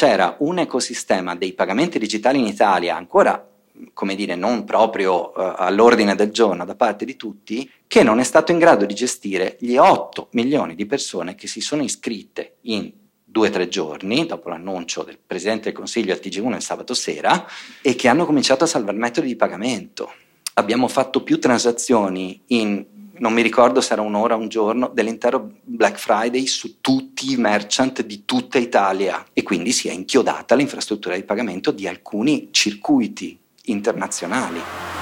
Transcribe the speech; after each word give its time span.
c'era 0.00 0.34
un 0.38 0.58
ecosistema 0.58 1.36
dei 1.36 1.52
pagamenti 1.52 1.98
digitali 1.98 2.38
in 2.38 2.46
Italia 2.46 2.96
ancora 2.96 3.46
come 3.92 4.14
dire, 4.14 4.34
non 4.34 4.64
proprio 4.64 5.28
uh, 5.28 5.32
all'ordine 5.56 6.14
del 6.14 6.30
giorno 6.30 6.64
da 6.64 6.74
parte 6.74 7.04
di 7.04 7.16
tutti, 7.16 7.70
che 7.86 8.02
non 8.02 8.18
è 8.18 8.24
stato 8.24 8.50
in 8.50 8.58
grado 8.58 8.86
di 8.86 8.94
gestire 8.94 9.58
gli 9.60 9.76
8 9.76 10.28
milioni 10.32 10.74
di 10.74 10.86
persone 10.86 11.34
che 11.34 11.46
si 11.46 11.60
sono 11.60 11.82
iscritte 11.82 12.56
in 12.62 12.90
due 13.22 13.48
o 13.48 13.50
tre 13.50 13.68
giorni 13.68 14.24
dopo 14.24 14.48
l'annuncio 14.48 15.02
del 15.02 15.18
Presidente 15.18 15.64
del 15.64 15.74
Consiglio 15.74 16.14
al 16.14 16.20
TG1 16.22 16.54
il 16.54 16.62
sabato 16.62 16.94
sera 16.94 17.46
e 17.82 17.94
che 17.94 18.08
hanno 18.08 18.24
cominciato 18.24 18.64
a 18.64 18.68
salvare 18.68 18.96
metodi 18.96 19.26
di 19.26 19.36
pagamento. 19.36 20.12
Abbiamo 20.54 20.88
fatto 20.88 21.22
più 21.22 21.38
transazioni 21.38 22.42
in, 22.46 22.84
non 23.20 23.32
mi 23.32 23.42
ricordo 23.42 23.80
se 23.80 23.92
era 23.92 24.02
un'ora 24.02 24.34
o 24.34 24.38
un 24.38 24.48
giorno, 24.48 24.90
dell'intero 24.92 25.50
Black 25.62 25.98
Friday 25.98 26.46
su 26.46 26.80
tutti 26.80 27.32
i 27.32 27.36
merchant 27.36 28.02
di 28.02 28.24
tutta 28.24 28.58
Italia 28.58 29.26
e 29.32 29.42
quindi 29.42 29.72
si 29.72 29.88
è 29.88 29.92
inchiodata 29.92 30.54
l'infrastruttura 30.54 31.14
di 31.14 31.22
pagamento 31.22 31.70
di 31.70 31.86
alcuni 31.86 32.48
circuiti 32.50 33.38
internazionali. 33.64 34.99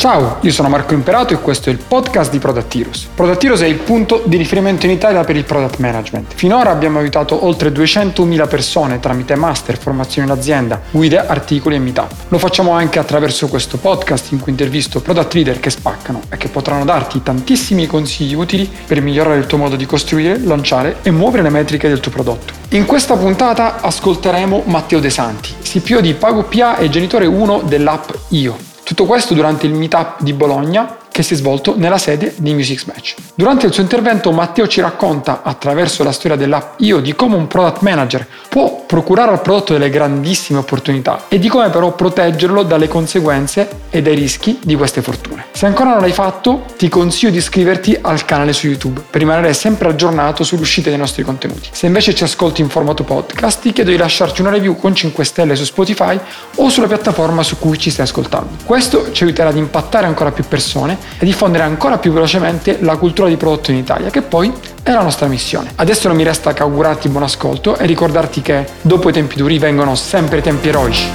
Ciao, 0.00 0.38
io 0.40 0.50
sono 0.50 0.70
Marco 0.70 0.94
Imperato 0.94 1.34
e 1.34 1.40
questo 1.40 1.68
è 1.68 1.72
il 1.72 1.78
podcast 1.86 2.30
di. 2.30 3.06
Product 3.14 3.44
Heroes 3.44 3.60
è 3.60 3.66
il 3.66 3.76
punto 3.76 4.22
di 4.24 4.38
riferimento 4.38 4.86
in 4.86 4.92
Italia 4.92 5.24
per 5.24 5.36
il 5.36 5.44
product 5.44 5.76
management. 5.76 6.32
Finora 6.34 6.70
abbiamo 6.70 7.00
aiutato 7.00 7.44
oltre 7.44 7.68
200.000 7.68 8.48
persone 8.48 8.98
tramite 8.98 9.34
master, 9.34 9.76
formazioni 9.76 10.26
in 10.26 10.32
azienda, 10.32 10.80
guide, 10.90 11.18
articoli 11.18 11.74
e 11.74 11.80
meetup. 11.80 12.12
Lo 12.28 12.38
facciamo 12.38 12.70
anche 12.70 12.98
attraverso 12.98 13.48
questo 13.48 13.76
podcast 13.76 14.32
in 14.32 14.40
cui 14.40 14.52
intervisto 14.52 15.02
product 15.02 15.34
leader 15.34 15.60
che 15.60 15.68
spaccano 15.68 16.22
e 16.30 16.38
che 16.38 16.48
potranno 16.48 16.86
darti 16.86 17.22
tantissimi 17.22 17.86
consigli 17.86 18.32
utili 18.32 18.66
per 18.86 19.02
migliorare 19.02 19.36
il 19.36 19.44
tuo 19.44 19.58
modo 19.58 19.76
di 19.76 19.84
costruire, 19.84 20.38
lanciare 20.38 21.00
e 21.02 21.10
muovere 21.10 21.42
le 21.42 21.50
metriche 21.50 21.88
del 21.88 22.00
tuo 22.00 22.10
prodotto. 22.10 22.54
In 22.70 22.86
questa 22.86 23.18
puntata 23.18 23.82
ascolteremo 23.82 24.62
Matteo 24.64 24.98
De 24.98 25.10
Santi, 25.10 25.52
CPO 25.62 26.00
di 26.00 26.14
PagoPA 26.14 26.78
e 26.78 26.88
genitore 26.88 27.26
1 27.26 27.64
dell'app 27.66 28.08
Io. 28.28 28.69
Tutto 28.90 29.06
questo 29.06 29.34
durante 29.34 29.68
il 29.68 29.72
meetup 29.72 30.20
di 30.20 30.32
Bologna 30.32 30.96
che 31.10 31.22
si 31.22 31.34
è 31.34 31.36
svolto 31.36 31.74
nella 31.76 31.98
sede 31.98 32.34
di 32.36 32.54
Music 32.54 32.84
Match. 32.86 33.14
Durante 33.34 33.66
il 33.66 33.72
suo 33.72 33.82
intervento 33.82 34.32
Matteo 34.32 34.66
ci 34.66 34.80
racconta 34.80 35.42
attraverso 35.42 36.02
la 36.04 36.12
storia 36.12 36.36
dell'app 36.36 36.80
Io 36.80 37.00
di 37.00 37.14
come 37.14 37.36
un 37.36 37.46
product 37.46 37.82
manager 37.82 38.26
può 38.48 38.84
procurare 38.86 39.30
al 39.30 39.42
prodotto 39.42 39.72
delle 39.72 39.90
grandissime 39.90 40.58
opportunità 40.58 41.24
e 41.28 41.38
di 41.38 41.48
come 41.48 41.70
però 41.70 41.94
proteggerlo 41.94 42.62
dalle 42.62 42.88
conseguenze 42.88 43.68
e 43.90 44.02
dai 44.02 44.14
rischi 44.14 44.58
di 44.62 44.74
queste 44.74 45.02
fortune. 45.02 45.46
Se 45.52 45.66
ancora 45.66 45.90
non 45.90 46.00
l'hai 46.00 46.12
fatto, 46.12 46.64
ti 46.76 46.88
consiglio 46.88 47.30
di 47.30 47.38
iscriverti 47.38 47.96
al 48.00 48.24
canale 48.24 48.52
su 48.52 48.66
YouTube 48.66 49.02
per 49.08 49.20
rimanere 49.20 49.52
sempre 49.54 49.88
aggiornato 49.88 50.42
sull'uscita 50.42 50.88
dei 50.88 50.98
nostri 50.98 51.22
contenuti. 51.22 51.68
Se 51.72 51.86
invece 51.86 52.14
ci 52.14 52.24
ascolti 52.24 52.60
in 52.60 52.68
formato 52.68 53.04
podcast, 53.04 53.60
ti 53.60 53.72
chiedo 53.72 53.90
di 53.90 53.96
lasciarci 53.96 54.40
una 54.40 54.50
review 54.50 54.76
con 54.76 54.94
5 54.94 55.24
stelle 55.24 55.54
su 55.54 55.64
Spotify 55.64 56.18
o 56.56 56.68
sulla 56.68 56.86
piattaforma 56.86 57.42
su 57.42 57.58
cui 57.58 57.78
ci 57.78 57.90
stai 57.90 58.06
ascoltando. 58.06 58.56
Questo 58.64 59.12
ci 59.12 59.24
aiuterà 59.24 59.50
ad 59.50 59.56
impattare 59.56 60.06
ancora 60.06 60.32
più 60.32 60.44
persone 60.44 60.98
e 61.18 61.24
diffondere 61.24 61.64
ancora 61.64 61.98
più 61.98 62.12
velocemente 62.12 62.78
la 62.80 62.96
cultura 62.96 63.28
di 63.28 63.36
prodotto 63.36 63.70
in 63.70 63.76
Italia, 63.76 64.10
che 64.10 64.22
poi 64.22 64.52
è 64.82 64.92
la 64.92 65.02
nostra 65.02 65.26
missione. 65.26 65.72
Adesso 65.76 66.08
non 66.08 66.16
mi 66.16 66.22
resta 66.22 66.52
che 66.52 66.62
augurarti 66.62 67.08
buon 67.08 67.24
ascolto 67.24 67.76
e 67.76 67.86
ricordarti 67.86 68.40
che 68.40 68.66
dopo 68.80 69.08
i 69.08 69.12
tempi 69.12 69.36
duri 69.36 69.58
vengono 69.58 69.94
sempre 69.94 70.40
tempi 70.40 70.68
eroici. 70.68 71.08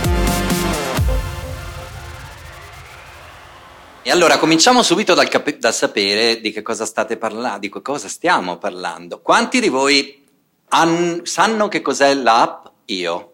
E 4.07 4.11
allora 4.11 4.37
cominciamo 4.37 4.83
subito 4.83 5.15
dal, 5.15 5.27
cap- 5.27 5.57
dal, 5.57 5.73
sapere 5.73 6.39
di 6.39 6.51
che 6.51 6.61
cosa 6.61 6.85
state 6.85 7.17
parlando, 7.17 7.57
di 7.57 7.71
che 7.71 7.81
cosa 7.81 8.07
stiamo 8.07 8.57
parlando. 8.57 9.19
Quanti 9.19 9.59
di 9.59 9.67
voi 9.67 10.23
han- 10.69 11.21
sanno 11.23 11.67
che 11.67 11.81
cos'è 11.81 12.13
l'app 12.13 12.65
Io? 12.85 13.33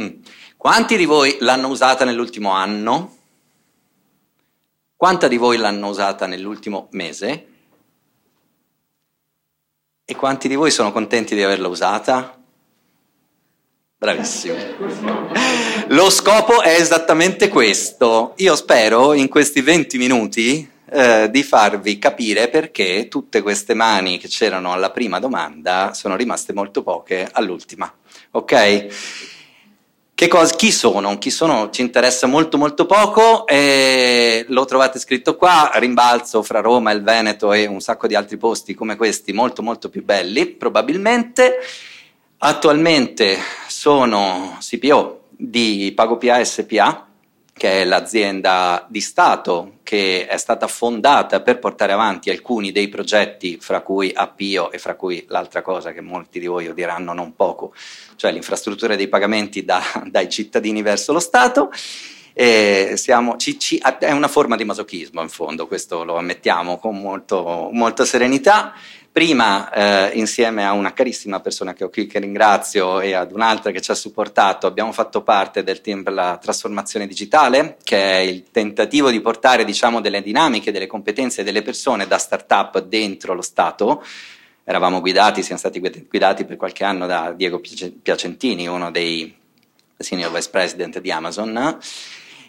Mm. 0.00 0.08
Quanti 0.56 0.96
di 0.96 1.04
voi 1.04 1.36
l'hanno 1.40 1.66
usata 1.66 2.04
nell'ultimo 2.04 2.52
anno? 2.52 3.16
Quanta 4.96 5.28
di 5.28 5.36
voi 5.36 5.56
l'hanno 5.56 5.88
usata 5.88 6.26
nell'ultimo 6.26 6.88
mese? 6.92 7.46
E 10.04 10.14
quanti 10.16 10.48
di 10.48 10.54
voi 10.54 10.70
sono 10.70 10.92
contenti 10.92 11.34
di 11.34 11.42
averla 11.42 11.68
usata? 11.68 12.38
Bravissimi. 13.96 14.76
Lo 15.88 16.10
scopo 16.10 16.62
è 16.62 16.74
esattamente 16.78 17.48
questo. 17.48 18.34
Io 18.36 18.54
spero 18.54 19.14
in 19.14 19.28
questi 19.28 19.62
20 19.62 19.98
minuti 19.98 20.70
eh, 20.90 21.28
di 21.30 21.42
farvi 21.42 21.98
capire 21.98 22.48
perché 22.48 23.08
tutte 23.08 23.42
queste 23.42 23.74
mani 23.74 24.18
che 24.18 24.28
c'erano 24.28 24.72
alla 24.72 24.90
prima 24.90 25.18
domanda 25.18 25.92
sono 25.92 26.16
rimaste 26.16 26.52
molto 26.52 26.82
poche 26.82 27.28
all'ultima. 27.32 27.92
Ok? 28.32 29.33
Che 30.16 30.28
cosa, 30.28 30.54
chi 30.54 30.70
sono? 30.70 31.18
Chi 31.18 31.28
sono 31.28 31.70
ci 31.70 31.80
interessa 31.80 32.28
molto 32.28 32.56
molto 32.56 32.86
poco, 32.86 33.48
e 33.48 34.44
lo 34.46 34.64
trovate 34.64 35.00
scritto 35.00 35.34
qua, 35.34 35.72
rimbalzo 35.74 36.44
fra 36.44 36.60
Roma 36.60 36.92
il 36.92 37.02
Veneto 37.02 37.52
e 37.52 37.66
un 37.66 37.80
sacco 37.80 38.06
di 38.06 38.14
altri 38.14 38.36
posti 38.36 38.74
come 38.74 38.94
questi 38.94 39.32
molto 39.32 39.60
molto 39.60 39.88
più 39.88 40.04
belli 40.04 40.46
probabilmente. 40.46 41.58
Attualmente 42.38 43.38
sono 43.66 44.56
CPO 44.60 45.22
di 45.30 45.92
PagoPA 45.96 46.44
SPA, 46.44 47.08
che 47.56 47.82
è 47.82 47.84
l'azienda 47.84 48.84
di 48.88 49.00
Stato 49.00 49.74
che 49.84 50.26
è 50.26 50.36
stata 50.38 50.66
fondata 50.66 51.40
per 51.40 51.60
portare 51.60 51.92
avanti 51.92 52.28
alcuni 52.28 52.72
dei 52.72 52.88
progetti, 52.88 53.58
fra 53.60 53.80
cui 53.80 54.10
Appio 54.12 54.72
e 54.72 54.78
fra 54.78 54.96
cui 54.96 55.24
l'altra 55.28 55.62
cosa 55.62 55.92
che 55.92 56.00
molti 56.00 56.40
di 56.40 56.46
voi 56.46 56.66
odieranno 56.66 57.12
non 57.12 57.36
poco, 57.36 57.72
cioè 58.16 58.32
l'infrastruttura 58.32 58.96
dei 58.96 59.06
pagamenti 59.06 59.64
da, 59.64 59.80
dai 60.10 60.28
cittadini 60.28 60.82
verso 60.82 61.12
lo 61.12 61.20
Stato. 61.20 61.70
Siamo, 62.36 63.36
ci, 63.36 63.56
ci, 63.60 63.80
è 64.00 64.10
una 64.10 64.26
forma 64.26 64.56
di 64.56 64.64
masochismo 64.64 65.22
in 65.22 65.28
fondo, 65.28 65.68
questo 65.68 66.02
lo 66.02 66.16
ammettiamo 66.16 66.78
con 66.78 67.00
molto, 67.00 67.68
molta 67.70 68.04
serenità. 68.04 68.74
Prima, 69.14 69.70
eh, 69.70 70.18
insieme 70.18 70.66
a 70.66 70.72
una 70.72 70.92
carissima 70.92 71.38
persona 71.38 71.72
che 71.72 71.84
ho 71.84 71.88
qui, 71.88 72.08
che 72.08 72.18
ringrazio, 72.18 72.98
e 72.98 73.12
ad 73.12 73.30
un'altra 73.30 73.70
che 73.70 73.80
ci 73.80 73.92
ha 73.92 73.94
supportato, 73.94 74.66
abbiamo 74.66 74.90
fatto 74.90 75.22
parte 75.22 75.62
del 75.62 75.80
team 75.80 76.02
per 76.02 76.14
la 76.14 76.36
trasformazione 76.42 77.06
digitale, 77.06 77.76
che 77.84 77.96
è 77.96 78.16
il 78.16 78.50
tentativo 78.50 79.10
di 79.10 79.20
portare 79.20 79.64
diciamo, 79.64 80.00
delle 80.00 80.20
dinamiche, 80.20 80.72
delle 80.72 80.88
competenze 80.88 81.44
delle 81.44 81.62
persone 81.62 82.08
da 82.08 82.18
start-up 82.18 82.80
dentro 82.80 83.34
lo 83.34 83.42
Stato. 83.42 84.04
Eravamo 84.64 84.98
guidati, 84.98 85.44
siamo 85.44 85.60
stati 85.60 85.78
guidati 85.78 86.44
per 86.44 86.56
qualche 86.56 86.82
anno 86.82 87.06
da 87.06 87.32
Diego 87.36 87.60
Piacentini, 88.02 88.66
uno 88.66 88.90
dei 88.90 89.32
senior 89.96 90.32
vice 90.32 90.50
president 90.50 90.98
di 90.98 91.12
Amazon. 91.12 91.78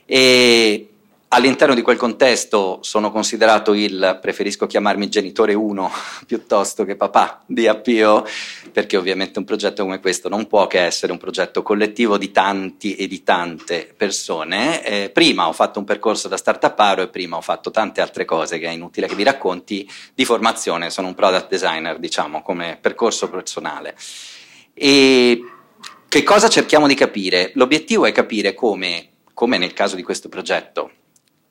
E 0.04 0.90
All'interno 1.30 1.74
di 1.74 1.82
quel 1.82 1.98
contesto 1.98 2.80
sono 2.82 3.12
considerato 3.12 3.74
il, 3.74 4.20
preferisco 4.22 4.68
chiamarmi 4.68 5.10
genitore 5.10 5.54
1 5.54 5.92
piuttosto 6.26 6.86
che 6.86 6.96
papà 6.96 7.44
di 7.46 7.68
Appio, 7.68 8.24
perché 8.72 8.96
ovviamente 8.96 9.40
un 9.40 9.44
progetto 9.44 9.84
come 9.84 10.00
questo 10.00 10.30
non 10.30 10.48
può 10.48 10.68
che 10.68 10.80
essere 10.80 11.12
un 11.12 11.18
progetto 11.18 11.62
collettivo 11.62 12.18
di 12.18 12.32
tanti 12.32 12.96
e 12.96 13.08
di 13.08 13.24
tante 13.24 13.94
persone. 13.98 14.86
Eh, 14.86 15.10
prima 15.10 15.48
ho 15.48 15.52
fatto 15.52 15.80
un 15.80 15.86
percorso 15.86 16.30
da 16.30 16.38
startuparo 16.38 17.02
e 17.02 17.10
prima 17.10 17.36
ho 17.36 17.42
fatto 17.42 17.70
tante 17.70 18.00
altre 18.00 18.24
cose 18.24 18.58
che 18.58 18.68
è 18.68 18.72
inutile 18.72 19.08
che 19.08 19.16
vi 19.16 19.24
racconti 19.24 19.90
di 20.14 20.24
formazione, 20.24 20.90
sono 20.90 21.08
un 21.08 21.16
product 21.16 21.50
designer, 21.50 22.00
diciamo, 22.00 22.44
come 22.44 22.78
percorso 22.80 23.30
personale. 23.30 23.96
E 24.74 25.44
che 26.08 26.24
cosa 26.24 26.48
cerchiamo 26.48 26.88
di 26.88 26.96
capire? 26.96 27.52
L'obiettivo 27.56 28.06
è 28.06 28.14
capire 28.14 28.54
come, 28.54 29.10
come 29.34 29.58
nel 29.58 29.74
caso 29.74 29.98
di 29.98 30.04
questo 30.04 30.30
progetto, 30.30 30.92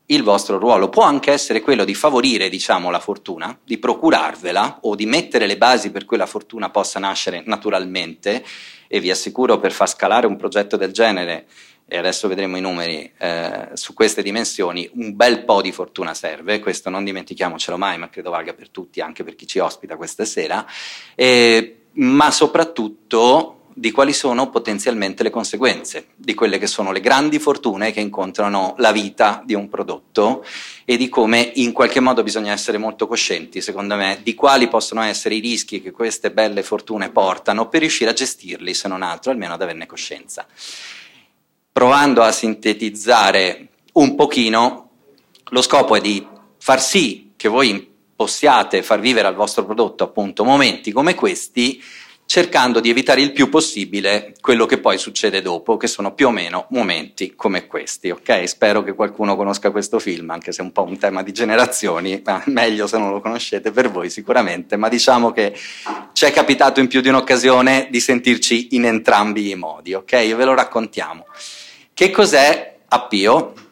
il 0.07 0.23
vostro 0.23 0.59
ruolo 0.59 0.89
può 0.89 1.03
anche 1.03 1.33
essere 1.33 1.61
quello 1.61 1.85
di 1.85 1.95
favorire, 1.95 2.49
diciamo, 2.49 2.91
la 2.91 3.01
fortuna, 3.01 3.59
di 3.65 3.79
procurarvela 3.79 4.81
o 4.83 4.95
di 4.95 5.07
mettere 5.07 5.47
le 5.47 5.57
basi 5.57 5.91
per 5.91 6.05
cui 6.05 6.17
la 6.17 6.27
fortuna 6.27 6.71
possa 6.71 6.99
nascere 6.99 7.43
naturalmente. 7.47 8.45
E 8.87 9.01
vi 9.01 9.11
assicuro 9.11 9.59
per 9.59 9.73
far 9.73 9.89
scalare 9.89 10.27
un 10.27 10.37
progetto 10.37 10.77
del 10.77 10.93
genere 10.93 11.47
e 11.87 11.99
adesso 11.99 12.29
vedremo 12.29 12.57
i 12.57 12.61
numeri 12.61 13.13
eh, 13.19 13.69
su 13.75 13.93
queste 13.93 14.23
dimensioni, 14.23 14.89
un 14.95 15.15
bel 15.15 15.45
po' 15.45 15.61
di 15.61 15.71
fortuna 15.71 16.15
serve, 16.15 16.59
questo 16.59 16.89
non 16.89 17.05
dimentichiamocelo 17.05 17.77
mai, 17.77 17.99
ma 17.99 18.09
credo 18.09 18.31
valga 18.31 18.55
per 18.55 18.71
tutti, 18.71 19.01
anche 19.01 19.23
per 19.23 19.35
chi 19.35 19.47
ci 19.47 19.59
ospita 19.59 19.97
questa 19.97 20.25
sera, 20.25 20.67
eh, 21.15 21.87
ma 21.93 22.31
soprattutto 22.31 23.64
di 23.77 23.91
quali 23.91 24.13
sono 24.13 24.51
potenzialmente 24.51 25.25
le 25.25 25.31
conseguenze 25.31 26.07
di 26.15 26.33
quelle 26.33 26.59
che 26.59 26.69
sono 26.69 26.93
le 26.93 27.01
grandi 27.01 27.41
fortune 27.41 27.91
che 27.91 27.99
incontrano 27.99 28.75
la 28.79 28.93
vita 28.93 29.43
di 29.45 29.55
un 29.55 29.69
prodotto 29.69 30.45
e 30.85 30.97
di 30.97 31.09
come 31.09 31.51
in 31.57 31.73
qualche 31.73 31.99
modo 31.99 32.23
bisogna 32.23 32.53
essere 32.53 32.79
molto 32.79 33.09
coscienti, 33.09 33.61
secondo 33.61 33.97
me, 33.97 34.21
di 34.23 34.35
quali 34.35 34.69
possono 34.69 35.03
essere 35.03 35.35
i 35.35 35.41
rischi 35.41 35.83
che 35.83 35.91
queste 35.91 36.31
belle 36.31 36.63
fortune 36.63 37.11
portano 37.11 37.69
per 37.69 37.81
riuscire 37.81 38.11
a 38.11 38.15
gestirli, 38.15 38.75
se 38.75 38.87
non 38.87 39.03
altro, 39.03 39.33
almeno 39.33 39.55
ad 39.55 39.63
averne 39.63 39.87
coscienza. 39.87 40.47
Provando 41.73 42.23
a 42.23 42.31
sintetizzare 42.31 43.69
un 43.95 44.15
pochino, 44.15 44.91
lo 45.51 45.63
scopo 45.63 45.97
è 45.97 46.01
di 46.01 46.25
far 46.59 46.81
sì 46.81 47.33
che 47.35 47.49
voi 47.49 47.91
possiate 48.15 48.85
far 48.85 49.01
vivere 49.01 49.27
al 49.27 49.35
vostro 49.35 49.65
prodotto 49.65 50.05
appunto 50.05 50.45
momenti 50.45 50.93
come 50.93 51.15
questi 51.15 51.83
cercando 52.35 52.81
di 52.81 52.91
evitare 52.91 53.21
il 53.21 53.31
più 53.31 53.49
possibile 53.49 54.35
quello 54.41 54.67
che 54.67 54.79
poi 54.79 54.99
succede 54.99 55.41
dopo, 55.41 55.77
che 55.77 55.87
sono 55.87 56.15
più 56.15 56.27
o 56.27 56.31
meno 56.33 56.67
momenti 56.71 57.35
come 57.37 57.69
questi, 57.69 58.11
ok? 58.11 58.49
Spero 58.49 58.83
che 58.83 58.93
qualcuno 58.93 59.37
conosca 59.37 59.71
questo 59.71 60.01
film, 60.01 60.31
anche 60.31 60.51
se 60.51 60.61
è 60.61 60.65
un 60.65 60.73
po' 60.73 60.83
un 60.83 60.99
tema 60.99 61.23
di 61.23 61.31
generazioni, 61.31 62.21
ma 62.25 62.43
meglio 62.47 62.89
se 62.89 62.99
non 62.99 63.13
lo 63.13 63.21
conoscete 63.21 63.71
per 63.71 63.89
voi 63.89 64.11
sicuramente, 64.11 64.75
ma 64.75 64.89
diciamo 64.89 65.31
che 65.31 65.57
ci 66.13 66.25
è 66.25 66.33
capitato 66.33 66.81
in 66.81 66.89
più 66.89 67.01
di 67.01 67.09
un'occasione 67.09 67.87
di 67.89 68.01
sentirci 68.01 68.75
in 68.75 68.87
entrambi 68.87 69.51
i 69.51 69.55
modi, 69.55 69.95
ok? 69.95 70.35
Ve 70.35 70.45
lo 70.45 70.55
raccontiamo. 70.55 71.27
Che 71.95 72.11
cos'è 72.11 72.79
Appio? 72.89 73.64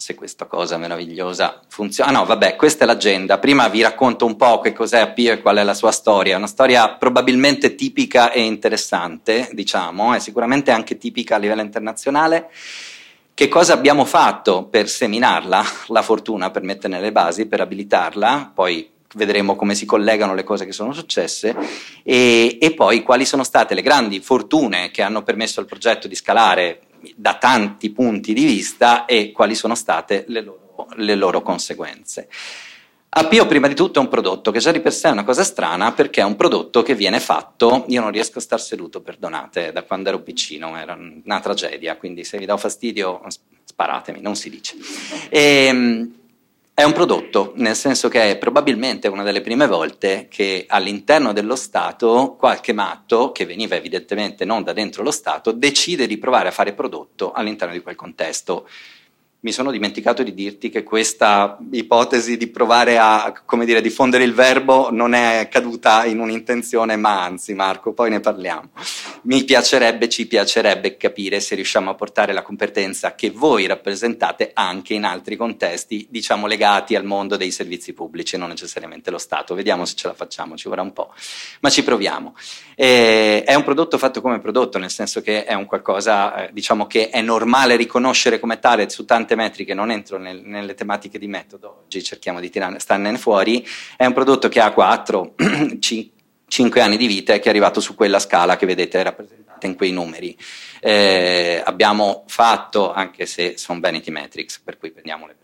Se 0.00 0.14
questa 0.14 0.46
cosa 0.46 0.78
meravigliosa 0.78 1.60
funziona. 1.68 2.08
Ah 2.10 2.12
no, 2.12 2.24
vabbè, 2.24 2.56
questa 2.56 2.84
è 2.84 2.86
l'agenda. 2.86 3.38
Prima 3.38 3.68
vi 3.68 3.82
racconto 3.82 4.24
un 4.24 4.34
po' 4.34 4.60
che 4.60 4.72
cos'è 4.72 4.98
Appio 4.98 5.32
e 5.32 5.40
qual 5.42 5.58
è 5.58 5.62
la 5.62 5.74
sua 5.74 5.92
storia. 5.92 6.38
Una 6.38 6.46
storia 6.46 6.88
probabilmente 6.94 7.74
tipica 7.74 8.32
e 8.32 8.40
interessante, 8.40 9.50
diciamo, 9.52 10.14
e 10.14 10.20
sicuramente 10.20 10.70
anche 10.70 10.96
tipica 10.96 11.36
a 11.36 11.38
livello 11.38 11.60
internazionale. 11.60 12.50
Che 13.34 13.48
cosa 13.48 13.74
abbiamo 13.74 14.06
fatto 14.06 14.64
per 14.64 14.88
seminarla? 14.88 15.62
La 15.88 16.02
fortuna 16.02 16.50
per 16.50 16.62
metterne 16.62 16.98
le 16.98 17.12
basi, 17.12 17.46
per 17.46 17.60
abilitarla, 17.60 18.52
poi 18.54 18.90
vedremo 19.14 19.54
come 19.54 19.74
si 19.74 19.86
collegano 19.86 20.34
le 20.34 20.44
cose 20.44 20.64
che 20.64 20.72
sono 20.72 20.92
successe 20.92 21.56
e, 22.04 22.58
e 22.60 22.74
poi 22.74 23.02
quali 23.02 23.24
sono 23.24 23.42
state 23.42 23.74
le 23.74 23.82
grandi 23.82 24.20
fortune 24.20 24.90
che 24.92 25.02
hanno 25.02 25.22
permesso 25.22 25.58
al 25.58 25.66
progetto 25.66 26.06
di 26.06 26.14
scalare 26.14 26.82
da 27.14 27.34
tanti 27.34 27.90
punti 27.90 28.32
di 28.32 28.44
vista 28.44 29.04
e 29.04 29.32
quali 29.32 29.54
sono 29.54 29.74
state 29.74 30.24
le 30.28 30.42
loro, 30.42 30.86
le 30.96 31.14
loro 31.14 31.42
conseguenze. 31.42 32.28
Appio 33.12 33.44
prima 33.46 33.66
di 33.66 33.74
tutto 33.74 33.98
è 33.98 34.02
un 34.02 34.08
prodotto 34.08 34.52
che 34.52 34.60
già 34.60 34.70
di 34.70 34.78
per 34.78 34.92
sé 34.92 35.08
è 35.08 35.12
una 35.12 35.24
cosa 35.24 35.42
strana 35.42 35.90
perché 35.92 36.20
è 36.20 36.24
un 36.24 36.36
prodotto 36.36 36.82
che 36.82 36.94
viene 36.94 37.18
fatto, 37.18 37.84
io 37.88 38.00
non 38.00 38.12
riesco 38.12 38.38
a 38.38 38.40
star 38.40 38.60
seduto, 38.60 39.00
perdonate, 39.00 39.72
da 39.72 39.82
quando 39.82 40.10
ero 40.10 40.20
piccino, 40.20 40.76
era 40.76 40.96
una 40.96 41.40
tragedia, 41.40 41.96
quindi 41.96 42.22
se 42.22 42.38
vi 42.38 42.46
do 42.46 42.56
fastidio 42.56 43.20
sparatemi, 43.64 44.20
non 44.20 44.36
si 44.36 44.48
dice. 44.48 44.76
E, 45.28 45.40
ehm, 45.40 46.19
è 46.80 46.84
un 46.84 46.92
prodotto, 46.94 47.52
nel 47.56 47.76
senso 47.76 48.08
che 48.08 48.30
è 48.30 48.38
probabilmente 48.38 49.06
una 49.06 49.22
delle 49.22 49.42
prime 49.42 49.66
volte 49.66 50.28
che 50.30 50.64
all'interno 50.66 51.34
dello 51.34 51.54
Stato 51.54 52.36
qualche 52.38 52.72
matto, 52.72 53.32
che 53.32 53.44
veniva 53.44 53.74
evidentemente 53.74 54.46
non 54.46 54.62
da 54.62 54.72
dentro 54.72 55.02
lo 55.02 55.10
Stato, 55.10 55.52
decide 55.52 56.06
di 56.06 56.16
provare 56.16 56.48
a 56.48 56.52
fare 56.52 56.72
prodotto 56.72 57.32
all'interno 57.32 57.74
di 57.74 57.82
quel 57.82 57.96
contesto 57.96 58.66
mi 59.42 59.52
sono 59.52 59.70
dimenticato 59.70 60.22
di 60.22 60.34
dirti 60.34 60.68
che 60.68 60.82
questa 60.82 61.58
ipotesi 61.70 62.36
di 62.36 62.48
provare 62.48 62.98
a 62.98 63.32
dire, 63.64 63.80
diffondere 63.80 64.24
il 64.24 64.34
verbo 64.34 64.90
non 64.90 65.14
è 65.14 65.48
caduta 65.50 66.04
in 66.04 66.18
un'intenzione, 66.18 66.96
ma 66.96 67.24
anzi, 67.24 67.54
Marco, 67.54 67.94
poi 67.94 68.10
ne 68.10 68.20
parliamo. 68.20 68.68
Mi 69.22 69.44
piacerebbe, 69.44 70.10
ci 70.10 70.26
piacerebbe 70.26 70.98
capire 70.98 71.40
se 71.40 71.54
riusciamo 71.54 71.90
a 71.90 71.94
portare 71.94 72.34
la 72.34 72.42
competenza 72.42 73.14
che 73.14 73.30
voi 73.30 73.66
rappresentate 73.66 74.50
anche 74.52 74.92
in 74.92 75.04
altri 75.04 75.36
contesti, 75.36 76.06
diciamo 76.10 76.46
legati 76.46 76.94
al 76.94 77.04
mondo 77.04 77.36
dei 77.36 77.50
servizi 77.50 77.94
pubblici, 77.94 78.36
non 78.36 78.50
necessariamente 78.50 79.10
lo 79.10 79.18
Stato. 79.18 79.54
Vediamo 79.54 79.86
se 79.86 79.94
ce 79.94 80.06
la 80.08 80.14
facciamo, 80.14 80.56
ci 80.56 80.68
vorrà 80.68 80.82
un 80.82 80.92
po', 80.92 81.14
ma 81.60 81.70
ci 81.70 81.82
proviamo. 81.82 82.34
E 82.74 83.42
è 83.44 83.54
un 83.54 83.62
prodotto 83.62 83.96
fatto 83.96 84.20
come 84.20 84.38
prodotto, 84.38 84.78
nel 84.78 84.90
senso 84.90 85.22
che 85.22 85.44
è 85.44 85.54
un 85.54 85.64
qualcosa, 85.64 86.46
eh, 86.46 86.50
diciamo 86.52 86.86
che 86.86 87.08
è 87.08 87.22
normale 87.22 87.76
riconoscere 87.76 88.38
come 88.38 88.58
tale 88.58 88.88
su 88.90 89.04
tante 89.04 89.29
tante 89.30 89.36
metriche, 89.36 89.74
non 89.74 89.90
entro 89.90 90.18
nel, 90.18 90.42
nelle 90.42 90.74
tematiche 90.74 91.18
di 91.18 91.28
metodo, 91.28 91.82
oggi 91.84 92.02
cerchiamo 92.02 92.40
di 92.40 92.50
starne 92.78 93.16
fuori, 93.16 93.66
è 93.96 94.04
un 94.04 94.12
prodotto 94.12 94.48
che 94.48 94.60
ha 94.60 94.72
4, 94.72 95.34
5 96.48 96.80
anni 96.80 96.96
di 96.96 97.06
vita 97.06 97.34
e 97.34 97.38
che 97.38 97.46
è 97.46 97.50
arrivato 97.50 97.80
su 97.80 97.94
quella 97.94 98.18
scala 98.18 98.56
che 98.56 98.66
vedete 98.66 99.02
rappresentata 99.02 99.66
in 99.66 99.76
quei 99.76 99.92
numeri. 99.92 100.36
Eh, 100.80 101.62
abbiamo 101.64 102.24
fatto, 102.26 102.92
anche 102.92 103.26
se 103.26 103.56
sono 103.56 103.80
vanity 103.80 104.10
metrics, 104.10 104.58
per 104.58 104.78
cui 104.78 104.90
prendiamole 104.90 105.36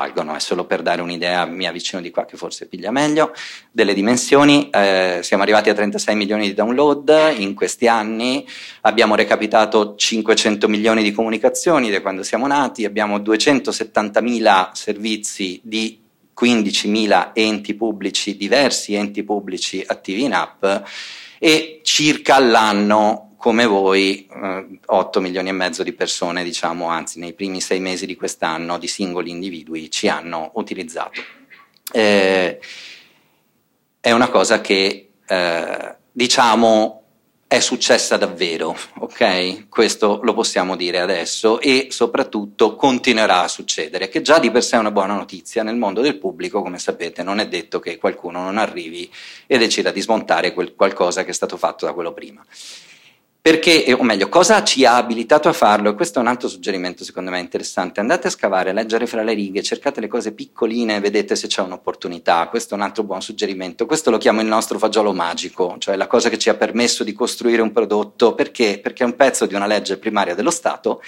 valgono, 0.00 0.34
è 0.34 0.40
solo 0.40 0.64
per 0.64 0.80
dare 0.80 1.02
un'idea, 1.02 1.44
mi 1.44 1.66
avvicino 1.66 2.00
di 2.00 2.10
qua 2.10 2.24
che 2.24 2.36
forse 2.36 2.66
piglia 2.66 2.90
meglio, 2.90 3.32
delle 3.70 3.92
dimensioni, 3.92 4.70
eh, 4.70 5.20
siamo 5.22 5.42
arrivati 5.42 5.68
a 5.68 5.74
36 5.74 6.16
milioni 6.16 6.46
di 6.46 6.54
download 6.54 7.34
in 7.36 7.54
questi 7.54 7.86
anni, 7.86 8.46
abbiamo 8.82 9.14
recapitato 9.14 9.94
500 9.96 10.68
milioni 10.68 11.02
di 11.02 11.12
comunicazioni 11.12 11.90
da 11.90 12.00
quando 12.00 12.22
siamo 12.22 12.46
nati, 12.46 12.84
abbiamo 12.84 13.18
270 13.18 14.20
mila 14.22 14.70
servizi 14.72 15.60
di 15.62 15.98
15.000 16.40 17.30
enti 17.34 17.74
pubblici, 17.74 18.36
diversi 18.36 18.94
enti 18.94 19.22
pubblici 19.22 19.84
attivi 19.86 20.24
in 20.24 20.32
app 20.32 20.64
e 21.38 21.80
circa 21.82 22.36
all'anno 22.36 23.29
come 23.40 23.64
voi 23.64 24.26
eh, 24.26 24.66
8 24.84 25.20
milioni 25.22 25.48
e 25.48 25.52
mezzo 25.52 25.82
di 25.82 25.94
persone, 25.94 26.44
diciamo, 26.44 26.88
anzi 26.88 27.18
nei 27.18 27.32
primi 27.32 27.62
sei 27.62 27.80
mesi 27.80 28.04
di 28.04 28.14
quest'anno 28.14 28.78
di 28.78 28.86
singoli 28.86 29.30
individui 29.30 29.90
ci 29.90 30.08
hanno 30.08 30.50
utilizzato. 30.56 31.22
Eh, 31.90 32.60
è 33.98 34.10
una 34.12 34.28
cosa 34.28 34.60
che 34.60 35.12
eh, 35.26 35.96
diciamo 36.12 37.02
è 37.46 37.60
successa 37.60 38.18
davvero, 38.18 38.76
ok? 38.98 39.68
Questo 39.70 40.20
lo 40.22 40.34
possiamo 40.34 40.76
dire 40.76 41.00
adesso 41.00 41.60
e 41.60 41.88
soprattutto 41.88 42.76
continuerà 42.76 43.40
a 43.40 43.48
succedere, 43.48 44.10
che 44.10 44.20
già 44.20 44.38
di 44.38 44.50
per 44.50 44.62
sé 44.62 44.76
è 44.76 44.80
una 44.80 44.90
buona 44.90 45.14
notizia. 45.14 45.62
Nel 45.62 45.76
mondo 45.76 46.02
del 46.02 46.18
pubblico, 46.18 46.60
come 46.60 46.78
sapete, 46.78 47.22
non 47.22 47.38
è 47.38 47.48
detto 47.48 47.80
che 47.80 47.96
qualcuno 47.96 48.42
non 48.42 48.58
arrivi 48.58 49.10
e 49.46 49.56
decida 49.56 49.90
di 49.90 50.02
smontare 50.02 50.52
quel 50.52 50.74
qualcosa 50.74 51.24
che 51.24 51.30
è 51.30 51.34
stato 51.34 51.56
fatto 51.56 51.86
da 51.86 51.94
quello 51.94 52.12
prima. 52.12 52.44
Perché, 53.42 53.90
o 53.98 54.02
meglio, 54.02 54.28
cosa 54.28 54.62
ci 54.62 54.84
ha 54.84 54.96
abilitato 54.96 55.48
a 55.48 55.54
farlo? 55.54 55.94
Questo 55.94 56.18
è 56.18 56.22
un 56.22 56.28
altro 56.28 56.46
suggerimento 56.46 57.04
secondo 57.04 57.30
me 57.30 57.40
interessante. 57.40 57.98
Andate 57.98 58.26
a 58.26 58.30
scavare, 58.30 58.68
a 58.68 58.72
leggere 58.74 59.06
fra 59.06 59.22
le 59.22 59.32
righe, 59.32 59.62
cercate 59.62 60.02
le 60.02 60.08
cose 60.08 60.32
piccoline 60.32 61.00
vedete 61.00 61.34
se 61.34 61.46
c'è 61.46 61.62
un'opportunità. 61.62 62.46
Questo 62.48 62.74
è 62.74 62.76
un 62.76 62.82
altro 62.82 63.02
buon 63.02 63.22
suggerimento. 63.22 63.86
Questo 63.86 64.10
lo 64.10 64.18
chiamo 64.18 64.42
il 64.42 64.46
nostro 64.46 64.78
fagiolo 64.78 65.14
magico, 65.14 65.76
cioè 65.78 65.96
la 65.96 66.06
cosa 66.06 66.28
che 66.28 66.36
ci 66.36 66.50
ha 66.50 66.54
permesso 66.54 67.02
di 67.02 67.14
costruire 67.14 67.62
un 67.62 67.72
prodotto. 67.72 68.34
Perché? 68.34 68.78
Perché 68.78 69.04
è 69.04 69.06
un 69.06 69.16
pezzo 69.16 69.46
di 69.46 69.54
una 69.54 69.66
legge 69.66 69.96
primaria 69.96 70.34
dello 70.34 70.50
Stato 70.50 71.02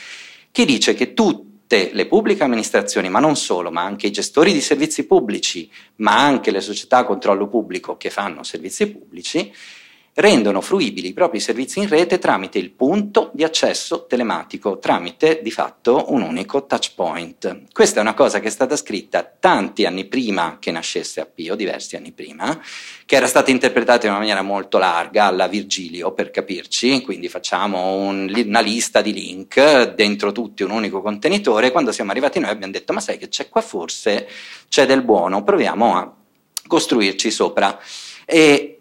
che 0.50 0.64
dice 0.64 0.94
che 0.94 1.12
tutte 1.12 1.90
le 1.93 2.06
pubbliche 2.06 2.44
amministrazioni, 2.44 3.11
ma 3.11 3.20
non 3.20 3.37
solo, 3.37 3.70
ma 3.70 3.82
anche 3.82 4.06
i 4.06 4.11
gestori 4.11 4.55
di 4.55 4.62
servizi 4.62 5.05
pubblici, 5.05 5.70
ma 5.96 6.17
anche 6.17 6.50
le 6.50 6.62
società 6.62 6.99
a 6.99 7.05
controllo 7.05 7.46
pubblico 7.46 7.99
che 7.99 8.08
fanno 8.08 8.43
servizi 8.43 8.87
pubblici, 8.87 9.52
rendono 10.14 10.61
fruibili 10.61 11.09
i 11.09 11.12
propri 11.14 11.41
servizi 11.41 11.79
in 11.79 11.88
rete 11.88 12.19
tramite 12.19 12.59
il 12.59 12.70
punto 12.70 13.31
di 13.32 13.44
accesso 13.44 14.04
telematico, 14.07 14.78
tramite 14.78 15.40
di 15.42 15.50
fatto 15.50 16.12
un 16.12 16.21
unico 16.21 16.66
touch 16.66 16.92
point. 16.95 17.73
Questa 17.73 17.99
è 17.99 18.02
una 18.02 18.12
cosa 18.12 18.38
che 18.38 18.49
è 18.49 18.50
stata 18.50 18.76
scritta 18.76 19.23
tanti 19.23 19.87
anni 19.87 20.04
prima 20.04 20.59
che 20.61 20.71
nascesse 20.71 21.21
Appio, 21.21 21.54
diversi 21.54 21.97
anni 21.97 22.12
prima, 22.12 22.61
che 23.07 23.16
era 23.16 23.26
stata 23.26 23.50
interpretata 23.50 24.04
in 24.04 24.11
una 24.11 24.21
maniera 24.21 24.42
molto 24.42 24.76
larga 24.76 25.25
alla 25.25 25.47
Virgilio, 25.47 26.12
per 26.12 26.31
capirci, 26.31 27.00
quindi 27.00 27.28
facciamo 27.28 27.95
un, 27.95 28.31
una 28.45 28.61
lista 28.61 29.00
di 29.00 29.14
link, 29.14 29.95
dentro 29.95 30.33
tutti 30.33 30.62
un 30.62 30.71
unico 30.71 31.00
contenitore, 31.00 31.71
quando 31.71 31.90
siamo 31.90 32.11
arrivati 32.11 32.38
noi 32.38 32.50
abbiamo 32.50 32.73
detto 32.73 32.92
ma 32.92 33.00
sai 33.00 33.16
che 33.16 33.28
c'è 33.28 33.49
qua 33.49 33.62
forse, 33.62 34.28
c'è 34.69 34.85
del 34.85 35.02
buono, 35.02 35.42
proviamo 35.42 35.97
a 35.97 36.14
costruirci 36.66 37.31
sopra. 37.31 37.78
E 38.25 38.72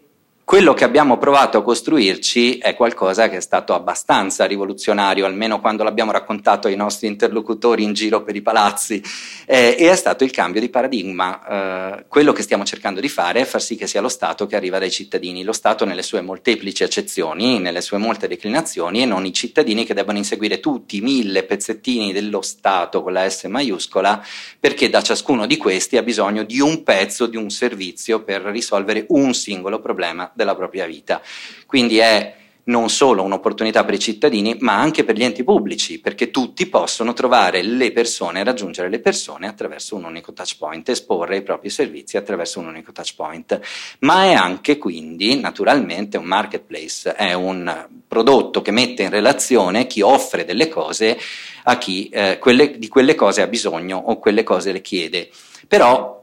quello 0.52 0.74
che 0.74 0.84
abbiamo 0.84 1.16
provato 1.16 1.56
a 1.56 1.62
costruirci 1.62 2.58
è 2.58 2.74
qualcosa 2.74 3.30
che 3.30 3.38
è 3.38 3.40
stato 3.40 3.72
abbastanza 3.72 4.44
rivoluzionario, 4.44 5.24
almeno 5.24 5.62
quando 5.62 5.82
l'abbiamo 5.82 6.12
raccontato 6.12 6.68
ai 6.68 6.76
nostri 6.76 7.06
interlocutori 7.06 7.82
in 7.82 7.94
giro 7.94 8.22
per 8.22 8.36
i 8.36 8.42
palazzi, 8.42 9.02
eh, 9.46 9.74
e 9.78 9.90
è 9.90 9.96
stato 9.96 10.24
il 10.24 10.30
cambio 10.30 10.60
di 10.60 10.68
paradigma. 10.68 11.96
Eh, 11.96 12.04
quello 12.06 12.34
che 12.34 12.42
stiamo 12.42 12.64
cercando 12.64 13.00
di 13.00 13.08
fare 13.08 13.40
è 13.40 13.44
far 13.46 13.62
sì 13.62 13.76
che 13.76 13.86
sia 13.86 14.02
lo 14.02 14.10
Stato 14.10 14.44
che 14.44 14.54
arriva 14.54 14.78
dai 14.78 14.90
cittadini, 14.90 15.42
lo 15.42 15.54
Stato 15.54 15.86
nelle 15.86 16.02
sue 16.02 16.20
molteplici 16.20 16.84
accezioni, 16.84 17.58
nelle 17.58 17.80
sue 17.80 17.96
molte 17.96 18.28
declinazioni, 18.28 19.00
e 19.00 19.06
non 19.06 19.24
i 19.24 19.32
cittadini 19.32 19.86
che 19.86 19.94
debbano 19.94 20.18
inseguire 20.18 20.60
tutti 20.60 20.98
i 20.98 21.00
mille 21.00 21.44
pezzettini 21.44 22.12
dello 22.12 22.42
Stato 22.42 23.02
con 23.02 23.14
la 23.14 23.26
S 23.26 23.44
maiuscola, 23.44 24.22
perché 24.60 24.90
da 24.90 25.00
ciascuno 25.00 25.46
di 25.46 25.56
questi 25.56 25.96
ha 25.96 26.02
bisogno 26.02 26.42
di 26.42 26.60
un 26.60 26.82
pezzo 26.82 27.24
di 27.24 27.38
un 27.38 27.48
servizio 27.48 28.22
per 28.22 28.42
risolvere 28.42 29.06
un 29.08 29.32
singolo 29.32 29.80
problema 29.80 30.30
della 30.42 30.54
propria 30.54 30.86
vita. 30.86 31.22
Quindi 31.66 31.98
è 31.98 32.40
non 32.64 32.88
solo 32.90 33.22
un'opportunità 33.22 33.84
per 33.84 33.94
i 33.94 33.98
cittadini, 33.98 34.56
ma 34.60 34.78
anche 34.78 35.02
per 35.02 35.16
gli 35.16 35.24
enti 35.24 35.42
pubblici, 35.42 35.98
perché 35.98 36.30
tutti 36.30 36.66
possono 36.66 37.12
trovare 37.12 37.62
le 37.62 37.90
persone, 37.90 38.44
raggiungere 38.44 38.88
le 38.88 39.00
persone 39.00 39.48
attraverso 39.48 39.96
un 39.96 40.04
unico 40.04 40.32
touch 40.32 40.56
point, 40.58 40.88
esporre 40.88 41.38
i 41.38 41.42
propri 41.42 41.70
servizi 41.70 42.16
attraverso 42.16 42.60
un 42.60 42.66
unico 42.68 42.92
touch 42.92 43.14
point. 43.16 43.60
Ma 44.00 44.24
è 44.24 44.34
anche 44.34 44.78
quindi, 44.78 45.40
naturalmente, 45.40 46.18
un 46.18 46.26
marketplace, 46.26 47.14
è 47.14 47.32
un 47.32 47.88
prodotto 48.06 48.62
che 48.62 48.70
mette 48.70 49.02
in 49.02 49.10
relazione 49.10 49.86
chi 49.86 50.02
offre 50.02 50.44
delle 50.44 50.68
cose 50.68 51.18
a 51.64 51.78
chi 51.78 52.08
eh, 52.08 52.38
quelle, 52.38 52.78
di 52.78 52.88
quelle 52.88 53.14
cose 53.14 53.42
ha 53.42 53.46
bisogno 53.46 53.96
o 53.96 54.18
quelle 54.18 54.42
cose 54.44 54.72
le 54.72 54.80
chiede. 54.82 55.30
Però 55.66 56.21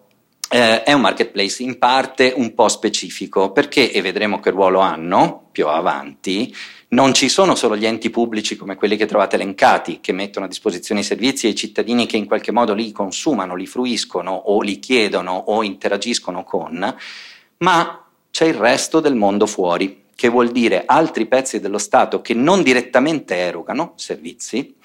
eh, 0.50 0.84
è 0.84 0.94
un 0.94 1.02
marketplace 1.02 1.62
in 1.62 1.78
parte 1.78 2.34
un 2.36 2.54
po' 2.54 2.68
specifico 2.68 3.52
perché, 3.52 3.92
e 3.92 4.02
vedremo 4.02 4.40
che 4.40 4.50
ruolo 4.50 4.80
hanno 4.80 5.50
più 5.52 5.68
avanti, 5.68 6.54
non 6.90 7.14
ci 7.14 7.30
sono 7.30 7.54
solo 7.54 7.78
gli 7.78 7.86
enti 7.86 8.10
pubblici 8.10 8.56
come 8.56 8.76
quelli 8.76 8.98
che 8.98 9.06
trovate 9.06 9.36
elencati, 9.36 10.00
che 10.02 10.12
mettono 10.12 10.46
a 10.46 10.50
disposizione 10.50 11.02
i 11.02 11.04
servizi 11.04 11.46
ai 11.46 11.56
cittadini 11.56 12.08
che 12.08 12.18
in 12.18 12.26
qualche 12.26 12.52
modo 12.52 12.74
li 12.74 12.92
consumano, 12.92 13.56
li 13.56 13.68
fruiscono 13.68 14.32
o 14.32 14.62
li 14.62 14.80
chiedono 14.80 15.34
o 15.34 15.62
interagiscono 15.62 16.44
con, 16.44 16.96
ma 17.58 18.06
c'è 18.32 18.46
il 18.46 18.56
resto 18.56 19.00
del 19.00 19.16
mondo 19.16 19.46
fuori, 19.46 20.06
che 20.16 20.30
vuol 20.30 20.52
dire 20.52 20.84
altri 20.86 21.28
pezzi 21.28 21.60
dello 21.60 21.78
Stato 21.78 22.22
che 22.22 22.34
non 22.34 22.64
direttamente 22.64 23.36
erogano 23.36 23.94
servizi, 23.96 24.76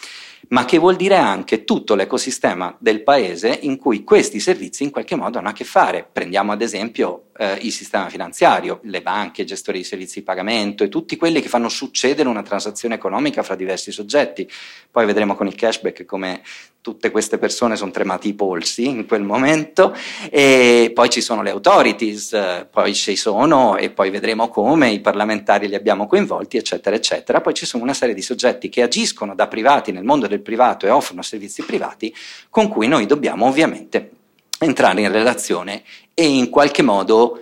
ma 0.55 0.65
che 0.65 0.79
vuol 0.79 0.95
dire 0.95 1.17
anche 1.17 1.65
tutto 1.65 1.97
l'ecosistema 1.97 2.77
del 2.79 3.03
paese 3.03 3.59
in 3.63 3.77
cui 3.77 4.05
questi 4.05 4.39
servizi 4.39 4.85
in 4.85 4.93
qualche 4.93 5.17
modo 5.17 5.39
hanno 5.39 5.49
a 5.49 5.53
che 5.53 5.65
fare. 5.65 6.09
Prendiamo 6.11 6.53
ad 6.53 6.63
esempio 6.63 7.31
eh, 7.37 7.59
il 7.63 7.73
sistema 7.73 8.09
finanziario, 8.09 8.79
le 8.85 9.03
banche, 9.03 9.43
i 9.43 9.47
gestori 9.47 9.79
di 9.79 9.85
servizi 9.85 10.21
di 10.21 10.25
pagamento 10.25 10.85
e 10.85 10.89
tutti 10.89 11.17
quelli 11.17 11.41
che 11.41 11.49
fanno 11.49 11.69
succedere 11.69 12.29
una 12.29 12.43
transazione 12.43 12.95
economica 12.95 13.43
fra 13.43 13.57
diversi 13.57 13.91
soggetti. 13.91 14.49
Poi 14.93 15.05
vedremo 15.07 15.35
con 15.35 15.49
il 15.49 15.57
cashback 15.57 16.05
come 16.05 16.41
tutte 16.85 17.11
queste 17.11 17.39
persone 17.39 17.77
sono 17.77 17.91
tremati 17.91 18.29
i 18.29 18.35
polsi 18.35 18.87
in 18.87 19.07
quel 19.07 19.23
momento 19.23 19.97
e 20.29 20.91
poi 20.93 21.09
ci 21.09 21.23
sono 21.23 21.41
le 21.41 21.49
authorities, 21.49 22.67
poi 22.71 22.95
ci 22.95 23.17
sono 23.17 23.79
e 23.79 23.89
poi 23.89 24.11
vedremo 24.11 24.51
come 24.51 24.91
i 24.91 25.01
parlamentari 25.01 25.67
li 25.67 25.77
abbiamo 25.77 26.07
coinvolti 26.07 26.59
eccetera 26.59 26.95
eccetera, 26.95 27.41
poi 27.41 27.55
ci 27.55 27.65
sono 27.65 27.85
una 27.85 27.95
serie 27.95 28.15
di 28.15 28.21
soggetti 28.21 28.69
che 28.69 28.83
agiscono 28.83 29.35
da 29.35 29.47
privati 29.49 29.93
nel 29.93 30.05
mondo 30.05 30.27
del 30.27 30.43
privato 30.43 30.85
e 30.85 30.91
offrono 30.91 31.23
servizi 31.23 31.63
privati 31.63 32.15
con 32.51 32.69
cui 32.69 32.87
noi 32.87 33.07
dobbiamo 33.07 33.47
ovviamente 33.47 34.11
entrare 34.59 35.01
in 35.01 35.11
relazione 35.11 35.85
e 36.13 36.27
in 36.27 36.51
qualche 36.51 36.83
modo 36.83 37.41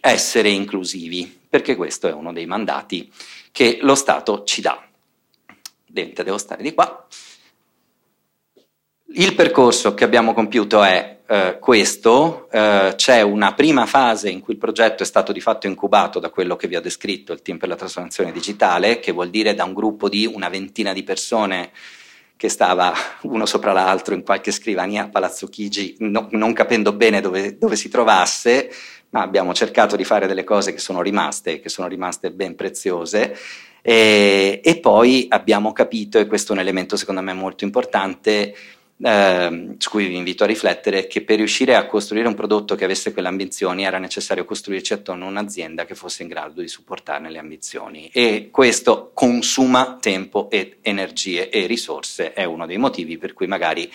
essere 0.00 0.50
inclusivi, 0.50 1.40
perché 1.48 1.74
questo 1.74 2.06
è 2.06 2.12
uno 2.12 2.32
dei 2.32 2.46
mandati 2.46 3.10
che 3.50 3.78
lo 3.80 3.96
Stato 3.96 4.44
ci 4.44 4.60
dà. 4.60 4.80
Devo 5.84 6.38
stare 6.38 6.62
di 6.62 6.72
qua. 6.72 7.08
Il 9.14 9.34
percorso 9.34 9.92
che 9.92 10.04
abbiamo 10.04 10.32
compiuto 10.32 10.82
è 10.82 11.18
eh, 11.26 11.58
questo, 11.60 12.48
eh, 12.50 12.94
c'è 12.96 13.20
una 13.20 13.52
prima 13.52 13.84
fase 13.84 14.30
in 14.30 14.40
cui 14.40 14.54
il 14.54 14.58
progetto 14.58 15.02
è 15.02 15.06
stato 15.06 15.32
di 15.32 15.40
fatto 15.40 15.66
incubato 15.66 16.18
da 16.18 16.30
quello 16.30 16.56
che 16.56 16.66
vi 16.66 16.76
ho 16.76 16.80
descritto, 16.80 17.32
il 17.32 17.42
team 17.42 17.58
per 17.58 17.68
la 17.68 17.76
trasformazione 17.76 18.32
digitale, 18.32 19.00
che 19.00 19.12
vuol 19.12 19.28
dire 19.28 19.54
da 19.54 19.64
un 19.64 19.74
gruppo 19.74 20.08
di 20.08 20.24
una 20.24 20.48
ventina 20.48 20.94
di 20.94 21.02
persone 21.02 21.72
che 22.36 22.48
stava 22.48 22.94
uno 23.22 23.44
sopra 23.44 23.72
l'altro 23.72 24.14
in 24.14 24.22
qualche 24.22 24.50
scrivania 24.50 25.04
a 25.04 25.08
Palazzo 25.08 25.46
Chigi, 25.46 25.96
no, 25.98 26.28
non 26.30 26.54
capendo 26.54 26.92
bene 26.92 27.20
dove, 27.20 27.58
dove, 27.58 27.76
si 27.76 27.88
trovasse, 27.88 28.70
ma 29.10 29.20
abbiamo 29.20 29.52
cercato 29.52 29.94
di 29.94 30.04
fare 30.04 30.26
delle 30.26 30.44
cose 30.44 30.72
che 30.72 30.80
sono 30.80 31.02
rimaste, 31.02 31.60
che 31.60 31.68
sono 31.68 31.86
rimaste 31.86 32.30
ben 32.30 32.54
preziose. 32.54 33.36
E, 33.82 34.60
e 34.62 34.78
poi 34.78 35.26
abbiamo 35.28 35.72
capito, 35.72 36.18
e 36.18 36.26
questo 36.26 36.52
è 36.52 36.54
un 36.54 36.60
elemento 36.60 36.96
secondo 36.96 37.20
me 37.20 37.32
molto 37.32 37.64
importante, 37.64 38.54
eh, 39.02 39.74
su 39.78 39.90
cui 39.90 40.06
vi 40.06 40.16
invito 40.16 40.44
a 40.44 40.46
riflettere, 40.46 41.06
che 41.06 41.22
per 41.22 41.36
riuscire 41.36 41.74
a 41.74 41.86
costruire 41.86 42.28
un 42.28 42.34
prodotto 42.34 42.74
che 42.74 42.84
avesse 42.84 43.12
quelle 43.12 43.28
ambizioni 43.28 43.84
era 43.84 43.98
necessario 43.98 44.44
costruirci 44.44 44.92
attorno 44.92 45.26
a 45.26 45.28
un'azienda 45.28 45.84
che 45.84 45.94
fosse 45.94 46.22
in 46.22 46.28
grado 46.28 46.60
di 46.60 46.68
supportarne 46.68 47.30
le 47.30 47.38
ambizioni 47.38 48.08
e 48.12 48.48
questo 48.50 49.10
consuma 49.12 49.98
tempo 50.00 50.48
e 50.50 50.78
energie 50.82 51.50
e 51.50 51.66
risorse, 51.66 52.32
è 52.32 52.44
uno 52.44 52.66
dei 52.66 52.78
motivi 52.78 53.18
per 53.18 53.32
cui 53.32 53.46
magari 53.46 53.90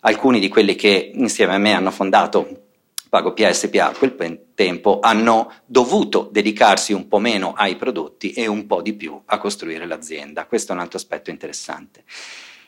alcuni 0.00 0.40
di 0.40 0.48
quelli 0.48 0.74
che 0.74 1.10
insieme 1.14 1.54
a 1.54 1.58
me 1.58 1.72
hanno 1.72 1.90
fondato 1.90 2.68
Pago 3.10 3.32
PSPA 3.32 3.88
a 3.88 3.92
quel 3.92 4.14
tempo 4.54 5.00
hanno 5.00 5.52
dovuto 5.66 6.28
dedicarsi 6.30 6.92
un 6.92 7.08
po' 7.08 7.18
meno 7.18 7.54
ai 7.54 7.74
prodotti 7.74 8.30
e 8.30 8.46
un 8.46 8.68
po' 8.68 8.82
di 8.82 8.92
più 8.92 9.20
a 9.24 9.38
costruire 9.38 9.84
l'azienda. 9.84 10.46
Questo 10.46 10.70
è 10.70 10.74
un 10.76 10.80
altro 10.80 10.96
aspetto 10.96 11.28
interessante. 11.30 12.04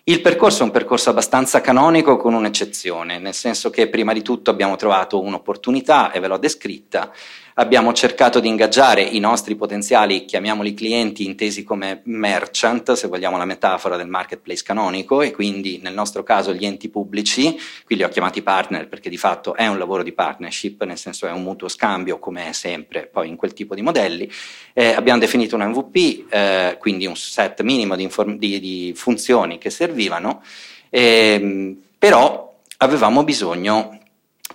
Il 0.05 0.21
percorso 0.21 0.63
è 0.63 0.65
un 0.65 0.73
percorso 0.73 1.11
abbastanza 1.11 1.61
canonico 1.61 2.17
con 2.17 2.35
un'eccezione, 2.35 3.21
nel 3.21 3.35
senso 3.35 3.71
che 3.71 3.89
prima 3.89 4.13
di 4.13 4.21
tutto 4.21 4.51
abbiamo 4.51 4.75
trovato 4.75 5.21
un'opportunità 5.21 6.11
e 6.11 6.19
ve 6.19 6.27
l'ho 6.27 6.39
descritta, 6.39 7.13
Abbiamo 7.55 7.93
cercato 7.93 8.41
di 8.41 8.49
ingaggiare 8.49 9.03
i 9.03 9.19
nostri 9.19 9.57
potenziali, 9.57 10.25
chiamiamoli 10.25 10.73
clienti, 10.73 11.27
intesi 11.27 11.65
come 11.65 12.01
merchant, 12.05 12.93
se 12.93 13.09
vogliamo 13.09 13.37
la 13.37 13.45
metafora 13.45 13.99
del 13.99 14.09
marketplace 14.09 14.63
canonico, 14.63 15.21
e 15.21 15.33
quindi 15.33 15.79
nel 15.83 15.93
nostro 15.93 16.23
caso 16.23 16.55
gli 16.55 16.65
enti 16.65 16.89
pubblici, 16.89 17.55
qui 17.85 17.97
li 17.97 18.05
ho 18.05 18.09
chiamati 18.09 18.41
partner 18.41 18.89
perché 18.89 19.11
di 19.11 19.19
fatto 19.19 19.55
è 19.55 19.67
un 19.67 19.77
lavoro 19.77 20.03
di 20.03 20.13
partnership, 20.13 20.83
nel 20.85 20.97
senso 20.97 21.27
è 21.27 21.31
un 21.31 21.43
mutuo 21.43 21.69
scambio, 21.69 22.19
come 22.19 22.49
è 22.49 22.53
sempre 22.53 23.07
poi 23.07 23.29
in 23.29 23.37
quel 23.37 23.53
tipo 23.53 23.75
di 23.75 23.83
modelli. 23.83 24.31
Eh, 24.73 24.93
abbiamo 24.93 25.21
definito 25.21 25.55
un 25.55 25.67
MVP, 25.67 26.33
eh, 26.33 26.77
quindi 26.79 27.05
un 27.05 27.17
set 27.17 27.61
minimo 27.61 27.97
di, 27.97 28.03
inform- 28.03 28.39
di, 28.39 28.61
di 28.61 28.93
funzioni 28.97 29.59
che 29.59 29.69
servivano, 29.69 30.43
eh, 30.89 31.77
però 31.99 32.57
avevamo 32.79 33.25
bisogno 33.25 33.99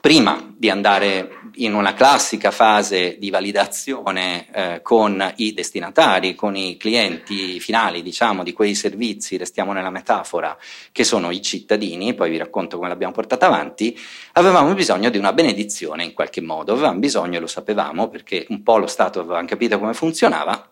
prima 0.01 0.53
di 0.55 0.69
andare 0.69 1.36
in 1.57 1.73
una 1.73 1.93
classica 1.93 2.51
fase 2.51 3.17
di 3.17 3.29
validazione 3.29 4.47
eh, 4.51 4.81
con 4.81 5.33
i 5.37 5.53
destinatari, 5.53 6.35
con 6.35 6.55
i 6.55 6.77
clienti 6.77 7.59
finali, 7.59 8.01
diciamo, 8.01 8.43
di 8.43 8.53
quei 8.53 8.75
servizi, 8.75 9.37
restiamo 9.37 9.73
nella 9.73 9.89
metafora, 9.89 10.57
che 10.91 11.03
sono 11.03 11.31
i 11.31 11.41
cittadini, 11.41 12.13
poi 12.13 12.29
vi 12.29 12.37
racconto 12.37 12.77
come 12.77 12.89
l'abbiamo 12.89 13.13
portata 13.13 13.47
avanti, 13.47 13.97
avevamo 14.33 14.73
bisogno 14.73 15.09
di 15.09 15.17
una 15.17 15.33
benedizione 15.33 16.03
in 16.03 16.13
qualche 16.13 16.41
modo, 16.41 16.73
avevamo 16.73 16.99
bisogno, 16.99 17.39
lo 17.39 17.47
sapevamo, 17.47 18.09
perché 18.09 18.45
un 18.49 18.61
po' 18.63 18.77
lo 18.77 18.87
Stato 18.87 19.19
aveva 19.19 19.43
capito 19.45 19.79
come 19.79 19.93
funzionava, 19.93 20.69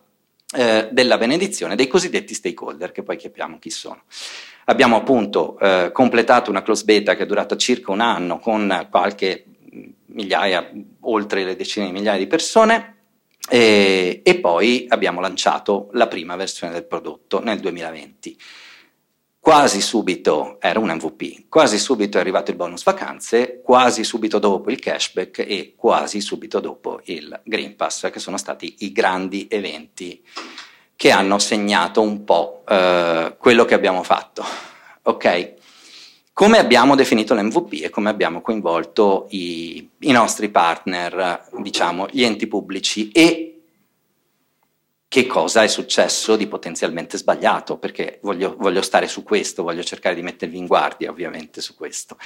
eh, 0.56 0.90
della 0.92 1.18
benedizione 1.18 1.76
dei 1.76 1.88
cosiddetti 1.88 2.34
stakeholder, 2.34 2.92
che 2.92 3.04
poi 3.04 3.18
capiamo 3.18 3.58
chi 3.60 3.70
sono. 3.70 4.04
Abbiamo 4.66 4.96
appunto 4.96 5.60
eh, 5.60 5.90
completato 5.92 6.50
una 6.50 6.62
close 6.62 6.86
beta 6.86 7.16
che 7.16 7.24
è 7.24 7.26
durata 7.26 7.56
circa 7.58 7.92
un 7.92 8.00
anno 8.00 8.40
con 8.40 8.88
qualche 8.90 9.46
migliaia, 10.16 10.72
oltre 11.02 11.44
le 11.44 11.56
decine 11.56 11.86
di 11.86 11.92
migliaia 11.92 12.18
di 12.18 12.28
persone 12.28 12.96
e, 13.50 14.22
e 14.24 14.40
poi 14.40 14.86
abbiamo 14.90 15.22
lanciato 15.22 15.90
la 15.94 16.08
prima 16.08 16.36
versione 16.36 16.74
del 16.74 16.86
prodotto 16.86 17.42
nel 17.44 17.60
2020 17.60 18.38
quasi 19.46 19.80
subito 19.80 20.58
era 20.60 20.80
un 20.80 20.90
MVP, 20.90 21.50
quasi 21.50 21.78
subito 21.78 22.18
è 22.18 22.20
arrivato 22.20 22.50
il 22.50 22.58
bonus 22.58 22.82
vacanze, 22.82 23.62
quasi 23.62 24.04
subito 24.04 24.40
dopo 24.40 24.72
il 24.72 24.80
cashback 24.80 25.38
e 25.38 25.76
quasi 25.78 26.20
subito 26.20 26.60
dopo 26.60 27.00
il 27.04 27.42
Green 27.44 27.76
Pass, 27.76 28.10
che 28.10 28.18
sono 28.18 28.38
stati 28.38 28.78
i 28.80 28.92
grandi 28.92 29.46
eventi 29.48 30.26
che 30.96 31.12
hanno 31.12 31.38
segnato 31.38 32.02
un 32.02 32.24
po' 32.24 32.64
eh, 32.68 33.36
quello 33.38 33.66
che 33.66 33.76
abbiamo 33.76 34.02
fatto. 34.02 34.44
Ok? 35.04 35.54
Come 36.36 36.58
abbiamo 36.58 36.96
definito 36.96 37.34
l'MVP 37.34 37.86
e 37.86 37.90
come 37.90 38.10
abbiamo 38.10 38.42
coinvolto 38.42 39.28
i, 39.30 39.90
i 40.00 40.12
nostri 40.12 40.50
partner, 40.50 41.48
diciamo, 41.60 42.08
gli 42.12 42.26
enti 42.26 42.46
pubblici 42.46 43.10
e 43.14 43.62
che 45.08 45.26
cosa 45.28 45.64
è 45.64 45.68
successo 45.68 46.36
di 46.36 46.48
potenzialmente 46.48 47.18
sbagliato, 47.18 47.78
perché 47.78 48.20
voglio, 48.22 48.58
voglio, 48.60 48.82
stare 48.82 49.08
su 49.08 49.24
questo, 49.24 49.64
voglio 49.64 49.82
cercare 49.82 50.14
di 50.14 50.24
mettervi 50.24 50.58
in 50.58 50.68
guardia 50.68 51.10
ovviamente 51.10 51.62
su 51.62 51.74
questo. 51.74 52.18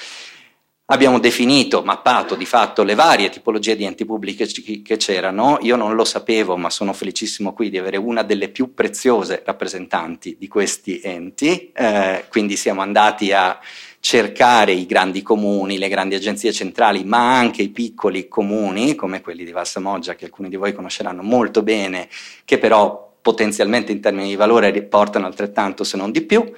Abbiamo 0.85 1.19
definito, 1.19 1.83
mappato 1.83 2.33
di 2.33 2.47
fatto 2.47 2.81
le 2.81 2.95
varie 2.95 3.29
tipologie 3.29 3.75
di 3.75 3.83
enti 3.83 4.05
pubblici 4.05 4.81
che 4.81 4.97
c'erano, 4.97 5.59
io 5.61 5.75
non 5.75 5.93
lo 5.93 6.03
sapevo 6.03 6.57
ma 6.57 6.71
sono 6.71 6.93
felicissimo 6.93 7.53
qui 7.53 7.69
di 7.69 7.77
avere 7.77 7.97
una 7.97 8.23
delle 8.23 8.49
più 8.49 8.73
preziose 8.73 9.43
rappresentanti 9.45 10.35
di 10.39 10.47
questi 10.47 10.99
enti, 10.99 11.71
eh, 11.73 12.25
quindi 12.29 12.57
siamo 12.57 12.81
andati 12.81 13.31
a 13.31 13.59
cercare 13.99 14.71
i 14.71 14.85
grandi 14.85 15.21
comuni, 15.21 15.77
le 15.77 15.89
grandi 15.89 16.15
agenzie 16.15 16.51
centrali, 16.51 17.03
ma 17.03 17.37
anche 17.37 17.61
i 17.61 17.69
piccoli 17.69 18.27
comuni, 18.27 18.95
come 18.95 19.21
quelli 19.21 19.43
di 19.43 19.51
Valsamoggia, 19.51 20.15
che 20.15 20.25
alcuni 20.25 20.49
di 20.49 20.55
voi 20.55 20.73
conosceranno 20.73 21.21
molto 21.21 21.63
bene, 21.63 22.07
che 22.45 22.57
però 22.57 23.07
potenzialmente 23.21 23.91
in 23.91 23.99
termini 23.99 24.29
di 24.29 24.35
valore 24.35 24.71
portano 24.83 25.25
altrettanto 25.25 25.83
se 25.83 25.97
non 25.97 26.11
di 26.11 26.21
più. 26.21 26.51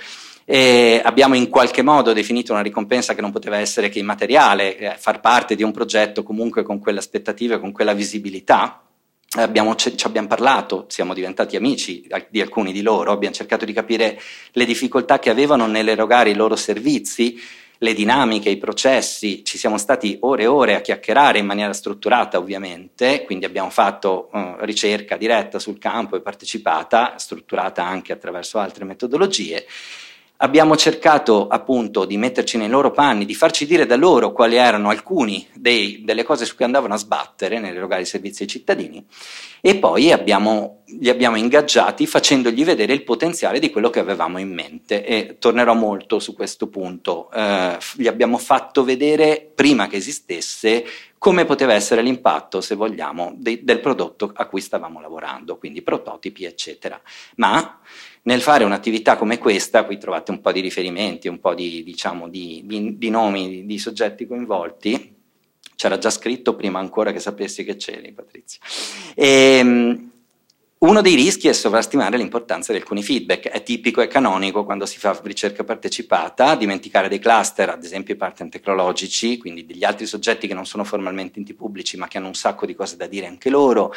E 0.46 1.02
abbiamo 1.04 1.36
in 1.36 1.50
qualche 1.50 1.82
modo 1.82 2.14
definito 2.14 2.52
una 2.52 2.62
ricompensa 2.62 3.16
che 3.16 3.22
non 3.22 3.32
poteva 3.32 3.58
essere 3.58 3.90
che 3.90 4.00
immateriale, 4.00 4.78
eh, 4.78 4.96
far 4.98 5.20
parte 5.20 5.56
di 5.56 5.64
un 5.64 5.72
progetto 5.72 6.24
comunque 6.24 6.64
con 6.64 6.80
quelle 6.80 7.00
aspettative, 7.00 7.60
con 7.60 7.72
quella 7.72 7.94
visibilità, 7.94 8.82
Abbiamo, 9.34 9.76
ci 9.76 9.96
abbiamo 10.04 10.28
parlato, 10.28 10.88
siamo 10.90 11.14
diventati 11.14 11.56
amici 11.56 12.06
di 12.30 12.42
alcuni 12.42 12.74
di 12.74 12.82
loro, 12.82 13.14
abbiamo 13.14 13.34
cercato 13.34 13.64
di 13.64 13.72
capire 13.72 14.20
le 14.52 14.66
difficoltà 14.66 15.20
che 15.20 15.30
avevano 15.30 15.68
nell'erogare 15.68 16.32
i 16.32 16.36
loro 16.36 16.58
servizi, 16.58 17.40
le 17.78 17.94
dinamiche, 17.94 18.50
i 18.50 18.58
processi, 18.58 19.42
ci 19.46 19.58
siamo 19.58 19.78
stati 19.78 20.18
ore 20.20 20.44
e 20.44 20.48
ore 20.48 20.76
a 20.76 20.82
chiacchierare 20.82 21.40
in 21.40 21.46
maniera 21.46 21.72
strutturata 21.72 22.38
ovviamente, 22.40 23.24
quindi 23.24 23.46
abbiamo 23.46 23.70
fatto 23.70 24.30
uh, 24.34 24.56
ricerca 24.66 25.16
diretta 25.16 25.60
sul 25.60 25.80
campo 25.80 26.18
e 26.18 26.22
partecipata, 26.22 27.18
strutturata 27.18 27.86
anche 27.86 28.12
attraverso 28.12 28.60
altre 28.60 28.84
metodologie 28.84 29.66
Abbiamo 30.44 30.76
cercato 30.76 31.48
appunto 31.48 32.04
di 32.06 32.18
metterci 32.18 32.58
nei 32.58 32.68
loro 32.68 32.90
panni, 32.90 33.26
di 33.26 33.36
farci 33.36 33.68
dire 33.68 33.86
da 33.86 33.96
loro 33.96 34.32
quali 34.32 34.56
erano 34.56 34.90
alcune 34.90 35.46
delle 35.54 36.24
cose 36.24 36.46
su 36.46 36.56
cui 36.56 36.66
andavano 36.66 36.96
a 36.96 36.98
sbattere 36.98 37.60
nell'erogare 37.60 38.02
i 38.02 38.06
servizi 38.06 38.42
ai 38.42 38.48
cittadini 38.50 39.06
e 39.62 39.76
poi 39.76 40.12
abbiamo, 40.12 40.82
li 41.00 41.10
abbiamo 41.10 41.36
ingaggiati 41.36 42.08
facendogli 42.08 42.66
vedere 42.66 42.94
il 42.94 43.04
potenziale 43.04 43.60
di 43.60 43.70
quello 43.70 43.92
che 43.92 44.00
avevamo 44.00 44.40
in 44.40 44.52
mente 44.52 45.06
e 45.06 45.36
tornerò 45.38 45.76
molto 45.76 46.18
su 46.18 46.34
questo 46.34 46.68
punto. 46.70 47.30
Eh, 47.32 47.78
gli 47.98 48.08
abbiamo 48.08 48.40
fatto 48.40 48.84
vedere 48.84 49.48
prima 49.54 49.86
che 49.86 49.98
esistesse 49.98 50.84
come 51.20 51.46
poteva 51.46 51.76
essere 51.76 52.02
l'impatto, 52.02 52.62
se 52.62 52.74
vogliamo, 52.74 53.34
de- 53.38 53.60
del 53.62 53.80
prodotto 53.80 54.32
a 54.34 54.48
cui 54.48 54.60
stavamo 54.60 55.00
lavorando, 55.00 55.56
quindi 55.60 55.84
prototipi, 55.84 56.46
eccetera. 56.46 57.00
Ma 57.36 57.80
nel 58.24 58.42
fare 58.42 58.64
un'attività 58.64 59.18
come 59.18 59.38
questa, 59.38 59.84
qui 59.84 59.98
trovate 59.98 60.32
un 60.32 60.42
po' 60.42 60.52
di 60.52 60.60
riferimenti, 60.60 61.28
un 61.28 61.40
po' 61.40 61.54
di, 61.54 61.84
diciamo, 61.84 62.30
di, 62.30 62.62
di, 62.66 62.98
di 62.98 63.10
nomi 63.10 63.66
di, 63.66 63.80
soggetti 63.80 64.28
coinvolti, 64.28 65.16
c'era 65.76 65.98
già 65.98 66.12
scritto 66.12 66.56
prima 66.56 66.80
ancora 66.80 67.12
che 67.12 67.20
sapessi 67.20 67.64
che 67.64 67.78
c'eri, 67.78 68.12
Patrizia. 68.12 68.60
E, 69.16 69.58
ehm, 69.58 70.11
uno 70.84 71.02
dei 71.02 71.14
rischi 71.14 71.48
è 71.48 71.54
sovrastimare 71.54 72.18
l'importanza 72.18 72.72
di 72.72 72.80
alcuni 72.80 73.04
feedback, 73.04 73.50
è 73.50 73.62
tipico 73.62 74.02
e 74.02 74.08
canonico 74.08 74.66
quando 74.66 74.88
si 74.88 74.98
fa 74.98 75.20
ricerca 75.22 75.64
partecipata, 75.64 76.56
dimenticare 76.56 77.08
dei 77.08 77.20
cluster, 77.20 77.70
ad 77.70 77.84
esempio 77.84 78.16
i 78.16 78.18
partner 78.18 78.50
tecnologici, 78.50 79.38
quindi 79.38 79.64
degli 79.64 79.84
altri 79.84 80.08
soggetti 80.08 80.48
che 80.48 80.56
non 80.56 80.66
sono 80.66 80.84
formalmente 80.84 81.38
enti 81.38 81.54
pubblici 81.54 81.98
ma 81.98 82.08
che 82.08 82.18
hanno 82.18 82.28
un 82.28 82.34
sacco 82.34 82.66
di 82.66 82.74
cose 82.74 82.98
da 82.98 83.06
dire 83.06 83.28
anche 83.28 83.52
loro, 83.52 83.94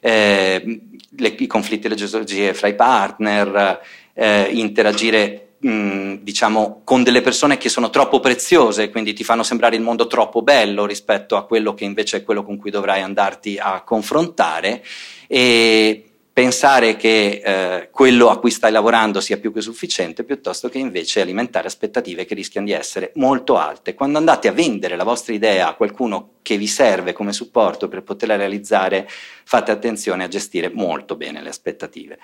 eh, 0.00 0.80
le, 1.08 1.34
i 1.38 1.46
conflitti 1.46 1.86
e 1.86 1.88
le 1.88 1.94
geologie 1.94 2.52
fra 2.52 2.68
i 2.68 2.74
partner, 2.74 3.80
eh, 4.12 4.50
interagire 4.52 5.54
mh, 5.58 6.16
diciamo 6.20 6.82
con 6.84 7.02
delle 7.02 7.22
persone 7.22 7.56
che 7.56 7.70
sono 7.70 7.88
troppo 7.88 8.20
preziose, 8.20 8.90
quindi 8.90 9.14
ti 9.14 9.24
fanno 9.24 9.42
sembrare 9.42 9.76
il 9.76 9.82
mondo 9.82 10.06
troppo 10.06 10.42
bello 10.42 10.84
rispetto 10.84 11.36
a 11.36 11.46
quello 11.46 11.72
che 11.72 11.84
invece 11.84 12.18
è 12.18 12.24
quello 12.24 12.44
con 12.44 12.58
cui 12.58 12.70
dovrai 12.70 13.00
andarti 13.00 13.56
a 13.58 13.80
confrontare. 13.80 14.84
E, 15.26 16.05
pensare 16.36 16.96
che 16.96 17.40
eh, 17.42 17.88
quello 17.90 18.28
a 18.28 18.38
cui 18.38 18.50
stai 18.50 18.70
lavorando 18.70 19.22
sia 19.22 19.38
più 19.38 19.54
che 19.54 19.62
sufficiente, 19.62 20.22
piuttosto 20.22 20.68
che 20.68 20.76
invece 20.76 21.22
alimentare 21.22 21.66
aspettative 21.66 22.26
che 22.26 22.34
rischiano 22.34 22.66
di 22.66 22.74
essere 22.74 23.12
molto 23.14 23.56
alte. 23.56 23.94
Quando 23.94 24.18
andate 24.18 24.46
a 24.46 24.52
vendere 24.52 24.96
la 24.96 25.02
vostra 25.02 25.32
idea 25.32 25.68
a 25.68 25.74
qualcuno 25.74 26.34
che 26.42 26.58
vi 26.58 26.66
serve 26.66 27.14
come 27.14 27.32
supporto 27.32 27.88
per 27.88 28.02
poterla 28.02 28.36
realizzare, 28.36 29.08
fate 29.08 29.70
attenzione 29.70 30.24
a 30.24 30.28
gestire 30.28 30.68
molto 30.68 31.16
bene 31.16 31.40
le 31.40 31.48
aspettative. 31.48 32.18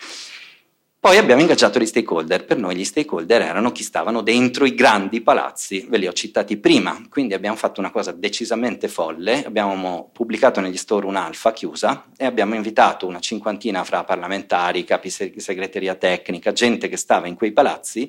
Poi 1.02 1.16
abbiamo 1.16 1.40
ingaggiato 1.40 1.80
gli 1.80 1.86
stakeholder, 1.86 2.44
per 2.44 2.58
noi 2.58 2.76
gli 2.76 2.84
stakeholder 2.84 3.42
erano 3.42 3.72
chi 3.72 3.82
stavano 3.82 4.22
dentro 4.22 4.66
i 4.66 4.72
grandi 4.76 5.20
palazzi, 5.20 5.84
ve 5.88 5.98
li 5.98 6.06
ho 6.06 6.12
citati 6.12 6.58
prima, 6.58 6.96
quindi 7.08 7.34
abbiamo 7.34 7.56
fatto 7.56 7.80
una 7.80 7.90
cosa 7.90 8.12
decisamente 8.12 8.86
folle, 8.86 9.44
abbiamo 9.44 10.10
pubblicato 10.12 10.60
negli 10.60 10.76
store 10.76 11.06
un'alfa 11.06 11.52
chiusa 11.52 12.04
e 12.16 12.24
abbiamo 12.24 12.54
invitato 12.54 13.08
una 13.08 13.18
cinquantina 13.18 13.82
fra 13.82 14.04
parlamentari, 14.04 14.84
capi 14.84 15.10
segreteria 15.10 15.96
tecnica, 15.96 16.52
gente 16.52 16.88
che 16.88 16.96
stava 16.96 17.26
in 17.26 17.34
quei 17.34 17.50
palazzi 17.50 18.08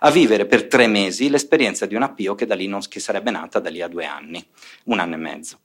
a 0.00 0.10
vivere 0.10 0.44
per 0.44 0.66
tre 0.66 0.88
mesi 0.88 1.30
l'esperienza 1.30 1.86
di 1.86 1.94
una 1.94 2.12
PIO 2.12 2.34
che, 2.34 2.46
da 2.46 2.56
lì 2.56 2.66
non, 2.66 2.80
che 2.88 2.98
sarebbe 2.98 3.30
nata 3.30 3.60
da 3.60 3.70
lì 3.70 3.82
a 3.82 3.86
due 3.86 4.04
anni, 4.04 4.44
un 4.86 4.98
anno 4.98 5.14
e 5.14 5.18
mezzo 5.18 5.58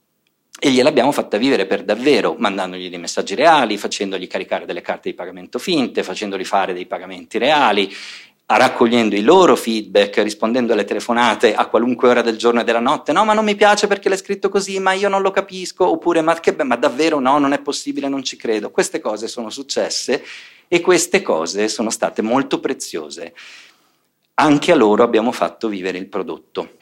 e 0.59 0.71
gliel'abbiamo 0.71 1.11
fatta 1.11 1.37
vivere 1.37 1.67
per 1.67 1.83
davvero, 1.83 2.35
mandandogli 2.37 2.89
dei 2.89 2.97
messaggi 2.97 3.35
reali, 3.35 3.77
facendogli 3.77 4.27
caricare 4.27 4.65
delle 4.65 4.81
carte 4.81 5.09
di 5.09 5.15
pagamento 5.15 5.59
finte, 5.59 6.01
facendogli 6.01 6.45
fare 6.45 6.73
dei 6.73 6.87
pagamenti 6.87 7.37
reali, 7.37 7.93
raccogliendo 8.47 9.15
i 9.15 9.21
loro 9.21 9.55
feedback, 9.55 10.17
rispondendo 10.23 10.73
alle 10.73 10.85
telefonate 10.85 11.53
a 11.53 11.67
qualunque 11.67 12.09
ora 12.09 12.21
del 12.21 12.37
giorno 12.37 12.61
e 12.61 12.63
della 12.63 12.79
notte, 12.79 13.11
no 13.11 13.23
ma 13.23 13.33
non 13.33 13.45
mi 13.45 13.55
piace 13.55 13.85
perché 13.85 14.09
l'hai 14.09 14.17
scritto 14.17 14.49
così, 14.49 14.79
ma 14.79 14.93
io 14.93 15.09
non 15.09 15.21
lo 15.21 15.29
capisco, 15.29 15.87
oppure 15.87 16.21
ma, 16.21 16.33
che, 16.39 16.55
ma 16.63 16.75
davvero 16.75 17.19
no, 17.19 17.37
non 17.37 17.53
è 17.53 17.59
possibile, 17.59 18.07
non 18.07 18.23
ci 18.23 18.35
credo. 18.35 18.71
Queste 18.71 18.99
cose 18.99 19.27
sono 19.27 19.51
successe 19.51 20.23
e 20.67 20.81
queste 20.81 21.21
cose 21.21 21.67
sono 21.67 21.91
state 21.91 22.23
molto 22.23 22.59
preziose. 22.59 23.33
Anche 24.39 24.71
a 24.71 24.75
loro 24.75 25.03
abbiamo 25.03 25.31
fatto 25.31 25.67
vivere 25.67 25.99
il 25.99 26.07
prodotto 26.07 26.76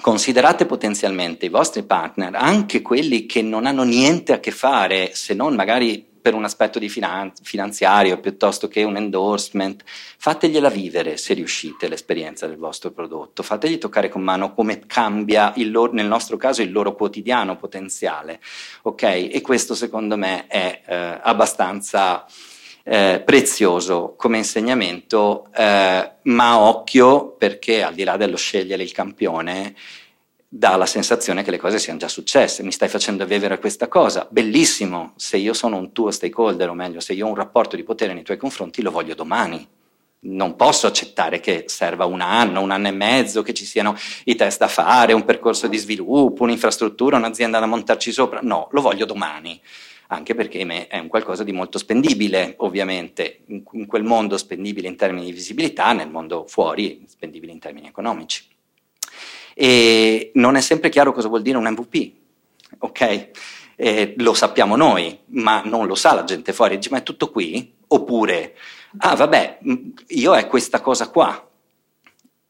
considerate 0.00 0.66
potenzialmente 0.66 1.46
i 1.46 1.50
vostri 1.50 1.82
partner, 1.82 2.34
anche 2.34 2.82
quelli 2.82 3.26
che 3.26 3.42
non 3.42 3.66
hanno 3.66 3.82
niente 3.82 4.32
a 4.32 4.40
che 4.40 4.50
fare, 4.50 5.10
se 5.14 5.34
non 5.34 5.54
magari 5.54 6.06
per 6.20 6.34
un 6.34 6.44
aspetto 6.44 6.78
di 6.78 6.88
finan- 6.88 7.32
finanziario 7.42 8.20
piuttosto 8.20 8.68
che 8.68 8.82
un 8.82 8.96
endorsement, 8.96 9.82
fategliela 9.86 10.68
vivere 10.68 11.16
se 11.16 11.32
riuscite 11.34 11.88
l'esperienza 11.88 12.46
del 12.46 12.58
vostro 12.58 12.90
prodotto, 12.90 13.42
fategli 13.42 13.78
toccare 13.78 14.08
con 14.08 14.22
mano 14.22 14.52
come 14.52 14.80
cambia 14.86 15.52
loro, 15.56 15.92
nel 15.92 16.06
nostro 16.06 16.36
caso 16.36 16.60
il 16.60 16.70
loro 16.70 16.94
quotidiano 16.94 17.56
potenziale, 17.56 18.40
ok? 18.82 19.02
E 19.02 19.40
questo 19.40 19.74
secondo 19.74 20.16
me 20.16 20.46
è 20.48 20.82
eh, 20.86 21.18
abbastanza 21.22 22.26
eh, 22.88 23.22
prezioso 23.22 24.14
come 24.16 24.38
insegnamento, 24.38 25.48
eh, 25.54 26.10
ma 26.22 26.58
occhio 26.58 27.32
perché 27.32 27.82
al 27.82 27.92
di 27.92 28.02
là 28.02 28.16
dello 28.16 28.36
scegliere 28.36 28.82
il 28.82 28.92
campione, 28.92 29.74
dà 30.48 30.74
la 30.76 30.86
sensazione 30.86 31.42
che 31.42 31.50
le 31.50 31.58
cose 31.58 31.78
siano 31.78 31.98
già 31.98 32.08
successe, 32.08 32.62
mi 32.62 32.72
stai 32.72 32.88
facendo 32.88 33.26
vivere 33.26 33.58
questa 33.58 33.88
cosa, 33.88 34.26
bellissimo, 34.30 35.12
se 35.16 35.36
io 35.36 35.52
sono 35.52 35.76
un 35.76 35.92
tuo 35.92 36.10
stakeholder, 36.10 36.70
o 36.70 36.74
meglio, 36.74 37.00
se 37.00 37.12
io 37.12 37.26
ho 37.26 37.28
un 37.28 37.34
rapporto 37.34 37.76
di 37.76 37.82
potere 37.82 38.14
nei 38.14 38.22
tuoi 38.22 38.38
confronti, 38.38 38.80
lo 38.80 38.90
voglio 38.90 39.14
domani. 39.14 39.68
Non 40.20 40.56
posso 40.56 40.88
accettare 40.88 41.38
che 41.38 41.64
serva 41.68 42.04
un 42.06 42.20
anno, 42.20 42.60
un 42.60 42.70
anno 42.72 42.88
e 42.88 42.92
mezzo, 42.92 43.42
che 43.42 43.54
ci 43.54 43.64
siano 43.64 43.94
i 44.24 44.34
test 44.34 44.58
da 44.58 44.66
fare, 44.66 45.12
un 45.12 45.24
percorso 45.24 45.68
di 45.68 45.76
sviluppo, 45.76 46.42
un'infrastruttura, 46.42 47.18
un'azienda 47.18 47.60
da 47.60 47.66
montarci 47.66 48.10
sopra. 48.10 48.40
No, 48.42 48.68
lo 48.72 48.80
voglio 48.80 49.04
domani 49.04 49.60
anche 50.10 50.34
perché 50.34 50.60
è 50.88 50.98
un 50.98 51.08
qualcosa 51.08 51.44
di 51.44 51.52
molto 51.52 51.78
spendibile, 51.78 52.54
ovviamente, 52.58 53.42
in, 53.46 53.86
quel 53.86 54.04
mondo 54.04 54.38
spendibile 54.38 54.88
in 54.88 54.96
termini 54.96 55.26
di 55.26 55.32
visibilità, 55.32 55.92
nel 55.92 56.08
mondo 56.08 56.46
fuori 56.46 57.04
spendibile 57.06 57.52
in 57.52 57.58
termini 57.58 57.88
economici. 57.88 58.44
E 59.54 60.30
non 60.34 60.56
è 60.56 60.60
sempre 60.60 60.88
chiaro 60.88 61.12
cosa 61.12 61.28
vuol 61.28 61.42
dire 61.42 61.58
un 61.58 61.68
MVP, 61.68 62.12
ok? 62.78 63.30
Eh, 63.76 64.14
lo 64.16 64.32
sappiamo 64.32 64.76
noi, 64.76 65.18
ma 65.26 65.62
non 65.64 65.86
lo 65.86 65.94
sa 65.94 66.14
la 66.14 66.24
gente 66.24 66.52
fuori, 66.52 66.76
dice 66.76 66.90
ma 66.90 66.98
è 66.98 67.02
tutto 67.02 67.30
qui? 67.30 67.74
Oppure, 67.88 68.56
ah 68.98 69.14
vabbè, 69.14 69.58
io 70.08 70.34
è 70.34 70.46
questa 70.46 70.80
cosa 70.80 71.10
qua, 71.10 71.50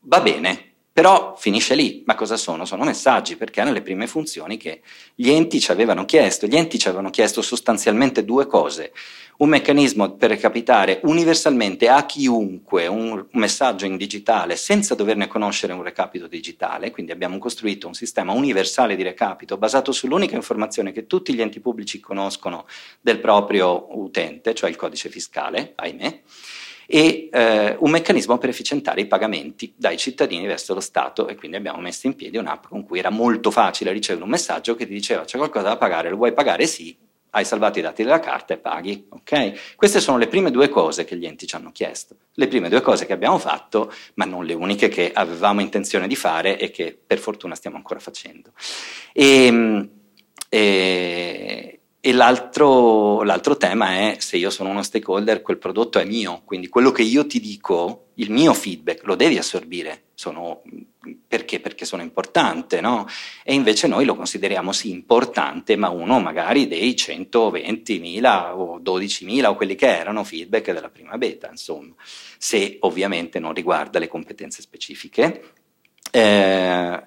va 0.01 0.21
bene, 0.21 0.67
però 0.99 1.37
finisce 1.39 1.77
lì, 1.77 2.03
ma 2.07 2.17
cosa 2.17 2.37
sono? 2.37 2.65
Sono 2.65 2.83
messaggi, 2.83 3.37
perché 3.37 3.61
erano 3.61 3.73
le 3.73 3.83
prime 3.83 4.09
funzioni 4.09 4.57
che 4.57 4.81
gli 5.15 5.31
enti 5.31 5.61
ci 5.61 5.71
avevano 5.71 6.05
chiesto. 6.05 6.49
Gli 6.49 6.57
enti 6.57 6.77
ci 6.77 6.89
avevano 6.89 7.11
chiesto 7.11 7.41
sostanzialmente 7.41 8.25
due 8.25 8.49
cose. 8.49 8.93
Un 9.37 9.49
meccanismo 9.49 10.17
per 10.17 10.31
recapitare 10.31 10.99
universalmente 11.05 11.89
a 11.89 12.05
chiunque 12.05 12.89
un 12.89 13.25
messaggio 13.35 13.87
in 13.87 13.97
digitale 13.97 14.57
senza 14.57 14.97
doverne 14.97 15.29
conoscere 15.29 15.73
un 15.73 15.85
recapito 15.85 16.27
digitale, 16.27 16.91
quindi 16.91 17.13
abbiamo 17.13 17.39
costruito 17.39 17.87
un 17.87 17.95
sistema 17.95 18.33
universale 18.33 18.97
di 18.97 19.05
recapito 19.05 19.57
basato 19.57 19.93
sull'unica 19.93 20.35
informazione 20.35 20.91
che 20.91 21.07
tutti 21.07 21.33
gli 21.33 21.41
enti 21.41 21.61
pubblici 21.61 22.01
conoscono 22.01 22.67
del 23.01 23.21
proprio 23.21 23.97
utente, 23.97 24.53
cioè 24.53 24.69
il 24.69 24.75
codice 24.75 25.11
fiscale, 25.11 25.75
ahimè 25.77 26.23
e 26.90 27.29
eh, 27.31 27.77
un 27.81 27.90
meccanismo 27.90 28.38
per 28.38 28.48
efficientare 28.48 29.03
i 29.03 29.07
pagamenti 29.07 29.74
dai 29.77 29.98
cittadini 29.98 30.46
verso 30.46 30.72
lo 30.72 30.81
Stato 30.81 31.29
e 31.29 31.35
quindi 31.35 31.59
abbiamo 31.59 31.81
messo 31.83 32.07
in 32.07 32.16
piedi 32.16 32.38
un'app 32.38 32.64
con 32.66 32.83
cui 32.83 32.98
era 32.98 33.11
molto 33.11 33.51
facile 33.51 33.92
ricevere 33.92 34.24
un 34.24 34.31
messaggio 34.31 34.74
che 34.74 34.87
ti 34.87 34.94
diceva 34.94 35.24
c'è 35.24 35.37
qualcosa 35.37 35.68
da 35.68 35.77
pagare, 35.77 36.09
lo 36.09 36.16
vuoi 36.16 36.33
pagare? 36.33 36.66
Sì, 36.66 36.96
hai 37.33 37.44
salvato 37.44 37.79
i 37.79 37.83
dati 37.83 38.03
della 38.03 38.20
carta 38.20 38.55
e 38.55 38.57
paghi, 38.57 39.07
ok? 39.11 39.74
Queste 39.77 40.01
sono 40.01 40.16
le 40.16 40.29
prime 40.29 40.51
due 40.51 40.70
cose 40.70 41.05
che 41.05 41.14
gli 41.18 41.27
enti 41.27 41.46
ci 41.46 41.57
hanno 41.57 41.72
chiesto, 41.72 42.16
le 42.33 42.48
prime 42.48 42.70
due 42.70 42.81
cose 42.81 43.05
che 43.05 43.12
abbiamo 43.12 43.37
fatto, 43.37 43.92
ma 44.14 44.24
non 44.24 44.46
le 44.46 44.55
uniche 44.55 44.88
che 44.88 45.12
avevamo 45.12 45.61
intenzione 45.61 46.09
di 46.09 46.16
fare 46.16 46.59
e 46.59 46.70
che 46.70 46.98
per 47.07 47.18
fortuna 47.18 47.55
stiamo 47.55 47.77
ancora 47.77 48.01
facendo. 48.01 48.53
E, 49.12 49.44
ehm, 49.44 49.90
e, 50.48 51.78
e 52.01 52.13
l'altro, 52.13 53.23
l'altro, 53.25 53.57
tema 53.57 53.97
è 53.97 54.17
se 54.21 54.37
io 54.37 54.51
sono 54.51 54.71
uno 54.71 54.85
stakeholder, 54.85 55.43
quel 55.43 55.59
prodotto 55.59 55.99
è 55.99 56.05
mio, 56.05 56.43
quindi 56.45 56.69
quello 56.69 56.93
che 56.93 57.03
io 57.03 57.27
ti 57.27 57.41
dico, 57.41 58.11
il 58.15 58.31
mio 58.31 58.55
feedback, 58.55 59.05
lo 59.05 59.17
devi 59.17 59.37
assorbire. 59.37 60.05
Sono, 60.15 60.63
perché? 61.27 61.59
Perché 61.59 61.85
sono 61.85 62.03
importante, 62.03 62.81
no? 62.81 63.07
E 63.43 63.53
invece 63.53 63.89
noi 63.89 64.05
lo 64.05 64.15
consideriamo 64.15 64.73
sì 64.73 64.91
importante, 64.91 65.75
ma 65.75 65.89
uno 65.89 66.21
magari 66.21 66.69
dei 66.69 66.93
120.000 66.93 68.53
o 68.53 68.79
12.000 68.79 69.47
o 69.47 69.57
quelli 69.57 69.75
che 69.75 69.97
erano 69.97 70.23
feedback 70.23 70.73
della 70.73 70.91
prima 70.91 71.19
beta, 71.19 71.49
insomma, 71.51 71.95
se 72.39 72.77
ovviamente 72.81 73.41
non 73.41 73.53
riguarda 73.55 73.99
le 73.99 74.07
competenze 74.07 74.63
specifiche. 74.63 75.53
Eh, 76.13 77.07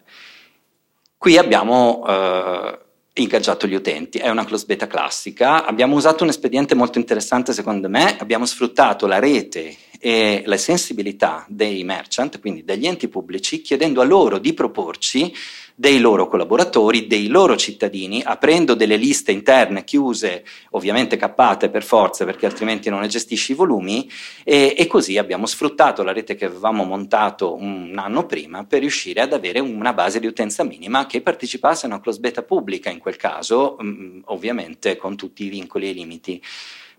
qui 1.17 1.37
abbiamo... 1.37 2.05
Eh, 2.07 2.79
ingaggiato 3.13 3.67
gli 3.67 3.73
utenti. 3.75 4.17
È 4.17 4.29
una 4.29 4.45
close 4.45 4.65
beta 4.65 4.87
classica. 4.87 5.65
Abbiamo 5.65 5.95
usato 5.95 6.23
un 6.23 6.29
espediente 6.29 6.75
molto 6.75 6.97
interessante 6.97 7.53
secondo 7.53 7.89
me, 7.89 8.17
abbiamo 8.19 8.45
sfruttato 8.45 9.07
la 9.07 9.19
rete 9.19 9.75
e 10.03 10.41
le 10.43 10.57
sensibilità 10.57 11.45
dei 11.47 11.83
merchant, 11.83 12.39
quindi 12.39 12.63
degli 12.63 12.87
enti 12.87 13.07
pubblici, 13.07 13.61
chiedendo 13.61 14.01
a 14.01 14.03
loro 14.03 14.39
di 14.39 14.51
proporci 14.51 15.31
dei 15.75 15.99
loro 15.99 16.27
collaboratori, 16.27 17.05
dei 17.05 17.27
loro 17.27 17.55
cittadini, 17.55 18.21
aprendo 18.23 18.73
delle 18.73 18.97
liste 18.97 19.31
interne 19.31 19.83
chiuse, 19.83 20.43
ovviamente 20.71 21.17
cappate 21.17 21.69
per 21.69 21.83
forza 21.83 22.25
perché 22.25 22.47
altrimenti 22.47 22.89
non 22.89 23.01
ne 23.01 23.07
gestisci 23.07 23.51
i 23.51 23.55
volumi 23.55 24.09
e, 24.43 24.73
e 24.75 24.87
così 24.87 25.19
abbiamo 25.19 25.45
sfruttato 25.45 26.01
la 26.01 26.13
rete 26.13 26.33
che 26.33 26.45
avevamo 26.45 26.83
montato 26.83 27.55
un 27.55 27.93
anno 27.97 28.25
prima 28.25 28.63
per 28.63 28.79
riuscire 28.79 29.21
ad 29.21 29.33
avere 29.33 29.59
una 29.59 29.93
base 29.93 30.19
di 30.19 30.27
utenza 30.27 30.63
minima 30.63 31.05
che 31.05 31.21
partecipasse 31.21 31.85
a 31.85 31.89
una 31.89 32.01
close 32.01 32.19
beta 32.19 32.41
pubblica 32.41 32.89
in 32.89 32.99
quel 32.99 33.17
caso, 33.17 33.77
mm, 33.81 34.21
ovviamente 34.25 34.97
con 34.97 35.15
tutti 35.15 35.45
i 35.45 35.49
vincoli 35.49 35.87
e 35.87 35.89
i 35.89 35.93
limiti 35.93 36.41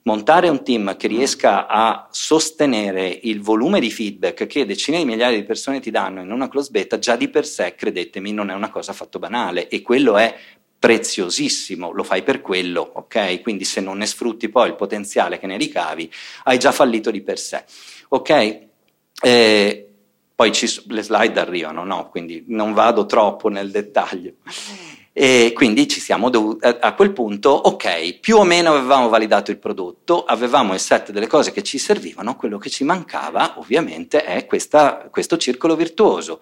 montare 0.04 0.48
un 0.48 0.64
team 0.64 0.96
che 0.96 1.06
riesca 1.06 1.66
a 1.66 2.08
sostenere 2.10 3.06
il 3.22 3.40
volume 3.40 3.80
di 3.80 3.90
feedback 3.90 4.46
che 4.46 4.66
decine 4.66 4.98
di 4.98 5.04
migliaia 5.04 5.36
di 5.36 5.44
persone 5.44 5.80
ti 5.80 5.90
danno 5.90 6.22
in 6.22 6.30
una 6.30 6.48
close 6.48 6.70
beta, 6.70 6.98
già 6.98 7.16
di 7.16 7.28
per 7.28 7.46
sé, 7.46 7.74
credetemi, 7.74 8.32
non 8.32 8.50
è 8.50 8.54
una 8.54 8.70
cosa 8.70 8.90
affatto 8.90 9.18
banale 9.18 9.68
e 9.68 9.82
quello 9.82 10.16
è 10.16 10.34
preziosissimo, 10.78 11.92
lo 11.92 12.02
fai 12.02 12.24
per 12.24 12.40
quello, 12.40 12.90
ok? 12.94 13.40
Quindi 13.42 13.64
se 13.64 13.80
non 13.80 13.98
ne 13.98 14.06
sfrutti 14.06 14.48
poi 14.48 14.68
il 14.68 14.74
potenziale 14.74 15.38
che 15.38 15.46
ne 15.46 15.56
ricavi, 15.56 16.10
hai 16.44 16.58
già 16.58 16.72
fallito 16.72 17.12
di 17.12 17.22
per 17.22 17.38
sé, 17.38 17.64
ok? 18.08 18.58
Eh, 19.22 19.88
poi 20.34 20.50
ci, 20.50 20.66
le 20.88 21.02
slide 21.02 21.38
arrivano, 21.38 21.84
no? 21.84 22.08
Quindi 22.08 22.44
non 22.48 22.72
vado 22.72 23.06
troppo 23.06 23.48
nel 23.48 23.70
dettaglio. 23.70 24.32
E 25.14 25.52
quindi 25.54 25.88
ci 25.88 26.00
siamo 26.00 26.30
dovuti, 26.30 26.64
a 26.64 26.94
quel 26.94 27.12
punto, 27.12 27.50
ok, 27.50 28.18
più 28.18 28.38
o 28.38 28.44
meno 28.44 28.70
avevamo 28.70 29.10
validato 29.10 29.50
il 29.50 29.58
prodotto, 29.58 30.24
avevamo 30.24 30.72
il 30.72 30.80
set 30.80 31.10
delle 31.12 31.26
cose 31.26 31.52
che 31.52 31.62
ci 31.62 31.76
servivano, 31.76 32.34
quello 32.34 32.56
che 32.56 32.70
ci 32.70 32.82
mancava 32.82 33.58
ovviamente 33.58 34.24
è 34.24 34.46
questa, 34.46 35.08
questo 35.10 35.36
circolo 35.36 35.76
virtuoso. 35.76 36.40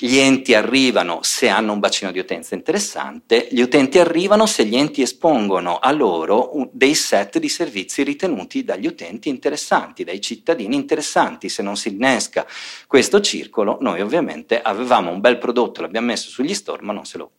Gli 0.00 0.18
enti 0.18 0.54
arrivano 0.54 1.18
se 1.22 1.48
hanno 1.48 1.72
un 1.72 1.80
bacino 1.80 2.12
di 2.12 2.20
utenza 2.20 2.54
interessante, 2.54 3.48
gli 3.50 3.60
utenti 3.60 3.98
arrivano 3.98 4.46
se 4.46 4.64
gli 4.64 4.76
enti 4.76 5.02
espongono 5.02 5.78
a 5.78 5.90
loro 5.90 6.70
dei 6.70 6.94
set 6.94 7.40
di 7.40 7.48
servizi 7.48 8.04
ritenuti 8.04 8.62
dagli 8.62 8.86
utenti 8.86 9.28
interessanti, 9.28 10.04
dai 10.04 10.20
cittadini 10.20 10.76
interessanti. 10.76 11.48
Se 11.48 11.64
non 11.64 11.76
si 11.76 11.88
innesca 11.88 12.46
questo 12.86 13.20
circolo, 13.20 13.78
noi 13.80 14.00
ovviamente 14.00 14.62
avevamo 14.62 15.10
un 15.10 15.18
bel 15.18 15.36
prodotto, 15.36 15.80
l'abbiamo 15.80 16.06
messo 16.06 16.28
sugli 16.28 16.54
store, 16.54 16.84
ma 16.84 16.92
non 16.92 17.04
se 17.04 17.18
lo 17.18 17.32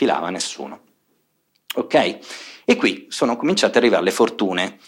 filava 0.00 0.30
nessuno. 0.30 0.80
Ok? 1.74 2.18
E 2.64 2.76
qui 2.76 3.04
sono 3.10 3.36
cominciate 3.36 3.76
ad 3.76 3.84
arrivare 3.84 4.02
le 4.02 4.10
fortune. 4.10 4.78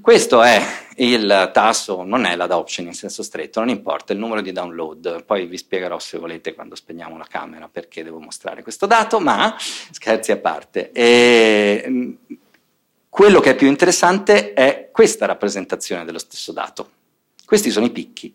Questo 0.00 0.42
è 0.42 0.58
il 0.96 1.50
tasso, 1.52 2.02
non 2.02 2.24
è 2.24 2.34
l'adoption 2.34 2.86
in 2.86 2.94
senso 2.94 3.22
stretto, 3.22 3.60
non 3.60 3.68
importa 3.68 4.14
il 4.14 4.18
numero 4.18 4.40
di 4.40 4.52
download, 4.52 5.24
poi 5.24 5.44
vi 5.44 5.58
spiegherò 5.58 5.98
se 5.98 6.16
volete 6.16 6.54
quando 6.54 6.76
spegniamo 6.76 7.18
la 7.18 7.26
camera 7.28 7.68
perché 7.70 8.02
devo 8.02 8.20
mostrare 8.20 8.62
questo 8.62 8.86
dato, 8.86 9.20
ma 9.20 9.54
scherzi 9.58 10.32
a 10.32 10.38
parte. 10.38 10.92
E, 10.92 11.84
mm, 11.86 12.12
quello 13.10 13.40
che 13.40 13.50
è 13.50 13.54
più 13.54 13.68
interessante 13.68 14.54
è 14.54 14.88
questa 14.90 15.26
rappresentazione 15.26 16.06
dello 16.06 16.18
stesso 16.18 16.52
dato. 16.52 16.90
Questi 17.44 17.70
sono 17.70 17.84
i 17.84 17.90
picchi. 17.90 18.34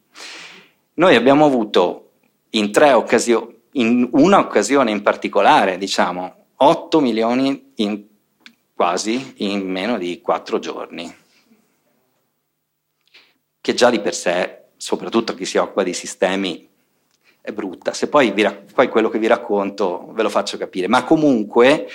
Noi 0.94 1.16
abbiamo 1.16 1.46
avuto 1.46 2.12
in 2.52 2.72
tre 2.72 2.94
occasioni, 2.94 3.59
in 3.74 4.10
una 4.14 4.40
occasione 4.40 4.92
in 4.92 5.02
particolare, 5.02 5.78
diciamo, 5.78 6.46
8 6.56 7.00
milioni 7.00 7.72
in, 7.76 8.06
quasi 8.74 9.34
in 9.38 9.70
meno 9.70 9.98
di 9.98 10.22
4 10.22 10.60
giorni, 10.60 11.16
che 13.62 13.74
già 13.74 13.90
di 13.90 14.00
per 14.00 14.16
sé, 14.16 14.64
soprattutto 14.78 15.36
chi 15.36 15.46
si 15.46 15.58
occupa 15.58 15.84
di 15.84 15.94
sistemi, 15.94 16.68
è 17.42 17.52
brutta. 17.52 17.94
Se 17.94 18.08
poi, 18.08 18.32
vi, 18.32 18.48
poi 18.74 18.90
quello 18.90 19.10
che 19.10 19.20
vi 19.20 19.28
racconto 19.28 20.12
ve 20.12 20.24
lo 20.24 20.30
faccio 20.30 20.58
capire, 20.58 20.88
ma 20.88 21.04
comunque 21.04 21.88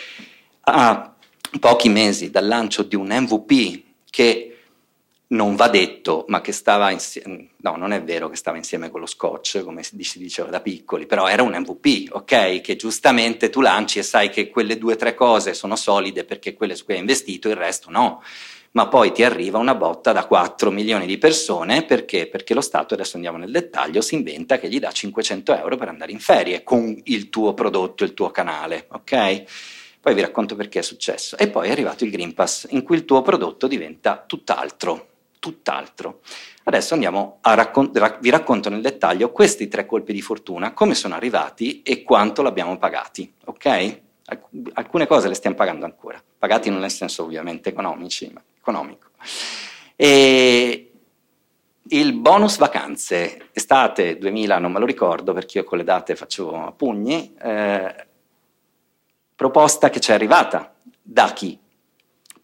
a 0.61 1.15
pochi 1.61 1.89
mesi 1.89 2.31
dal 2.31 2.47
lancio 2.47 2.83
di 2.83 2.97
un 2.97 3.09
MVP 3.09 3.83
che 4.11 4.54
non 5.35 5.57
va 5.57 5.69
detto, 5.69 6.25
ma 6.29 6.41
che 6.41 6.53
stava 6.53 6.91
insieme, 6.91 7.51
no, 7.59 7.77
non 7.77 7.93
è 7.93 8.03
vero 8.03 8.29
che 8.29 8.37
stava 8.37 8.57
insieme 8.57 8.89
con 8.89 9.01
lo 9.01 9.07
scotch, 9.07 9.63
come 9.63 9.83
si 9.83 9.97
diceva 9.97 10.49
da 10.49 10.61
piccoli, 10.61 11.07
però 11.07 11.27
era 11.27 11.43
un 11.43 11.55
MVP, 11.55 12.13
ok? 12.13 12.61
Che 12.61 12.77
giustamente 12.77 13.51
tu 13.51 13.61
lanci 13.61 13.99
e 13.99 14.03
sai 14.03 14.31
che 14.31 14.49
quelle 14.49 14.79
due 14.79 14.95
o 14.95 14.97
tre 14.97 15.15
cose 15.15 15.53
sono 15.53 15.77
solide 15.77 16.25
perché 16.25 16.55
quelle 16.55 16.77
su 16.77 16.85
cui 16.85 16.95
hai 16.95 17.01
investito, 17.01 17.49
il 17.49 17.57
resto 17.57 17.91
no. 17.91 18.23
Ma 18.73 18.89
poi 18.89 19.13
ti 19.13 19.23
arriva 19.23 19.59
una 19.59 19.75
botta 19.75 20.13
da 20.13 20.27
4 20.27 20.71
milioni 20.71 21.07
di 21.07 21.19
persone 21.19 21.85
perché? 21.85 22.27
Perché 22.27 22.55
lo 22.55 22.61
Stato, 22.61 22.95
adesso 22.95 23.17
andiamo 23.17 23.39
nel 23.39 23.53
dettaglio, 23.53 24.01
si 24.01 24.15
inventa 24.15 24.59
che 24.59 24.69
gli 24.69 24.81
dà 24.81 24.91
500 24.91 25.57
euro 25.57 25.77
per 25.77 25.89
andare 25.89 26.11
in 26.11 26.19
ferie 26.19 26.63
con 26.65 27.01
il 27.05 27.29
tuo 27.29 27.55
prodotto, 27.55 28.03
il 28.03 28.15
tuo 28.15 28.31
canale, 28.31 28.87
ok? 28.91 29.43
Poi 30.01 30.15
vi 30.15 30.21
racconto 30.21 30.55
perché 30.55 30.81
è 30.81 30.83
successo. 30.83 31.37
E 31.39 31.49
poi 31.49 31.69
è 31.69 31.71
arrivato 31.71 32.05
il 32.05 32.11
Green 32.11 32.35
Pass, 32.35 32.67
in 32.71 32.83
cui 32.83 32.97
il 32.97 33.05
tuo 33.05 33.23
prodotto 33.23 33.69
diventa 33.69 34.25
tutt'altro 34.27 35.13
tutt'altro. 35.45 36.21
Adesso 36.63 36.97
raccont- 37.43 38.19
vi 38.21 38.31
racconto 38.31 38.71
nel 38.71 38.81
dettaglio 38.81 39.31
questi 39.31 39.69
tre 39.69 39.85
colpi 39.85 40.15
di 40.15 40.23
fortuna, 40.23 40.73
come 40.73 40.95
sono 40.95 41.15
arrivati 41.15 41.83
e 41.83 42.03
quanto 42.03 42.41
l'abbiamo 42.41 42.79
pagati, 42.79 43.31
ok? 43.45 44.01
Alcune 44.73 45.07
cose 45.07 45.29
le 45.29 45.35
stiamo 45.35 45.55
pagando 45.55 45.85
ancora, 45.85 46.23
pagati 46.39 46.71
non 46.71 46.81
nel 46.81 46.91
senso 46.91 47.25
ovviamente 47.25 47.69
economici, 47.69 48.31
ma 48.33 48.43
economico. 48.59 49.09
E 49.97 50.93
il 51.89 52.13
bonus 52.15 52.57
vacanze, 52.57 53.51
estate 53.53 54.17
2000, 54.17 54.59
non 54.59 54.73
me 54.73 54.79
lo 54.79 54.87
ricordo 54.87 55.35
perché 55.35 55.59
io 55.59 55.65
con 55.65 55.77
le 55.77 55.85
date 55.85 56.17
faccio 56.17 56.57
a 56.57 56.73
pugni, 56.73 57.35
eh, 57.39 58.07
proposta 59.37 59.91
che 59.91 60.01
ci 60.01 60.11
è 60.11 60.15
arrivata 60.15 60.75
da 61.03 61.31
chi? 61.35 61.59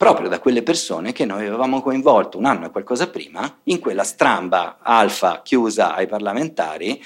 Proprio 0.00 0.30
da 0.30 0.38
quelle 0.38 0.62
persone 0.62 1.12
che 1.12 1.26
noi 1.26 1.46
avevamo 1.46 1.82
coinvolto 1.82 2.38
un 2.38 2.46
anno 2.46 2.64
e 2.64 2.70
qualcosa 2.70 3.10
prima 3.10 3.58
in 3.64 3.80
quella 3.80 4.02
stramba 4.02 4.78
alfa 4.80 5.42
chiusa 5.44 5.94
ai 5.94 6.06
parlamentari 6.06 7.04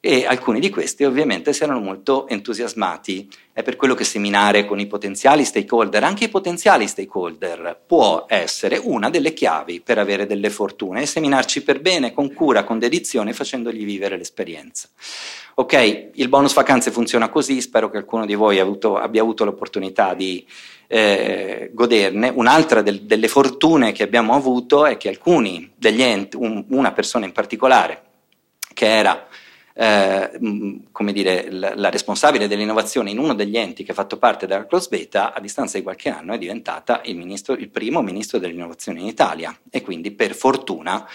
e 0.00 0.26
alcuni 0.26 0.58
di 0.58 0.68
questi 0.68 1.04
ovviamente 1.04 1.52
si 1.52 1.62
erano 1.62 1.78
molto 1.78 2.26
entusiasmati. 2.26 3.30
È 3.52 3.62
per 3.62 3.76
quello 3.76 3.94
che 3.94 4.02
seminare 4.02 4.66
con 4.66 4.80
i 4.80 4.88
potenziali 4.88 5.44
stakeholder, 5.44 6.02
anche 6.02 6.24
i 6.24 6.28
potenziali 6.28 6.88
stakeholder, 6.88 7.80
può 7.86 8.24
essere 8.26 8.76
una 8.82 9.08
delle 9.08 9.32
chiavi 9.32 9.80
per 9.80 9.98
avere 9.98 10.26
delle 10.26 10.50
fortune 10.50 11.02
e 11.02 11.06
seminarci 11.06 11.62
per 11.62 11.80
bene, 11.80 12.12
con 12.12 12.34
cura, 12.34 12.64
con 12.64 12.80
dedizione, 12.80 13.32
facendogli 13.32 13.84
vivere 13.84 14.16
l'esperienza. 14.16 14.88
Ok, 15.54 16.10
il 16.14 16.28
bonus 16.28 16.54
vacanze 16.54 16.90
funziona 16.90 17.28
così, 17.28 17.60
spero 17.60 17.86
che 17.86 17.92
qualcuno 17.92 18.26
di 18.26 18.34
voi 18.34 18.58
abbia 18.58 19.20
avuto 19.20 19.44
l'opportunità 19.44 20.14
di 20.14 20.44
eh, 20.94 21.70
goderne. 21.72 22.30
Un'altra 22.34 22.82
del, 22.82 23.04
delle 23.04 23.26
fortune 23.26 23.92
che 23.92 24.02
abbiamo 24.02 24.34
avuto 24.34 24.84
è 24.84 24.98
che 24.98 25.08
alcuni 25.08 25.72
degli 25.74 26.02
enti, 26.02 26.36
un, 26.36 26.66
una 26.68 26.92
persona 26.92 27.24
in 27.24 27.32
particolare, 27.32 28.02
che 28.74 28.86
era 28.86 29.26
eh, 29.72 30.82
come 30.92 31.12
dire, 31.14 31.50
la, 31.50 31.72
la, 31.74 31.88
responsabile 31.88 32.46
dell'innovazione 32.46 33.10
in 33.10 33.18
uno 33.18 33.32
degli 33.32 33.56
enti 33.56 33.84
che 33.84 33.92
ha 33.92 33.94
fatto 33.94 34.18
parte 34.18 34.46
della 34.46 34.66
Close 34.66 34.88
Beta, 34.90 35.32
a 35.32 35.40
distanza 35.40 35.78
di 35.78 35.82
qualche 35.82 36.10
anno 36.10 36.34
è 36.34 36.38
diventata 36.38 37.00
il, 37.06 37.16
ministro, 37.16 37.54
il 37.54 37.70
primo 37.70 38.02
ministro 38.02 38.38
dell'innovazione 38.38 39.00
in 39.00 39.06
Italia 39.06 39.56
e 39.70 39.80
quindi 39.80 40.10
per 40.10 40.34
fortuna 40.34 41.08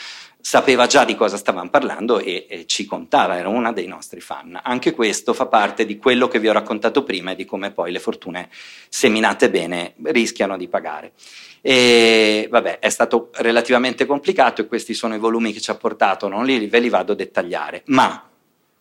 sapeva 0.48 0.86
già 0.86 1.04
di 1.04 1.14
cosa 1.14 1.36
stavamo 1.36 1.70
parlando 1.70 2.20
e, 2.20 2.46
e, 2.48 2.66
ci 2.68 2.86
contava, 2.86 3.36
era 3.36 3.50
una 3.50 3.74
dei 3.74 3.86
nostri 3.86 4.22
fan. 4.22 4.58
Anche 4.64 4.94
questo 4.94 5.34
fa 5.34 5.48
parte 5.48 5.86
di 5.86 5.98
quello 5.98 6.30
che 6.30 6.40
vi 6.40 6.48
ho 6.48 6.54
raccontato 6.54 7.04
prima 7.04 7.32
e 7.32 7.36
di 7.36 7.44
come 7.44 7.72
poi 7.72 7.92
le 7.92 8.00
fortune 8.00 8.48
seminate 8.88 9.50
bene 9.50 9.96
rischiano 10.04 10.56
di 10.56 10.70
pagare. 10.70 11.12
E 11.60 12.48
vabbè, 12.50 12.80
è 12.80 12.88
stato 12.88 13.30
relativamente 13.34 14.06
complicato 14.06 14.62
e 14.62 14.68
questi 14.68 14.94
sono 14.94 15.16
i 15.16 15.20
volumi 15.20 15.52
che 15.52 15.60
ci 15.60 15.70
ha 15.70 15.76
portato, 15.76 16.30
non 16.30 16.46
li, 16.46 16.66
ve 16.68 16.80
li 16.80 16.88
vado 16.88 17.12
a 17.12 17.16
dettagliare, 17.16 17.82
ma 17.88 18.26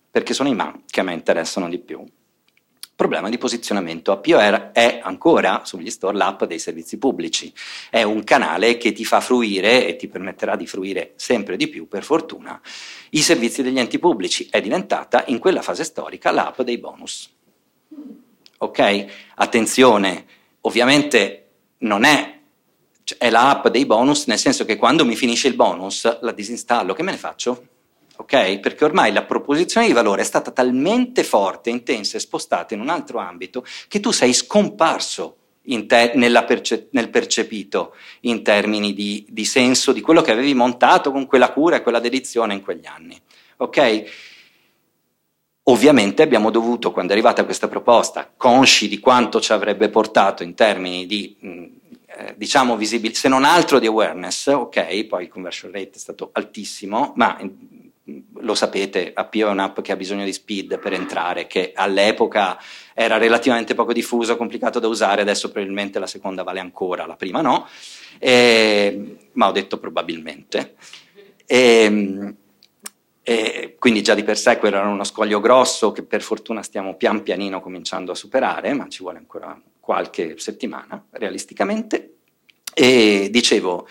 perché 0.09 0.35
sono 0.35 0.49
i 0.49 0.55
ma 0.55 0.73
che 0.89 1.01
a 1.01 1.03
me 1.03 1.15
interessano 1.15 1.69
di 1.69 1.81
più 1.81 2.01
problema 2.97 3.29
di 3.29 3.37
posizionamento. 3.37 4.11
APO 4.11 4.73
è 4.73 5.01
ancora 5.03 5.63
sugli 5.65 5.91
store 5.91 6.17
l'app 6.17 6.45
dei 6.45 6.59
servizi 6.59 6.99
pubblici, 6.99 7.53
è 7.91 8.03
un 8.03 8.25
canale 8.25 8.79
che 8.79 8.93
ti 8.93 9.05
fa 9.05 9.21
fruire 9.21 9.87
e 9.87 9.97
ti 9.97 10.09
permetterà 10.09 10.57
di 10.57 10.67
fruire 10.67 11.13
sempre 11.17 11.57
di 11.57 11.69
più, 11.69 11.87
per 11.87 12.03
fortuna, 12.03 12.61
i 13.11 13.21
servizi 13.21 13.63
degli 13.63 13.79
enti 13.79 13.99
pubblici. 13.99 14.49
È 14.51 14.61
diventata 14.61 15.25
in 15.27 15.39
quella 15.39 15.61
fase 15.61 15.85
storica 15.85 16.31
l'app 16.31 16.63
dei 16.63 16.79
bonus. 16.79 17.31
Ok? 18.59 19.07
Attenzione, 19.35 20.25
ovviamente 20.63 21.43
non 21.79 22.05
è 22.05 22.41
cioè, 23.05 23.19
è 23.19 23.31
l'app 23.31 23.69
dei 23.69 23.87
bonus, 23.87 24.27
nel 24.27 24.39
senso 24.39 24.65
che 24.65 24.77
quando 24.77 25.05
mi 25.05 25.15
finisce 25.15 25.47
il 25.47 25.55
bonus 25.55 26.19
la 26.23 26.33
disinstallo, 26.33 26.95
che 26.95 27.05
me 27.05 27.13
ne 27.13 27.19
faccio? 27.19 27.76
Ok? 28.27 28.59
Perché 28.59 28.85
ormai 28.85 29.13
la 29.13 29.23
proposizione 29.23 29.87
di 29.87 29.93
valore 29.93 30.23
è 30.23 30.25
stata 30.25 30.51
talmente 30.51 31.23
forte, 31.23 31.71
intensa 31.71 32.17
e 32.17 32.21
spostata 32.21 32.75
in 32.75 32.81
un 32.81 32.89
altro 32.89 33.19
ambito 33.19 33.65
che 33.87 34.01
tu 34.01 34.11
sei 34.11 34.33
scomparso 34.33 35.37
te- 35.87 36.13
perce- 36.47 36.89
nel 36.91 37.09
percepito 37.09 37.95
in 38.23 38.43
termini 38.43 38.93
di, 38.95 39.25
di, 39.29 39.45
senso 39.45 39.93
di 39.93 40.01
quello 40.01 40.23
che 40.23 40.33
avevi 40.33 40.55
montato 40.55 41.13
con 41.13 41.27
quella 41.27 41.53
cura 41.53 41.77
e 41.77 41.83
quella 41.83 42.01
dedizione 42.01 42.55
in 42.55 42.63
quegli 42.63 42.87
anni. 42.87 43.17
Ok? 43.59 44.05
Ovviamente 45.69 46.23
abbiamo 46.23 46.51
dovuto, 46.51 46.91
quando 46.91 47.13
è 47.13 47.15
arrivata 47.15 47.45
questa 47.45 47.69
proposta, 47.69 48.33
consci 48.37 48.89
di 48.89 48.99
quanto 48.99 49.41
ci 49.41 49.53
avrebbe 49.53 49.89
portato 49.89 50.43
in 50.43 50.55
termini 50.55 51.07
di, 51.07 51.37
eh, 51.41 52.35
diciamo, 52.37 52.77
visibilità, 52.77 53.19
se 53.19 53.29
non 53.29 53.45
altro 53.45 53.79
di 53.79 53.87
awareness, 53.87 54.47
ok, 54.47 55.05
poi 55.05 55.25
il 55.25 55.29
conversion 55.29 55.73
rate 55.73 55.93
è 55.95 55.99
stato 55.99 56.31
altissimo, 56.33 57.13
ma 57.17 57.37
lo 58.39 58.55
sapete, 58.55 59.13
Appio 59.15 59.49
è 59.49 59.51
un'app 59.51 59.81
che 59.81 59.93
ha 59.93 59.97
bisogno 59.97 60.25
di 60.25 60.33
speed 60.33 60.79
per 60.79 60.93
entrare, 60.93 61.47
che 61.47 61.73
all'epoca 61.75 62.59
era 62.95 63.17
relativamente 63.17 63.75
poco 63.75 63.93
diffuso, 63.93 64.37
complicato 64.37 64.79
da 64.79 64.87
usare, 64.87 65.23
adesso 65.23 65.51
probabilmente 65.51 65.99
la 65.99 66.07
seconda 66.07 66.43
vale 66.43 66.61
ancora, 66.61 67.07
la 67.07 67.17
prima 67.17 67.41
no, 67.41 67.67
e, 68.19 69.17
ma 69.33 69.49
ho 69.49 69.53
detto 69.53 69.79
probabilmente. 69.79 70.77
E, 71.45 72.35
e 73.23 73.77
quindi 73.79 74.03
già 74.03 74.15
di 74.15 74.23
per 74.23 74.39
sé 74.39 74.57
quello 74.57 74.77
era 74.77 74.87
uno 74.87 75.03
scoglio 75.03 75.41
grosso 75.41 75.91
che 75.91 76.05
per 76.05 76.23
fortuna 76.23 76.63
stiamo 76.63 76.95
pian 76.95 77.25
pianino 77.25 77.61
cominciando 77.61 78.13
a 78.13 78.15
superare, 78.15 78.73
ma 78.73 78.89
ci 78.89 79.03
vuole 79.03 79.19
ancora 79.19 79.61
qualche 79.81 80.39
settimana 80.39 81.05
realisticamente. 81.11 82.13
E 82.73 83.29
dicevo, 83.31 83.89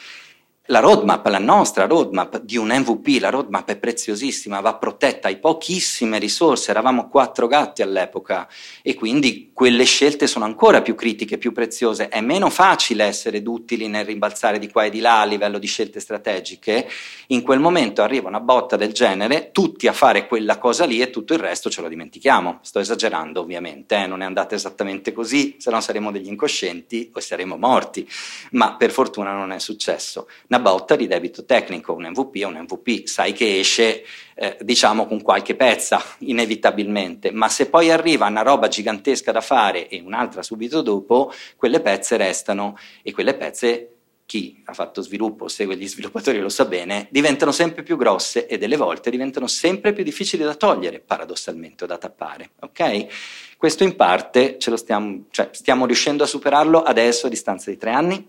la 0.70 0.80
roadmap, 0.80 1.28
la 1.28 1.38
nostra 1.38 1.86
roadmap 1.86 2.40
di 2.40 2.58
un 2.58 2.70
MVP, 2.70 3.20
la 3.20 3.30
roadmap 3.30 3.70
è 3.70 3.78
preziosissima, 3.78 4.62
va 4.62 4.74
protetta, 4.74 5.28
hai 5.28 5.38
pochissime 5.38 6.18
risorse, 6.18 6.72
eravamo 6.72 7.08
quattro 7.08 7.46
gatti 7.46 7.84
all'epoca 7.84 8.48
e 8.82 8.96
quindi 8.96 9.52
quelle 9.54 9.84
scelte 9.84 10.26
sono 10.26 10.44
ancora 10.46 10.82
più 10.82 10.96
critiche, 10.96 11.38
più 11.38 11.52
preziose. 11.52 12.08
È 12.10 12.20
meno 12.20 12.50
facile 12.50 13.04
essere 13.04 13.44
duttili 13.44 13.88
nel 13.88 14.06
rimbalzare 14.06 14.58
di 14.58 14.68
qua 14.72 14.86
e 14.86 14.90
di 14.90 15.02
là 15.02 15.22
a 15.22 15.26
livello 15.26 15.60
di 15.60 15.68
scelte 15.68 16.00
strategiche. 16.00 16.90
In 17.28 17.44
quel 17.44 17.60
momento 17.60 18.02
arriva 18.02 18.28
una 18.28 18.40
botta 18.40 18.76
del 18.76 18.92
genere, 18.92 19.52
tutti 19.52 19.88
a 19.88 19.94
fare 19.94 20.26
quella 20.26 20.58
cosa 20.58 20.86
lì 20.86 21.00
e 21.00 21.12
tutto 21.12 21.34
il 21.34 21.40
resto 21.40 21.70
ce 21.70 21.82
lo 21.82 21.88
dimentichiamo. 21.88 22.58
Sto 22.64 22.80
esagerando 22.80 23.40
ovviamente, 23.40 23.98
eh? 23.98 24.08
non 24.08 24.24
è 24.24 24.26
andata 24.26 24.56
esattamente 24.56 25.14
così, 25.14 25.58
se 25.60 25.70
no 25.70 25.80
saremmo 25.80 26.12
degli 26.12 26.28
incoscienti 26.28 27.12
o 27.14 27.20
saremmo 27.20 27.56
morti, 27.56 28.10
ma 28.52 28.76
per 28.76 28.90
fortuna 28.90 29.32
non 29.32 29.52
è 29.52 29.60
successo 29.60 30.26
una 30.56 30.60
botta 30.60 30.96
di 30.96 31.08
debito 31.08 31.44
tecnico, 31.44 31.94
un 31.94 32.06
MVP 32.06 32.38
è 32.38 32.46
un 32.46 32.66
MVP, 32.68 33.06
sai 33.06 33.34
che 33.34 33.60
esce 33.60 34.06
eh, 34.36 34.58
diciamo 34.62 35.06
con 35.06 35.22
qualche 35.22 35.56
pezza 35.56 36.02
inevitabilmente, 36.20 37.32
ma 37.32 37.50
se 37.50 37.68
poi 37.68 37.92
arriva 37.92 38.28
una 38.28 38.42
roba 38.42 38.70
gigantesca 38.70 39.34
da 39.34 39.42
fare 39.42 39.90
e 39.90 40.02
un'altra 40.02 40.42
subito 40.42 40.82
dopo, 40.82 41.32
quelle 41.58 41.82
pezze 41.82 42.16
restano 42.16 42.78
e 43.04 43.12
quelle 43.12 43.36
pezze 43.36 43.90
chi 44.26 44.64
ha 44.66 44.74
fatto 44.74 45.02
sviluppo, 45.02 45.50
segue 45.50 45.76
gli 45.76 45.88
sviluppatori 45.90 46.40
lo 46.40 46.50
sa 46.50 46.64
bene, 46.64 47.08
diventano 47.12 47.52
sempre 47.52 47.84
più 47.84 47.98
grosse 47.98 48.48
e 48.48 48.58
delle 48.58 48.78
volte 48.78 49.10
diventano 49.10 49.48
sempre 49.48 49.92
più 49.92 50.06
difficili 50.06 50.44
da 50.44 50.56
togliere, 50.56 51.00
paradossalmente, 51.00 51.84
o 51.84 51.88
da 51.88 51.98
tappare. 51.98 52.52
Okay? 52.62 53.10
Questo 53.58 53.84
in 53.84 53.96
parte 53.98 54.58
ce 54.58 54.70
lo 54.70 54.78
stiamo, 54.78 55.26
cioè, 55.32 55.50
stiamo 55.52 55.86
riuscendo 55.86 56.24
a 56.24 56.28
superarlo 56.28 56.82
adesso 56.82 57.28
a 57.28 57.30
distanza 57.30 57.70
di 57.70 57.78
tre 57.78 57.92
anni 57.92 58.26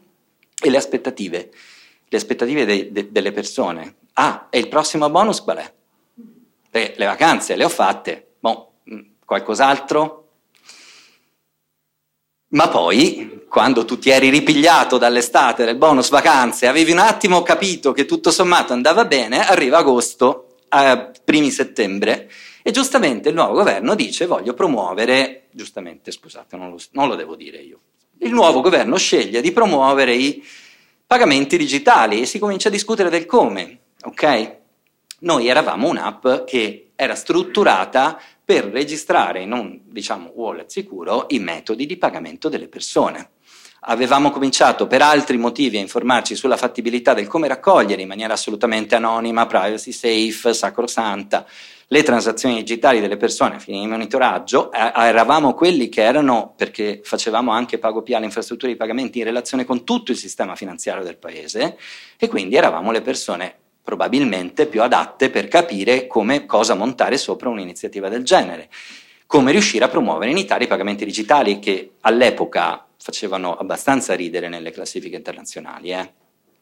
e 0.61 0.71
le 0.71 0.77
aspettative 0.77 1.51
le 2.09 2.17
aspettative 2.17 2.65
de, 2.65 2.93
de, 2.93 3.11
delle 3.11 3.33
persone. 3.33 3.97
Ah, 4.15 4.47
e 4.51 4.59
il 4.59 4.69
prossimo 4.69 5.11
bonus 5.11 5.41
qual 5.41 5.59
è? 5.59 5.73
Le, 6.71 6.95
le 6.97 7.05
vacanze 7.05 7.57
le 7.57 7.65
ho 7.65 7.69
fatte, 7.69 8.35
boh, 8.39 8.73
qualcos'altro? 9.25 10.23
Ma 12.49 12.69
poi, 12.69 13.45
quando 13.49 13.85
tu 13.85 13.99
ti 13.99 14.11
eri 14.11 14.31
ripigliato 14.31 14.99
dall'estate 14.99 15.65
del 15.65 15.77
bonus 15.77 16.11
vacanze, 16.11 16.67
avevi 16.67 16.93
un 16.93 16.99
attimo 16.99 17.43
capito 17.43 17.93
che 17.93 18.05
tutto 18.05 18.31
sommato 18.31 18.73
andava 18.73 19.05
bene, 19.05 19.47
arriva 19.47 19.79
agosto, 19.79 20.57
a 20.69 21.11
primi 21.25 21.51
settembre, 21.51 22.31
e 22.63 22.71
giustamente 22.71 23.29
il 23.29 23.35
nuovo 23.35 23.55
governo 23.55 23.95
dice 23.95 24.27
voglio 24.27 24.55
promuovere, 24.55 25.49
giustamente 25.51 26.11
scusate, 26.11 26.57
non 26.57 26.71
lo, 26.71 26.79
non 26.93 27.09
lo 27.09 27.15
devo 27.15 27.37
dire 27.37 27.59
io, 27.59 27.81
il 28.19 28.33
nuovo 28.33 28.61
governo 28.61 28.97
sceglie 28.97 29.41
di 29.41 29.53
promuovere 29.53 30.15
i 30.15 30.43
pagamenti 31.07 31.57
digitali 31.57 32.21
e 32.21 32.27
si 32.27 32.39
comincia 32.39 32.69
a 32.69 32.73
discutere 32.73 33.09
del 33.09 33.27
come, 33.27 33.79
ok? 34.03 34.57
Noi 35.21 35.47
eravamo 35.47 35.89
un'app 35.89 36.45
che 36.45 36.91
era 36.97 37.15
strutturata 37.15 38.21
per 38.45 38.65
registrare 38.67 39.43
in 39.43 39.53
un, 39.53 39.81
diciamo, 39.85 40.33
wallet 40.35 40.69
sicuro 40.69 41.27
i 41.29 41.39
metodi 41.39 41.87
di 41.87 41.97
pagamento 41.97 42.49
delle 42.49 42.69
persone. 42.69 43.31
Avevamo 43.89 44.33
cominciato 44.33 44.89
per 44.89 45.01
altri 45.01 45.37
motivi 45.37 45.77
a 45.77 45.81
informarci 45.81 46.35
sulla 46.35 46.57
fattibilità 46.57 47.15
del 47.15 47.29
come 47.29 47.47
raccogliere 47.47 48.03
in 48.03 48.09
maniera 48.09 48.33
assolutamente 48.33 48.97
anonima, 48.97 49.47
privacy 49.47 49.93
safe, 49.93 50.53
sacrosanta, 50.53 51.47
le 51.87 52.03
transazioni 52.03 52.57
digitali 52.57 52.99
delle 52.99 53.17
persone 53.17 53.55
a 53.55 53.59
fini 53.61 53.79
di 53.79 53.87
monitoraggio, 53.87 54.73
eh, 54.73 54.91
eravamo 54.93 55.55
quelli 55.55 55.89
che 55.89 56.03
erano, 56.03 56.53
perché 56.57 57.01
facevamo 57.05 57.53
anche 57.53 57.79
pago 57.79 58.03
PA, 58.03 58.19
l'infrastruttura 58.19 58.73
di 58.73 58.77
pagamenti 58.77 59.19
in 59.19 59.25
relazione 59.25 59.65
con 59.65 59.85
tutto 59.85 60.11
il 60.11 60.17
sistema 60.17 60.57
finanziario 60.57 61.05
del 61.05 61.17
paese 61.17 61.79
e 62.19 62.27
quindi 62.27 62.57
eravamo 62.57 62.91
le 62.91 63.03
persone 63.03 63.55
probabilmente 63.85 64.67
più 64.67 64.83
adatte 64.83 65.31
per 65.31 65.47
capire 65.47 66.09
come 66.09 66.45
cosa 66.45 66.75
montare 66.75 67.19
sopra 67.19 67.51
un'iniziativa 67.51 68.09
del 68.09 68.25
genere, 68.25 68.69
come 69.27 69.53
riuscire 69.53 69.85
a 69.85 69.89
promuovere 69.89 70.33
in 70.33 70.39
Italia 70.39 70.67
i 70.67 70.69
pagamenti 70.69 71.05
digitali 71.05 71.61
che 71.61 71.93
all'epoca 72.01 72.86
facevano 72.99 73.57
abbastanza 73.57 74.15
ridere 74.15 74.49
nelle 74.49 74.71
classifiche 74.71 75.17
internazionali. 75.17 75.93
Eh. 75.93 76.13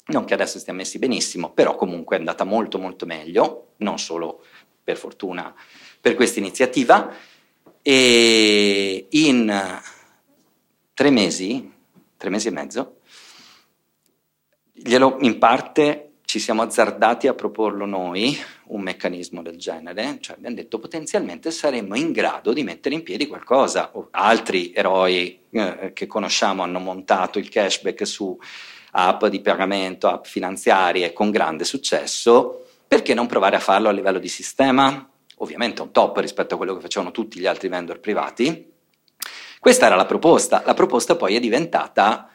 Non 0.06 0.24
che 0.24 0.34
adesso 0.34 0.58
stiamo 0.58 0.80
messi 0.80 0.98
benissimo, 0.98 1.52
però 1.52 1.76
comunque 1.76 2.16
è 2.16 2.18
andata 2.18 2.44
molto 2.44 2.78
molto 2.78 3.06
meglio, 3.06 3.72
non 3.78 3.98
solo 3.98 4.44
per 4.82 4.96
fortuna, 4.96 5.54
per 6.00 6.14
questa 6.14 6.38
iniziativa 6.38 7.10
e 7.80 9.06
in 9.10 9.80
tre 10.92 11.10
mesi, 11.10 11.72
tre 12.16 12.30
mesi 12.30 12.48
e 12.48 12.50
mezzo, 12.50 13.00
glielo 14.72 15.16
in 15.20 15.38
parte 15.38 16.13
ci 16.34 16.40
siamo 16.40 16.62
azzardati 16.62 17.28
a 17.28 17.32
proporlo 17.32 17.86
noi 17.86 18.36
un 18.64 18.80
meccanismo 18.80 19.40
del 19.40 19.56
genere, 19.56 20.18
cioè 20.18 20.34
abbiamo 20.34 20.56
detto 20.56 20.80
potenzialmente 20.80 21.52
saremmo 21.52 21.94
in 21.94 22.10
grado 22.10 22.52
di 22.52 22.64
mettere 22.64 22.96
in 22.96 23.04
piedi 23.04 23.28
qualcosa. 23.28 23.92
Altri 24.10 24.72
eroi 24.72 25.42
eh, 25.48 25.92
che 25.94 26.08
conosciamo 26.08 26.64
hanno 26.64 26.80
montato 26.80 27.38
il 27.38 27.48
cashback 27.48 28.04
su 28.04 28.36
app 28.90 29.26
di 29.26 29.40
pagamento, 29.42 30.08
app 30.08 30.24
finanziarie 30.24 31.12
con 31.12 31.30
grande 31.30 31.62
successo 31.62 32.66
perché 32.88 33.14
non 33.14 33.28
provare 33.28 33.54
a 33.54 33.60
farlo 33.60 33.88
a 33.88 33.92
livello 33.92 34.18
di 34.18 34.26
sistema? 34.26 35.08
Ovviamente 35.36 35.82
un 35.82 35.92
top 35.92 36.16
rispetto 36.16 36.54
a 36.54 36.56
quello 36.56 36.74
che 36.74 36.80
facevano 36.80 37.12
tutti 37.12 37.38
gli 37.38 37.46
altri 37.46 37.68
vendor 37.68 38.00
privati. 38.00 38.72
Questa 39.60 39.86
era 39.86 39.94
la 39.94 40.04
proposta. 40.04 40.64
La 40.66 40.74
proposta 40.74 41.14
poi 41.14 41.36
è 41.36 41.38
diventata 41.38 42.28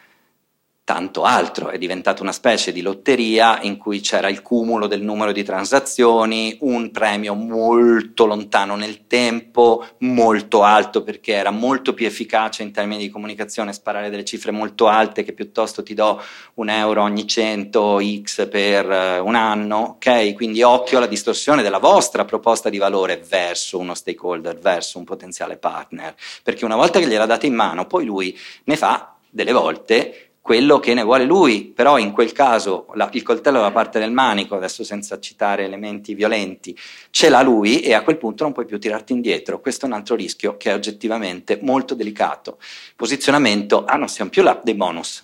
tanto 0.90 1.22
altro, 1.22 1.70
è 1.70 1.78
diventata 1.78 2.24
una 2.24 2.32
specie 2.32 2.72
di 2.72 2.82
lotteria 2.82 3.62
in 3.62 3.78
cui 3.78 4.00
c'era 4.00 4.28
il 4.28 4.42
cumulo 4.42 4.88
del 4.88 5.04
numero 5.04 5.32
di 5.32 5.44
transazioni, 5.44 6.58
un 6.62 6.90
premio 6.90 7.36
molto 7.36 8.26
lontano 8.26 8.76
nel 8.76 9.06
tempo, 9.06 9.86
molto 10.00 10.64
alto 10.64 11.04
perché 11.04 11.34
era 11.34 11.52
molto 11.52 11.94
più 11.94 12.08
efficace 12.08 12.64
in 12.64 12.72
termini 12.72 13.04
di 13.04 13.10
comunicazione 13.10 13.72
sparare 13.72 14.10
delle 14.10 14.26
cifre 14.26 14.50
molto 14.50 14.88
alte 14.88 15.22
che 15.22 15.34
piuttosto 15.34 15.84
ti 15.84 15.94
do 15.94 16.20
un 16.56 16.70
euro 16.70 17.04
ogni 17.04 17.28
100 17.28 18.00
x 18.24 18.50
per 18.50 18.90
eh, 18.90 19.20
un 19.20 19.36
anno, 19.36 19.98
ok? 19.98 20.34
Quindi 20.34 20.64
occhio 20.64 20.98
alla 20.98 21.06
distorsione 21.06 21.62
della 21.62 21.78
vostra 21.78 22.26
proposta 22.26 22.68
di 22.68 22.80
valore 22.80 23.24
verso 23.30 23.78
uno 23.78 23.94
stakeholder, 23.94 24.58
verso 24.58 24.98
un 24.98 25.04
potenziale 25.04 25.58
partner, 25.58 26.16
perché 26.42 26.66
una 26.66 26.76
volta 26.76 26.98
che 26.98 27.06
gliela 27.06 27.28
date 27.28 27.46
in 27.46 27.54
mano, 27.54 27.86
poi 27.86 28.06
lui 28.06 28.36
ne 28.64 28.76
fa 28.76 29.14
delle 29.30 29.52
volte 29.52 30.29
quello 30.50 30.80
che 30.80 30.96
ne 30.96 31.04
vuole 31.04 31.26
lui, 31.26 31.66
però 31.66 32.00
in 32.00 32.12
quel 32.12 32.32
caso 32.32 32.88
la, 32.96 33.08
il 33.14 33.22
coltello 33.22 33.62
da 33.62 33.70
parte 33.70 34.00
del 34.00 34.12
manico, 34.12 34.56
adesso 34.56 34.84
senza 34.84 35.20
citare 35.20 35.64
elementi 35.64 36.16
violenti, 36.16 36.76
ce 37.12 37.30
l'ha 37.30 37.44
lui 37.44 37.82
e 37.82 37.94
a 37.94 38.02
quel 38.02 38.18
punto 38.18 38.46
non 38.46 38.52
puoi 38.52 38.66
più 38.66 38.80
tirarti 38.80 39.14
indietro. 39.14 39.62
Questo 39.62 39.86
è 39.86 39.90
un 39.90 39.94
altro 39.94 40.16
rischio 40.16 40.58
che 40.58 40.72
è 40.72 40.74
oggettivamente 40.74 41.60
molto 41.62 41.94
delicato. 41.94 42.58
Posizionamento, 42.96 43.86
ah 43.86 43.96
non 43.96 44.10
siamo 44.10 44.32
più 44.32 44.42
l'app 44.42 44.64
dei 44.64 44.74
bonus, 44.74 45.24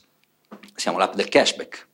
siamo 0.75 0.99
l'app 0.99 1.15
del 1.15 1.27
cashback. 1.27 1.87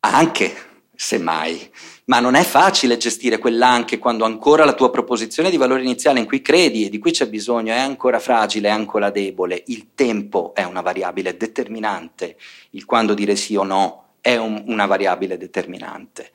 Anche, 0.00 0.54
semmai 1.00 1.70
ma 2.08 2.20
non 2.20 2.34
è 2.34 2.42
facile 2.42 2.96
gestire 2.96 3.38
quell'anche 3.38 3.98
quando 3.98 4.24
ancora 4.24 4.64
la 4.64 4.72
tua 4.72 4.90
proposizione 4.90 5.50
di 5.50 5.56
valore 5.58 5.82
iniziale 5.82 6.18
in 6.18 6.26
cui 6.26 6.40
credi 6.40 6.86
e 6.86 6.88
di 6.88 6.98
cui 6.98 7.10
c'è 7.10 7.28
bisogno 7.28 7.72
è 7.72 7.78
ancora 7.78 8.18
fragile, 8.18 8.68
è 8.68 8.72
ancora 8.72 9.10
debole. 9.10 9.62
Il 9.66 9.88
tempo 9.94 10.52
è 10.54 10.64
una 10.64 10.80
variabile 10.80 11.36
determinante, 11.36 12.36
il 12.70 12.86
quando 12.86 13.12
dire 13.12 13.36
sì 13.36 13.56
o 13.56 13.62
no 13.62 14.04
è 14.22 14.36
un, 14.36 14.64
una 14.66 14.86
variabile 14.86 15.36
determinante. 15.36 16.30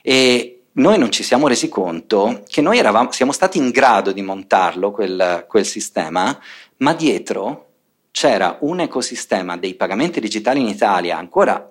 E 0.00 0.60
noi 0.72 0.96
non 0.96 1.10
ci 1.10 1.24
siamo 1.24 1.48
resi 1.48 1.68
conto 1.68 2.44
che 2.46 2.60
noi 2.60 2.78
eravamo, 2.78 3.10
siamo 3.10 3.32
stati 3.32 3.58
in 3.58 3.70
grado 3.70 4.12
di 4.12 4.22
montarlo, 4.22 4.92
quel, 4.92 5.44
quel 5.48 5.66
sistema, 5.66 6.38
ma 6.78 6.94
dietro 6.94 7.64
c'era 8.12 8.58
un 8.60 8.78
ecosistema 8.78 9.56
dei 9.56 9.74
pagamenti 9.74 10.20
digitali 10.20 10.60
in 10.60 10.68
Italia 10.68 11.18
ancora, 11.18 11.68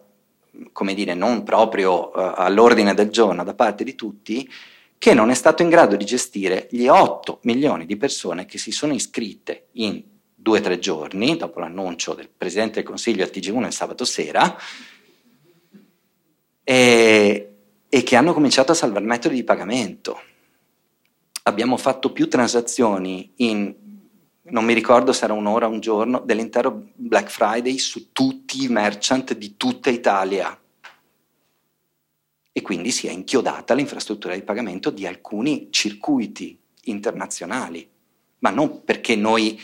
come 0.71 0.93
dire, 0.93 1.13
non 1.13 1.43
proprio 1.43 2.09
uh, 2.09 2.11
all'ordine 2.35 2.93
del 2.93 3.09
giorno 3.09 3.43
da 3.43 3.53
parte 3.53 3.83
di 3.83 3.95
tutti, 3.95 4.49
che 4.97 5.13
non 5.13 5.29
è 5.29 5.33
stato 5.33 5.61
in 5.61 5.69
grado 5.69 5.95
di 5.95 6.05
gestire 6.05 6.67
gli 6.71 6.87
8 6.87 7.39
milioni 7.43 7.85
di 7.85 7.97
persone 7.97 8.45
che 8.45 8.57
si 8.57 8.71
sono 8.71 8.93
iscritte 8.93 9.67
in 9.73 10.01
due 10.33 10.59
o 10.59 10.61
tre 10.61 10.79
giorni, 10.79 11.37
dopo 11.37 11.59
l'annuncio 11.59 12.13
del 12.13 12.29
Presidente 12.29 12.75
del 12.75 12.83
Consiglio 12.83 13.23
al 13.23 13.31
TG1 13.33 13.65
il 13.65 13.73
sabato 13.73 14.05
sera, 14.05 14.55
e, 16.63 17.55
e 17.87 18.03
che 18.03 18.15
hanno 18.15 18.33
cominciato 18.33 18.71
a 18.71 18.75
salvare 18.75 19.05
metodi 19.05 19.35
di 19.35 19.43
pagamento. 19.43 20.19
Abbiamo 21.43 21.77
fatto 21.77 22.11
più 22.11 22.27
transazioni 22.27 23.33
in 23.37 23.75
non 24.47 24.65
mi 24.65 24.73
ricordo 24.73 25.11
se 25.11 25.23
era 25.23 25.33
un'ora 25.33 25.67
o 25.67 25.71
un 25.71 25.79
giorno, 25.79 26.19
dell'intero 26.19 26.89
Black 26.93 27.29
Friday 27.29 27.77
su 27.77 28.11
tutti 28.11 28.63
i 28.63 28.67
merchant 28.67 29.33
di 29.33 29.57
tutta 29.57 29.89
Italia. 29.89 30.57
E 32.51 32.61
quindi 32.61 32.91
si 32.91 33.07
è 33.07 33.11
inchiodata 33.11 33.73
l'infrastruttura 33.73 34.35
di 34.35 34.43
pagamento 34.43 34.89
di 34.89 35.05
alcuni 35.05 35.69
circuiti 35.71 36.57
internazionali, 36.83 37.89
ma 38.39 38.49
non 38.51 38.83
perché 38.83 39.15
noi 39.15 39.59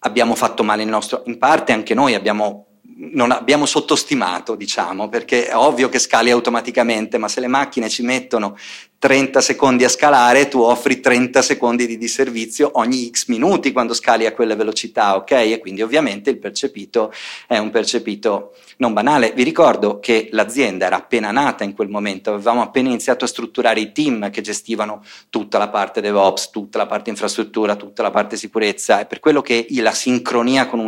abbiamo 0.00 0.34
fatto 0.34 0.62
male 0.62 0.82
il 0.82 0.88
nostro, 0.88 1.22
in 1.26 1.38
parte 1.38 1.72
anche 1.72 1.94
noi 1.94 2.14
abbiamo 2.14 2.66
non 2.98 3.30
abbiamo 3.30 3.66
sottostimato, 3.66 4.54
diciamo, 4.54 5.08
perché 5.08 5.48
è 5.48 5.56
ovvio 5.56 5.90
che 5.90 5.98
scali 5.98 6.30
automaticamente, 6.30 7.18
ma 7.18 7.28
se 7.28 7.40
le 7.40 7.46
macchine 7.46 7.90
ci 7.90 8.02
mettono 8.02 8.56
30 8.98 9.42
secondi 9.42 9.84
a 9.84 9.90
scalare, 9.90 10.48
tu 10.48 10.60
offri 10.60 11.00
30 11.00 11.42
secondi 11.42 11.86
di 11.86 11.98
disservizio 11.98 12.70
ogni 12.74 13.10
x 13.10 13.26
minuti 13.26 13.70
quando 13.70 13.92
scali 13.92 14.24
a 14.24 14.32
quelle 14.32 14.56
velocità, 14.56 15.16
ok? 15.16 15.32
E 15.32 15.58
quindi 15.60 15.82
ovviamente 15.82 16.30
il 16.30 16.38
percepito 16.38 17.12
è 17.46 17.58
un 17.58 17.70
percepito 17.70 18.54
non 18.78 18.94
banale. 18.94 19.32
Vi 19.32 19.42
ricordo 19.42 20.00
che 20.00 20.28
l'azienda 20.32 20.86
era 20.86 20.96
appena 20.96 21.30
nata 21.30 21.62
in 21.62 21.74
quel 21.74 21.88
momento, 21.88 22.32
avevamo 22.32 22.62
appena 22.62 22.88
iniziato 22.88 23.26
a 23.26 23.28
strutturare 23.28 23.80
i 23.80 23.92
team 23.92 24.30
che 24.30 24.40
gestivano 24.40 25.04
tutta 25.28 25.58
la 25.58 25.68
parte 25.68 26.00
DevOps, 26.00 26.50
tutta 26.50 26.78
la 26.78 26.86
parte 26.86 27.10
infrastruttura, 27.10 27.76
tutta 27.76 28.02
la 28.02 28.10
parte 28.10 28.36
sicurezza, 28.36 29.00
è 29.00 29.06
per 29.06 29.20
quello 29.20 29.42
che 29.42 29.66
la 29.70 29.92
sincronia 29.92 30.66
con, 30.68 30.80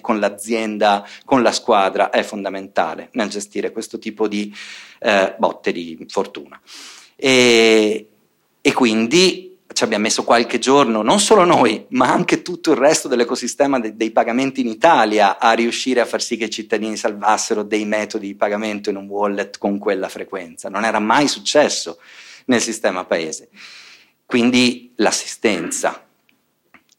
con 0.00 0.18
l'azienda, 0.18 1.06
con 1.24 1.42
la 1.42 1.52
squadra 1.52 2.10
è 2.10 2.24
fondamentale 2.24 3.08
nel 3.12 3.28
gestire 3.28 3.70
questo 3.70 3.98
tipo 3.98 4.26
di 4.26 4.52
eh, 4.98 5.34
botte 5.38 5.70
di 5.70 6.04
fortuna. 6.08 6.60
E, 7.16 8.08
e 8.60 8.72
quindi 8.72 9.52
ci 9.72 9.84
abbiamo 9.84 10.04
messo 10.04 10.24
qualche 10.24 10.58
giorno, 10.58 11.02
non 11.02 11.18
solo 11.18 11.44
noi, 11.44 11.86
ma 11.90 12.12
anche 12.12 12.42
tutto 12.42 12.72
il 12.72 12.76
resto 12.76 13.08
dell'ecosistema 13.08 13.80
de- 13.80 13.96
dei 13.96 14.10
pagamenti 14.10 14.60
in 14.60 14.68
Italia 14.68 15.38
a 15.38 15.52
riuscire 15.52 16.00
a 16.00 16.04
far 16.04 16.22
sì 16.22 16.36
che 16.36 16.44
i 16.44 16.50
cittadini 16.50 16.96
salvassero 16.96 17.62
dei 17.62 17.84
metodi 17.84 18.28
di 18.28 18.34
pagamento 18.34 18.90
in 18.90 18.96
un 18.96 19.06
wallet 19.06 19.58
con 19.58 19.78
quella 19.78 20.08
frequenza. 20.08 20.68
Non 20.68 20.84
era 20.84 20.98
mai 20.98 21.28
successo 21.28 21.98
nel 22.46 22.60
sistema 22.60 23.04
paese. 23.04 23.48
Quindi 24.26 24.92
l'assistenza. 24.96 26.06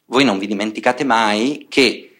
Voi 0.05 0.23
non 0.23 0.37
vi 0.37 0.47
dimenticate 0.47 1.03
mai 1.03 1.65
che 1.69 2.12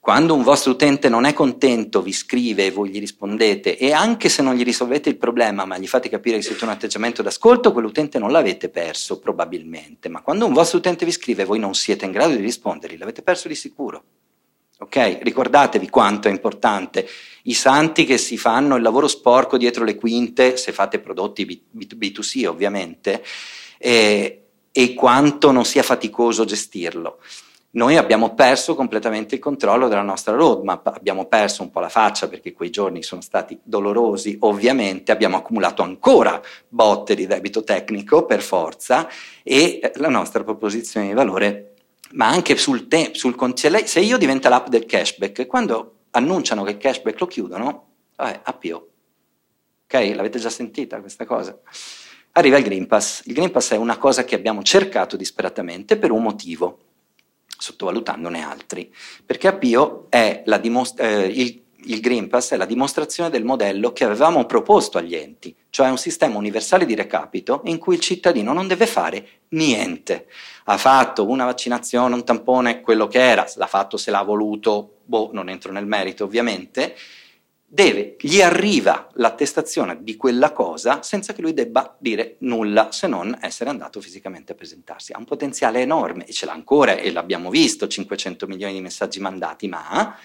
quando 0.00 0.34
un 0.34 0.42
vostro 0.42 0.72
utente 0.72 1.08
non 1.08 1.24
è 1.24 1.32
contento, 1.32 2.00
vi 2.00 2.12
scrive 2.12 2.66
e 2.66 2.70
voi 2.70 2.88
gli 2.88 3.00
rispondete 3.00 3.76
e 3.76 3.92
anche 3.92 4.28
se 4.28 4.42
non 4.42 4.54
gli 4.54 4.62
risolvete 4.62 5.08
il 5.08 5.18
problema, 5.18 5.64
ma 5.64 5.76
gli 5.76 5.86
fate 5.86 6.08
capire 6.08 6.36
che 6.36 6.44
siete 6.44 6.64
un 6.64 6.70
atteggiamento 6.70 7.20
d'ascolto, 7.20 7.72
quell'utente 7.72 8.18
non 8.18 8.30
l'avete 8.30 8.68
perso 8.70 9.18
probabilmente. 9.18 10.08
Ma 10.08 10.22
quando 10.22 10.46
un 10.46 10.54
vostro 10.54 10.78
utente 10.78 11.04
vi 11.04 11.10
scrive 11.10 11.42
e 11.42 11.44
voi 11.44 11.58
non 11.58 11.74
siete 11.74 12.04
in 12.04 12.12
grado 12.12 12.34
di 12.34 12.40
rispondergli, 12.40 12.96
l'avete 12.96 13.22
perso 13.22 13.48
di 13.48 13.54
sicuro. 13.54 14.04
Ok? 14.78 15.18
Ricordatevi 15.20 15.90
quanto 15.90 16.28
è 16.28 16.30
importante 16.30 17.06
i 17.42 17.54
santi 17.54 18.04
che 18.04 18.16
si 18.16 18.38
fanno 18.38 18.76
il 18.76 18.82
lavoro 18.82 19.08
sporco 19.08 19.58
dietro 19.58 19.84
le 19.84 19.96
quinte, 19.96 20.56
se 20.56 20.72
fate 20.72 21.00
prodotti 21.00 21.64
B2C 21.76 22.46
ovviamente, 22.46 23.22
e, 23.76 24.44
e 24.70 24.94
quanto 24.94 25.50
non 25.50 25.64
sia 25.64 25.82
faticoso 25.82 26.44
gestirlo 26.44 27.18
noi 27.78 27.96
abbiamo 27.96 28.34
perso 28.34 28.74
completamente 28.74 29.36
il 29.36 29.40
controllo 29.40 29.86
della 29.86 30.02
nostra 30.02 30.34
roadmap, 30.34 30.88
abbiamo 30.88 31.26
perso 31.26 31.62
un 31.62 31.70
po' 31.70 31.78
la 31.78 31.88
faccia 31.88 32.26
perché 32.26 32.52
quei 32.52 32.70
giorni 32.70 33.04
sono 33.04 33.20
stati 33.20 33.56
dolorosi, 33.62 34.36
ovviamente 34.40 35.12
abbiamo 35.12 35.36
accumulato 35.36 35.82
ancora 35.82 36.42
botte 36.68 37.14
di 37.14 37.28
debito 37.28 37.62
tecnico 37.62 38.26
per 38.26 38.42
forza 38.42 39.08
e 39.44 39.92
la 39.94 40.08
nostra 40.08 40.42
proposizione 40.42 41.06
di 41.06 41.12
valore, 41.12 41.74
ma 42.14 42.26
anche 42.26 42.56
sul, 42.56 42.88
te- 42.88 43.12
sul 43.14 43.36
se 43.84 44.00
io 44.00 44.18
divento 44.18 44.48
l'app 44.48 44.66
del 44.66 44.84
cashback, 44.84 45.46
quando 45.46 45.98
annunciano 46.10 46.64
che 46.64 46.72
il 46.72 46.78
cashback 46.78 47.20
lo 47.20 47.26
chiudono, 47.28 47.86
vabbè, 48.16 48.40
appio. 48.42 48.88
Ok, 49.84 50.14
l'avete 50.16 50.40
già 50.40 50.50
sentita 50.50 51.00
questa 51.00 51.24
cosa? 51.24 51.56
Arriva 52.32 52.58
il 52.58 52.64
Green 52.64 52.88
Pass. 52.88 53.22
Il 53.26 53.34
Green 53.34 53.52
Pass 53.52 53.70
è 53.70 53.76
una 53.76 53.98
cosa 53.98 54.24
che 54.24 54.34
abbiamo 54.34 54.64
cercato 54.64 55.16
disperatamente 55.16 55.96
per 55.96 56.10
un 56.10 56.22
motivo 56.22 56.86
sottovalutandone 57.58 58.42
altri, 58.42 58.92
perché 59.26 59.48
Appio 59.48 60.06
è 60.08 60.42
dimostra- 60.60 61.06
eh, 61.06 61.26
il, 61.26 61.62
il 61.84 62.00
Green 62.00 62.28
Pass 62.28 62.52
è 62.52 62.56
la 62.56 62.64
dimostrazione 62.64 63.30
del 63.30 63.44
modello 63.44 63.92
che 63.92 64.04
avevamo 64.04 64.44
proposto 64.46 64.98
agli 64.98 65.14
enti, 65.14 65.54
cioè 65.70 65.90
un 65.90 65.98
sistema 65.98 66.36
universale 66.36 66.86
di 66.86 66.94
recapito 66.94 67.62
in 67.64 67.78
cui 67.78 67.94
il 67.94 68.00
cittadino 68.00 68.52
non 68.52 68.66
deve 68.66 68.86
fare 68.86 69.28
niente. 69.50 70.26
Ha 70.64 70.76
fatto 70.76 71.28
una 71.28 71.44
vaccinazione, 71.44 72.14
un 72.14 72.24
tampone, 72.24 72.80
quello 72.80 73.06
che 73.06 73.20
era, 73.20 73.46
l'ha 73.56 73.66
fatto 73.66 73.96
se 73.96 74.10
l'ha 74.10 74.22
voluto, 74.22 74.98
boh, 75.04 75.30
non 75.32 75.48
entro 75.48 75.72
nel 75.72 75.86
merito 75.86 76.24
ovviamente, 76.24 76.94
deve, 77.70 78.16
gli 78.18 78.40
arriva 78.40 79.10
l'attestazione 79.14 80.02
di 80.02 80.16
quella 80.16 80.52
cosa 80.52 81.02
senza 81.02 81.34
che 81.34 81.42
lui 81.42 81.52
debba 81.52 81.96
dire 82.00 82.36
nulla 82.40 82.90
se 82.92 83.06
non 83.06 83.36
essere 83.42 83.68
andato 83.68 84.00
fisicamente 84.00 84.52
a 84.52 84.54
presentarsi. 84.54 85.12
Ha 85.12 85.18
un 85.18 85.26
potenziale 85.26 85.82
enorme 85.82 86.24
e 86.24 86.32
ce 86.32 86.46
l'ha 86.46 86.52
ancora 86.52 86.96
e 86.96 87.12
l'abbiamo 87.12 87.50
visto, 87.50 87.86
500 87.86 88.46
milioni 88.46 88.72
di 88.72 88.80
messaggi 88.80 89.20
mandati, 89.20 89.68
ma 89.68 90.16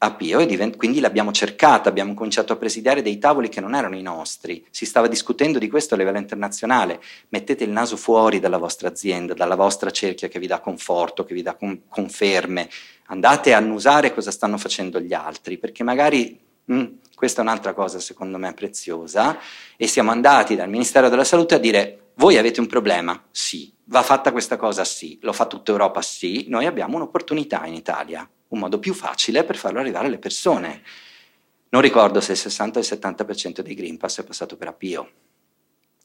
a 0.00 0.14
Pio 0.14 0.44
divent- 0.46 0.76
quindi 0.76 1.00
l'abbiamo 1.00 1.32
cercata, 1.32 1.88
abbiamo 1.88 2.14
cominciato 2.14 2.52
a 2.52 2.56
presidiare 2.56 3.02
dei 3.02 3.18
tavoli 3.18 3.48
che 3.48 3.60
non 3.60 3.74
erano 3.74 3.96
i 3.96 4.02
nostri, 4.02 4.64
si 4.70 4.86
stava 4.86 5.08
discutendo 5.08 5.58
di 5.58 5.68
questo 5.68 5.94
a 5.94 5.96
livello 5.96 6.18
internazionale, 6.18 7.00
mettete 7.30 7.64
il 7.64 7.70
naso 7.70 7.96
fuori 7.96 8.38
dalla 8.38 8.58
vostra 8.58 8.88
azienda, 8.88 9.34
dalla 9.34 9.56
vostra 9.56 9.90
cerchia 9.90 10.28
che 10.28 10.38
vi 10.38 10.46
dà 10.46 10.60
conforto, 10.60 11.24
che 11.24 11.34
vi 11.34 11.42
dà 11.42 11.54
con- 11.54 11.82
conferme, 11.88 12.68
andate 13.06 13.52
a 13.52 13.56
annusare 13.56 14.14
cosa 14.14 14.30
stanno 14.30 14.56
facendo 14.56 15.00
gli 15.00 15.14
altri, 15.14 15.58
perché 15.58 15.82
magari 15.82 16.38
mh, 16.64 16.74
mm, 16.74 16.84
questa 17.16 17.40
è 17.40 17.44
un'altra 17.44 17.74
cosa 17.74 17.98
secondo 17.98 18.38
me 18.38 18.54
preziosa, 18.54 19.36
e 19.76 19.86
siamo 19.88 20.12
andati 20.12 20.54
dal 20.54 20.68
Ministero 20.68 21.08
della 21.08 21.24
Salute 21.24 21.56
a 21.56 21.58
dire 21.58 22.12
voi 22.14 22.36
avete 22.36 22.60
un 22.60 22.66
problema? 22.66 23.20
Sì. 23.30 23.72
Va 23.84 24.02
fatta 24.02 24.32
questa 24.32 24.56
cosa? 24.56 24.84
Sì. 24.84 25.18
Lo 25.22 25.32
fa 25.32 25.46
tutta 25.46 25.70
Europa? 25.70 26.02
Sì. 26.02 26.46
Noi 26.48 26.66
abbiamo 26.66 26.96
un'opportunità 26.96 27.64
in 27.64 27.74
Italia 27.74 28.28
un 28.48 28.58
modo 28.58 28.78
più 28.78 28.94
facile 28.94 29.44
per 29.44 29.56
farlo 29.56 29.80
arrivare 29.80 30.06
alle 30.06 30.18
persone. 30.18 30.82
Non 31.70 31.82
ricordo 31.82 32.20
se 32.20 32.32
il 32.32 32.38
60 32.38 32.78
o 32.78 32.82
il 32.82 32.88
70% 32.88 33.60
dei 33.60 33.74
Green 33.74 33.96
Pass 33.96 34.20
è 34.20 34.24
passato 34.24 34.56
per 34.56 34.68
Appio. 34.68 35.10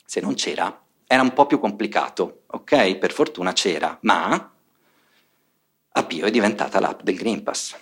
Se 0.05 0.19
non 0.19 0.33
c'era, 0.33 0.83
era 1.05 1.21
un 1.21 1.33
po' 1.33 1.45
più 1.45 1.59
complicato, 1.59 2.43
ok? 2.47 2.97
Per 2.97 3.11
fortuna 3.13 3.53
c'era, 3.53 3.97
ma 4.01 4.51
Appio 5.95 6.25
è 6.25 6.31
diventata 6.31 6.79
l'app 6.79 7.01
del 7.01 7.15
Green 7.15 7.43
Pass. 7.43 7.75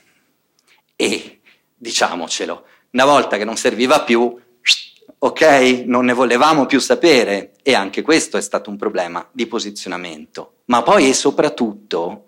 E, 0.96 1.40
diciamocelo, 1.76 2.66
una 2.92 3.06
volta 3.06 3.38
che 3.38 3.46
non 3.46 3.58
serviva 3.58 4.04
più, 4.04 4.40
ok, 5.18 5.84
non 5.86 6.06
ne 6.06 6.14
volevamo 6.14 6.66
più 6.66 6.80
sapere 6.80 7.54
e 7.64 7.74
anche 7.74 8.02
questo 8.02 8.38
è 8.38 8.42
stato 8.42 8.70
un 8.70 8.78
problema 8.78 9.28
di 9.32 9.48
posizionamento. 9.48 10.62
Ma 10.66 10.84
poi 10.84 11.10
e 11.10 11.14
soprattutto 11.14 12.26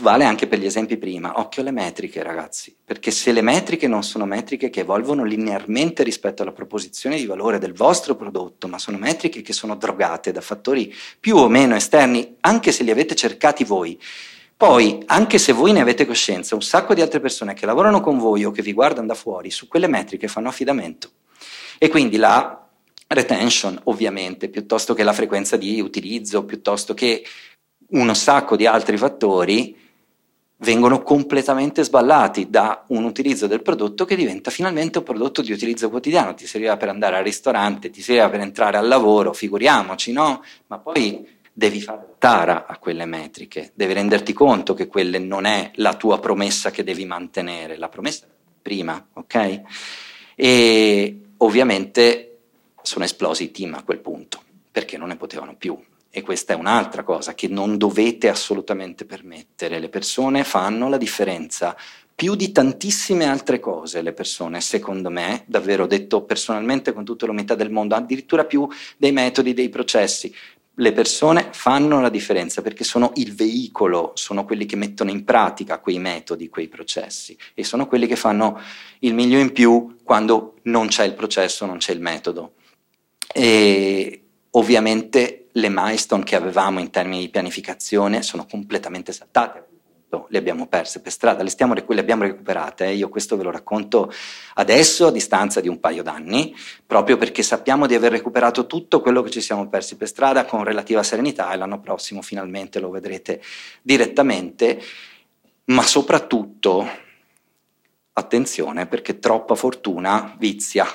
vale 0.00 0.24
anche 0.24 0.46
per 0.46 0.58
gli 0.58 0.64
esempi 0.64 0.96
prima, 0.96 1.38
occhio 1.38 1.60
alle 1.60 1.70
metriche 1.70 2.22
ragazzi, 2.22 2.74
perché 2.82 3.10
se 3.10 3.30
le 3.32 3.42
metriche 3.42 3.86
non 3.88 4.02
sono 4.02 4.24
metriche 4.24 4.70
che 4.70 4.80
evolvono 4.80 5.22
linearmente 5.22 6.02
rispetto 6.02 6.42
alla 6.42 6.52
proposizione 6.52 7.16
di 7.16 7.26
valore 7.26 7.58
del 7.58 7.74
vostro 7.74 8.16
prodotto, 8.16 8.68
ma 8.68 8.78
sono 8.78 8.96
metriche 8.96 9.42
che 9.42 9.52
sono 9.52 9.76
drogate 9.76 10.32
da 10.32 10.40
fattori 10.40 10.94
più 11.18 11.36
o 11.36 11.48
meno 11.48 11.74
esterni, 11.74 12.36
anche 12.40 12.72
se 12.72 12.84
li 12.84 12.90
avete 12.90 13.14
cercati 13.14 13.64
voi, 13.64 14.00
poi, 14.56 15.02
anche 15.06 15.38
se 15.38 15.52
voi 15.52 15.72
ne 15.72 15.80
avete 15.80 16.06
coscienza, 16.06 16.54
un 16.54 16.62
sacco 16.62 16.92
di 16.92 17.00
altre 17.00 17.20
persone 17.20 17.54
che 17.54 17.64
lavorano 17.64 18.00
con 18.00 18.18
voi 18.18 18.44
o 18.44 18.50
che 18.50 18.60
vi 18.60 18.74
guardano 18.74 19.06
da 19.06 19.14
fuori, 19.14 19.50
su 19.50 19.68
quelle 19.68 19.86
metriche 19.86 20.28
fanno 20.28 20.48
affidamento. 20.48 21.10
E 21.78 21.88
quindi 21.88 22.18
la 22.18 22.66
retention, 23.06 23.80
ovviamente, 23.84 24.48
piuttosto 24.48 24.94
che 24.94 25.02
la 25.02 25.12
frequenza 25.14 25.56
di 25.56 25.80
utilizzo, 25.80 26.44
piuttosto 26.44 26.94
che 26.94 27.24
un 27.90 28.14
sacco 28.14 28.56
di 28.56 28.66
altri 28.66 28.96
fattori 28.96 29.76
vengono 30.60 31.02
completamente 31.02 31.82
sballati 31.82 32.50
da 32.50 32.84
un 32.88 33.04
utilizzo 33.04 33.46
del 33.46 33.62
prodotto 33.62 34.04
che 34.04 34.16
diventa 34.16 34.50
finalmente 34.50 34.98
un 34.98 35.04
prodotto 35.04 35.42
di 35.42 35.52
utilizzo 35.52 35.88
quotidiano. 35.88 36.34
Ti 36.34 36.46
serviva 36.46 36.76
per 36.76 36.88
andare 36.88 37.16
al 37.16 37.24
ristorante, 37.24 37.90
ti 37.90 38.02
serviva 38.02 38.28
per 38.28 38.40
entrare 38.40 38.76
al 38.76 38.86
lavoro, 38.86 39.32
figuriamoci, 39.32 40.12
no? 40.12 40.42
Ma 40.66 40.78
poi 40.78 41.26
devi 41.52 41.80
fare 41.80 42.14
tara 42.18 42.66
a 42.66 42.78
quelle 42.78 43.06
metriche, 43.06 43.72
devi 43.74 43.92
renderti 43.92 44.32
conto 44.32 44.74
che 44.74 44.86
quelle 44.86 45.18
non 45.18 45.46
è 45.46 45.70
la 45.76 45.94
tua 45.94 46.18
promessa 46.20 46.70
che 46.70 46.84
devi 46.84 47.04
mantenere, 47.04 47.76
la 47.76 47.88
promessa 47.88 48.26
prima, 48.60 49.08
ok? 49.14 49.62
E 50.36 51.20
ovviamente 51.38 52.38
sono 52.82 53.04
esplosi 53.04 53.44
i 53.44 53.50
team 53.50 53.74
a 53.74 53.82
quel 53.82 53.98
punto, 53.98 54.42
perché 54.70 54.96
non 54.96 55.08
ne 55.08 55.16
potevano 55.16 55.54
più. 55.56 55.78
E 56.12 56.22
questa 56.22 56.54
è 56.54 56.56
un'altra 56.56 57.04
cosa 57.04 57.34
che 57.34 57.46
non 57.46 57.78
dovete 57.78 58.28
assolutamente 58.28 59.04
permettere. 59.04 59.78
Le 59.78 59.88
persone 59.88 60.42
fanno 60.42 60.88
la 60.88 60.96
differenza 60.96 61.76
più 62.20 62.34
di 62.34 62.52
tantissime 62.52 63.24
altre 63.24 63.60
cose 63.60 64.02
le 64.02 64.12
persone, 64.12 64.60
secondo 64.60 65.08
me, 65.08 65.44
davvero 65.46 65.86
detto 65.86 66.22
personalmente 66.24 66.92
con 66.92 67.02
tutta 67.02 67.24
l'umiltà 67.24 67.54
del 67.54 67.70
mondo, 67.70 67.94
addirittura 67.94 68.44
più 68.44 68.68
dei 68.98 69.10
metodi, 69.10 69.54
dei 69.54 69.70
processi. 69.70 70.34
Le 70.74 70.92
persone 70.92 71.48
fanno 71.52 71.98
la 72.00 72.10
differenza 72.10 72.60
perché 72.60 72.84
sono 72.84 73.12
il 73.14 73.34
veicolo, 73.34 74.12
sono 74.16 74.44
quelli 74.44 74.66
che 74.66 74.76
mettono 74.76 75.10
in 75.10 75.24
pratica 75.24 75.78
quei 75.78 75.98
metodi, 75.98 76.50
quei 76.50 76.68
processi 76.68 77.34
e 77.54 77.64
sono 77.64 77.86
quelli 77.86 78.06
che 78.06 78.16
fanno 78.16 78.60
il 78.98 79.14
miglio 79.14 79.38
in 79.38 79.52
più 79.52 79.96
quando 80.04 80.56
non 80.64 80.88
c'è 80.88 81.04
il 81.04 81.14
processo, 81.14 81.64
non 81.64 81.78
c'è 81.78 81.92
il 81.92 82.00
metodo. 82.00 82.52
E 83.32 84.24
ovviamente 84.50 85.39
le 85.52 85.68
milestone 85.68 86.24
che 86.24 86.36
avevamo 86.36 86.80
in 86.80 86.90
termini 86.90 87.20
di 87.20 87.28
pianificazione 87.28 88.22
sono 88.22 88.46
completamente 88.46 89.12
saltate 89.12 89.68
le 90.28 90.38
abbiamo 90.38 90.66
perse 90.66 91.00
per 91.00 91.12
strada, 91.12 91.42
le, 91.42 91.50
stiamo, 91.50 91.74
le 91.74 92.00
abbiamo 92.00 92.22
recuperate. 92.22 92.86
Eh. 92.86 92.94
Io 92.94 93.08
questo 93.08 93.36
ve 93.36 93.44
lo 93.44 93.50
racconto 93.50 94.12
adesso 94.54 95.06
a 95.06 95.12
distanza 95.12 95.60
di 95.60 95.68
un 95.68 95.78
paio 95.78 96.02
d'anni, 96.02 96.54
proprio 96.84 97.16
perché 97.16 97.42
sappiamo 97.42 97.86
di 97.86 97.94
aver 97.94 98.12
recuperato 98.12 98.66
tutto 98.66 99.00
quello 99.00 99.22
che 99.22 99.30
ci 99.30 99.40
siamo 99.40 99.68
persi 99.68 99.96
per 99.96 100.08
strada 100.08 100.44
con 100.44 100.64
relativa 100.64 101.02
serenità 101.02 101.52
e 101.52 101.56
l'anno 101.56 101.80
prossimo 101.80 102.22
finalmente 102.22 102.80
lo 102.80 102.90
vedrete 102.90 103.40
direttamente, 103.82 104.82
ma 105.66 105.82
soprattutto 105.82 106.88
attenzione 108.12 108.86
perché 108.86 109.18
troppa 109.18 109.54
fortuna 109.54 110.34
vizia. 110.38 110.86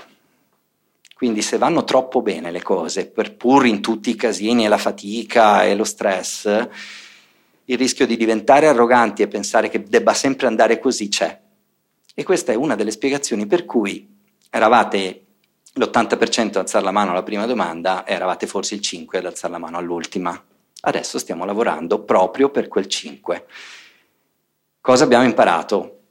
Quindi 1.26 1.42
se 1.42 1.58
vanno 1.58 1.84
troppo 1.84 2.22
bene 2.22 2.52
le 2.52 2.62
cose, 2.62 3.08
per 3.08 3.36
pur 3.36 3.66
in 3.66 3.82
tutti 3.82 4.12
i 4.12 4.16
casini 4.16 4.64
e 4.64 4.68
la 4.68 4.78
fatica 4.78 5.64
e 5.64 5.74
lo 5.74 5.84
stress, 5.84 6.46
il 7.66 7.78
rischio 7.80 8.06
di 8.06 8.16
diventare 8.16 8.68
arroganti 8.68 9.24
e 9.24 9.28
pensare 9.28 9.68
che 9.68 9.82
debba 9.82 10.14
sempre 10.14 10.46
andare 10.46 10.78
così 10.78 11.10
c'è. 11.10 11.42
E 12.14 12.24
questa 12.24 12.52
è 12.52 12.56
una 12.56 12.76
delle 12.76 12.92
spiegazioni 12.92 13.48
per 13.48 13.66
cui 13.66 14.08
eravate 14.52 15.26
l'80% 15.74 16.46
ad 16.46 16.56
alzare 16.58 16.86
la 16.86 16.92
mano 16.92 17.10
alla 17.10 17.24
prima 17.24 17.48
domanda 17.48 18.04
e 18.04 18.14
eravate 18.14 18.46
forse 18.46 18.76
il 18.76 18.82
5% 18.82 19.18
ad 19.18 19.26
alzare 19.26 19.54
la 19.54 19.58
mano 19.58 19.80
all'ultima. 19.80 20.40
Adesso 20.82 21.18
stiamo 21.18 21.44
lavorando 21.44 22.04
proprio 22.04 22.52
per 22.52 22.68
quel 22.68 22.86
5. 22.86 23.46
Cosa 24.80 25.04
abbiamo 25.06 25.24
imparato? 25.24 26.02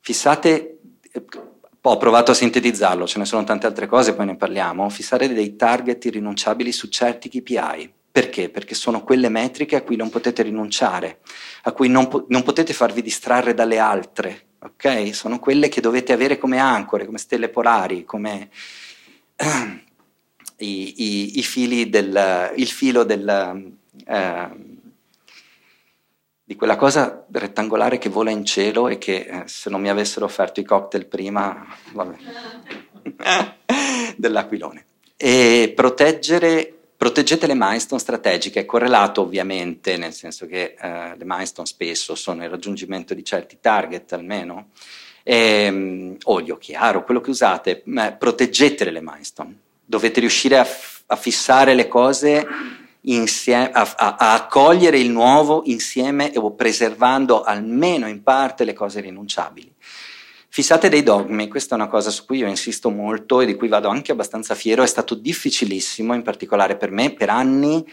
Fissate, 0.00 0.78
ho 1.82 1.96
provato 1.96 2.30
a 2.30 2.34
sintetizzarlo, 2.34 3.06
ce 3.06 3.18
ne 3.18 3.24
sono 3.24 3.44
tante 3.44 3.66
altre 3.66 3.86
cose, 3.86 4.14
poi 4.14 4.26
ne 4.26 4.36
parliamo. 4.36 4.88
Fissare 4.90 5.32
dei 5.32 5.56
target 5.56 6.04
irrinunciabili 6.04 6.72
su 6.72 6.88
certi 6.88 7.28
KPI 7.28 7.92
perché? 8.12 8.50
Perché 8.50 8.74
sono 8.74 9.04
quelle 9.04 9.28
metriche 9.28 9.76
a 9.76 9.82
cui 9.82 9.94
non 9.94 10.10
potete 10.10 10.42
rinunciare, 10.42 11.20
a 11.62 11.72
cui 11.72 11.88
non, 11.88 12.08
po- 12.08 12.26
non 12.28 12.42
potete 12.42 12.72
farvi 12.72 13.02
distrarre 13.02 13.54
dalle 13.54 13.78
altre, 13.78 14.48
ok? 14.58 15.14
Sono 15.14 15.38
quelle 15.38 15.68
che 15.68 15.80
dovete 15.80 16.12
avere 16.12 16.36
come 16.36 16.58
ancore, 16.58 17.06
come 17.06 17.18
stelle 17.18 17.50
polari, 17.50 18.04
come 18.04 18.50
i, 20.56 21.02
i, 21.02 21.38
i, 21.38 21.42
fili 21.42 21.88
del, 21.88 22.52
il 22.56 22.68
filo 22.68 23.04
del, 23.04 23.72
eh, 24.06 24.50
di 26.50 26.56
quella 26.56 26.74
cosa 26.74 27.24
rettangolare 27.30 27.98
che 27.98 28.08
vola 28.08 28.30
in 28.30 28.44
cielo 28.44 28.88
e 28.88 28.98
che 28.98 29.18
eh, 29.18 29.42
se 29.46 29.70
non 29.70 29.80
mi 29.80 29.88
avessero 29.88 30.24
offerto 30.24 30.58
i 30.58 30.64
cocktail 30.64 31.06
prima, 31.06 31.64
vabbè, 31.92 32.16
dell'aquilone. 34.18 34.84
E 35.16 35.72
proteggere 35.76 36.74
Proteggete 36.96 37.46
le 37.46 37.54
milestone 37.54 38.00
strategiche, 38.00 38.60
è 38.60 38.64
correlato 38.66 39.22
ovviamente, 39.22 39.96
nel 39.96 40.12
senso 40.12 40.46
che 40.46 40.74
eh, 40.78 41.16
le 41.16 41.24
milestone 41.24 41.66
spesso 41.66 42.14
sono 42.14 42.42
il 42.42 42.50
raggiungimento 42.50 43.14
di 43.14 43.24
certi 43.24 43.56
target 43.58 44.12
almeno, 44.12 44.68
e, 45.22 46.16
olio 46.24 46.58
chiaro, 46.58 47.04
quello 47.04 47.22
che 47.22 47.30
usate, 47.30 47.82
proteggete 48.18 48.90
le 48.90 49.00
milestone, 49.00 49.56
dovete 49.82 50.20
riuscire 50.20 50.58
a, 50.58 50.64
f- 50.64 51.04
a 51.06 51.16
fissare 51.16 51.72
le 51.74 51.88
cose 51.88 52.46
insieme, 53.02 53.70
a, 53.72 53.94
a, 53.96 54.16
a, 54.16 54.34
accogliere 54.34 54.98
il 54.98 55.10
nuovo 55.10 55.62
insieme 55.64 56.32
o 56.36 56.54
preservando 56.54 57.42
almeno 57.42 58.08
in 58.08 58.22
parte 58.22 58.64
le 58.64 58.72
cose 58.72 59.00
rinunciabili. 59.00 59.72
Fissate 60.52 60.88
dei 60.88 61.04
dogmi, 61.04 61.46
questa 61.46 61.76
è 61.76 61.78
una 61.78 61.88
cosa 61.88 62.10
su 62.10 62.26
cui 62.26 62.38
io 62.38 62.48
insisto 62.48 62.90
molto 62.90 63.40
e 63.40 63.46
di 63.46 63.54
cui 63.54 63.68
vado 63.68 63.88
anche 63.88 64.10
abbastanza 64.10 64.56
fiero, 64.56 64.82
è 64.82 64.86
stato 64.86 65.14
difficilissimo, 65.14 66.12
in 66.12 66.22
particolare 66.22 66.76
per 66.76 66.90
me, 66.90 67.12
per 67.12 67.30
anni. 67.30 67.86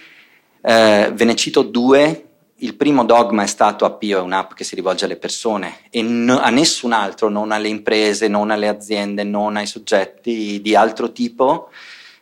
Eh, 0.62 1.12
ve 1.14 1.24
ne 1.24 1.36
cito 1.36 1.62
due. 1.62 2.24
Il 2.62 2.76
primo 2.76 3.06
dogma 3.06 3.44
è 3.44 3.48
stato 3.48 3.86
Appio 3.86 4.18
è 4.18 4.22
un'app 4.22 4.54
che 4.54 4.64
si 4.64 4.74
rivolge 4.74 5.06
alle 5.06 5.18
persone 5.18 5.82
e 5.92 6.02
n- 6.02 6.32
a 6.32 6.50
nessun 6.50 6.94
altro, 6.94 7.30
non 7.30 7.52
alle 7.52 7.68
imprese, 7.68 8.28
non 8.28 8.50
alle 8.50 8.68
aziende, 8.68 9.24
non 9.24 9.56
ai 9.56 9.68
soggetti 9.68 10.60
di 10.60 10.76
altro 10.76 11.12
tipo, 11.12 11.70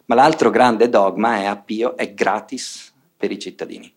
ma 0.05 0.15
l'altro 0.15 0.49
grande 0.49 0.89
dogma 0.89 1.37
è 1.37 1.45
Appio 1.45 1.97
è 1.97 2.13
gratis 2.13 2.93
per 3.17 3.31
i 3.31 3.39
cittadini. 3.39 3.91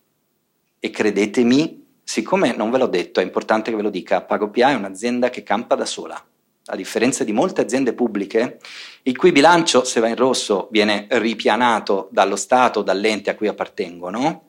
E 0.80 0.90
credetemi, 0.90 1.86
siccome 2.02 2.54
non 2.54 2.70
ve 2.70 2.78
l'ho 2.78 2.86
detto, 2.86 3.20
è 3.20 3.22
importante 3.24 3.70
che 3.70 3.76
ve 3.76 3.82
lo 3.82 3.90
dica, 3.90 4.22
PagoPA 4.22 4.70
è 4.70 4.74
un'azienda 4.74 5.30
che 5.30 5.42
campa 5.42 5.74
da 5.74 5.84
sola. 5.84 6.22
A 6.70 6.76
differenza 6.76 7.24
di 7.24 7.32
molte 7.32 7.62
aziende 7.62 7.94
pubbliche, 7.94 8.58
il 9.02 9.16
cui 9.16 9.32
bilancio, 9.32 9.84
se 9.84 10.00
va 10.00 10.08
in 10.08 10.16
rosso, 10.16 10.68
viene 10.70 11.06
ripianato 11.10 12.08
dallo 12.10 12.36
Stato, 12.36 12.82
dall'ente 12.82 13.30
a 13.30 13.34
cui 13.34 13.48
appartengono, 13.48 14.48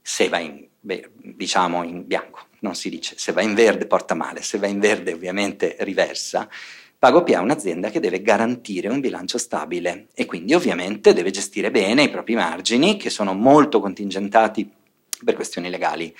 se 0.00 0.28
va 0.28 0.38
in, 0.38 0.66
diciamo 0.80 1.82
in 1.82 2.06
bianco, 2.06 2.46
non 2.60 2.74
si 2.74 2.88
dice, 2.88 3.14
se 3.18 3.32
va 3.32 3.42
in 3.42 3.54
verde 3.54 3.86
porta 3.86 4.14
male, 4.14 4.42
se 4.42 4.58
va 4.58 4.66
in 4.66 4.78
verde 4.78 5.12
ovviamente 5.12 5.76
riversa, 5.80 6.48
PagoPA 7.00 7.32
è 7.32 7.38
un'azienda 7.38 7.88
che 7.88 7.98
deve 7.98 8.20
garantire 8.20 8.88
un 8.88 9.00
bilancio 9.00 9.38
stabile 9.38 10.08
e 10.12 10.26
quindi 10.26 10.52
ovviamente 10.52 11.14
deve 11.14 11.30
gestire 11.30 11.70
bene 11.70 12.02
i 12.02 12.10
propri 12.10 12.34
margini 12.34 12.98
che 12.98 13.08
sono 13.08 13.32
molto 13.32 13.80
contingentati 13.80 14.70
per 15.24 15.34
questioni 15.34 15.70
legali. 15.70 16.14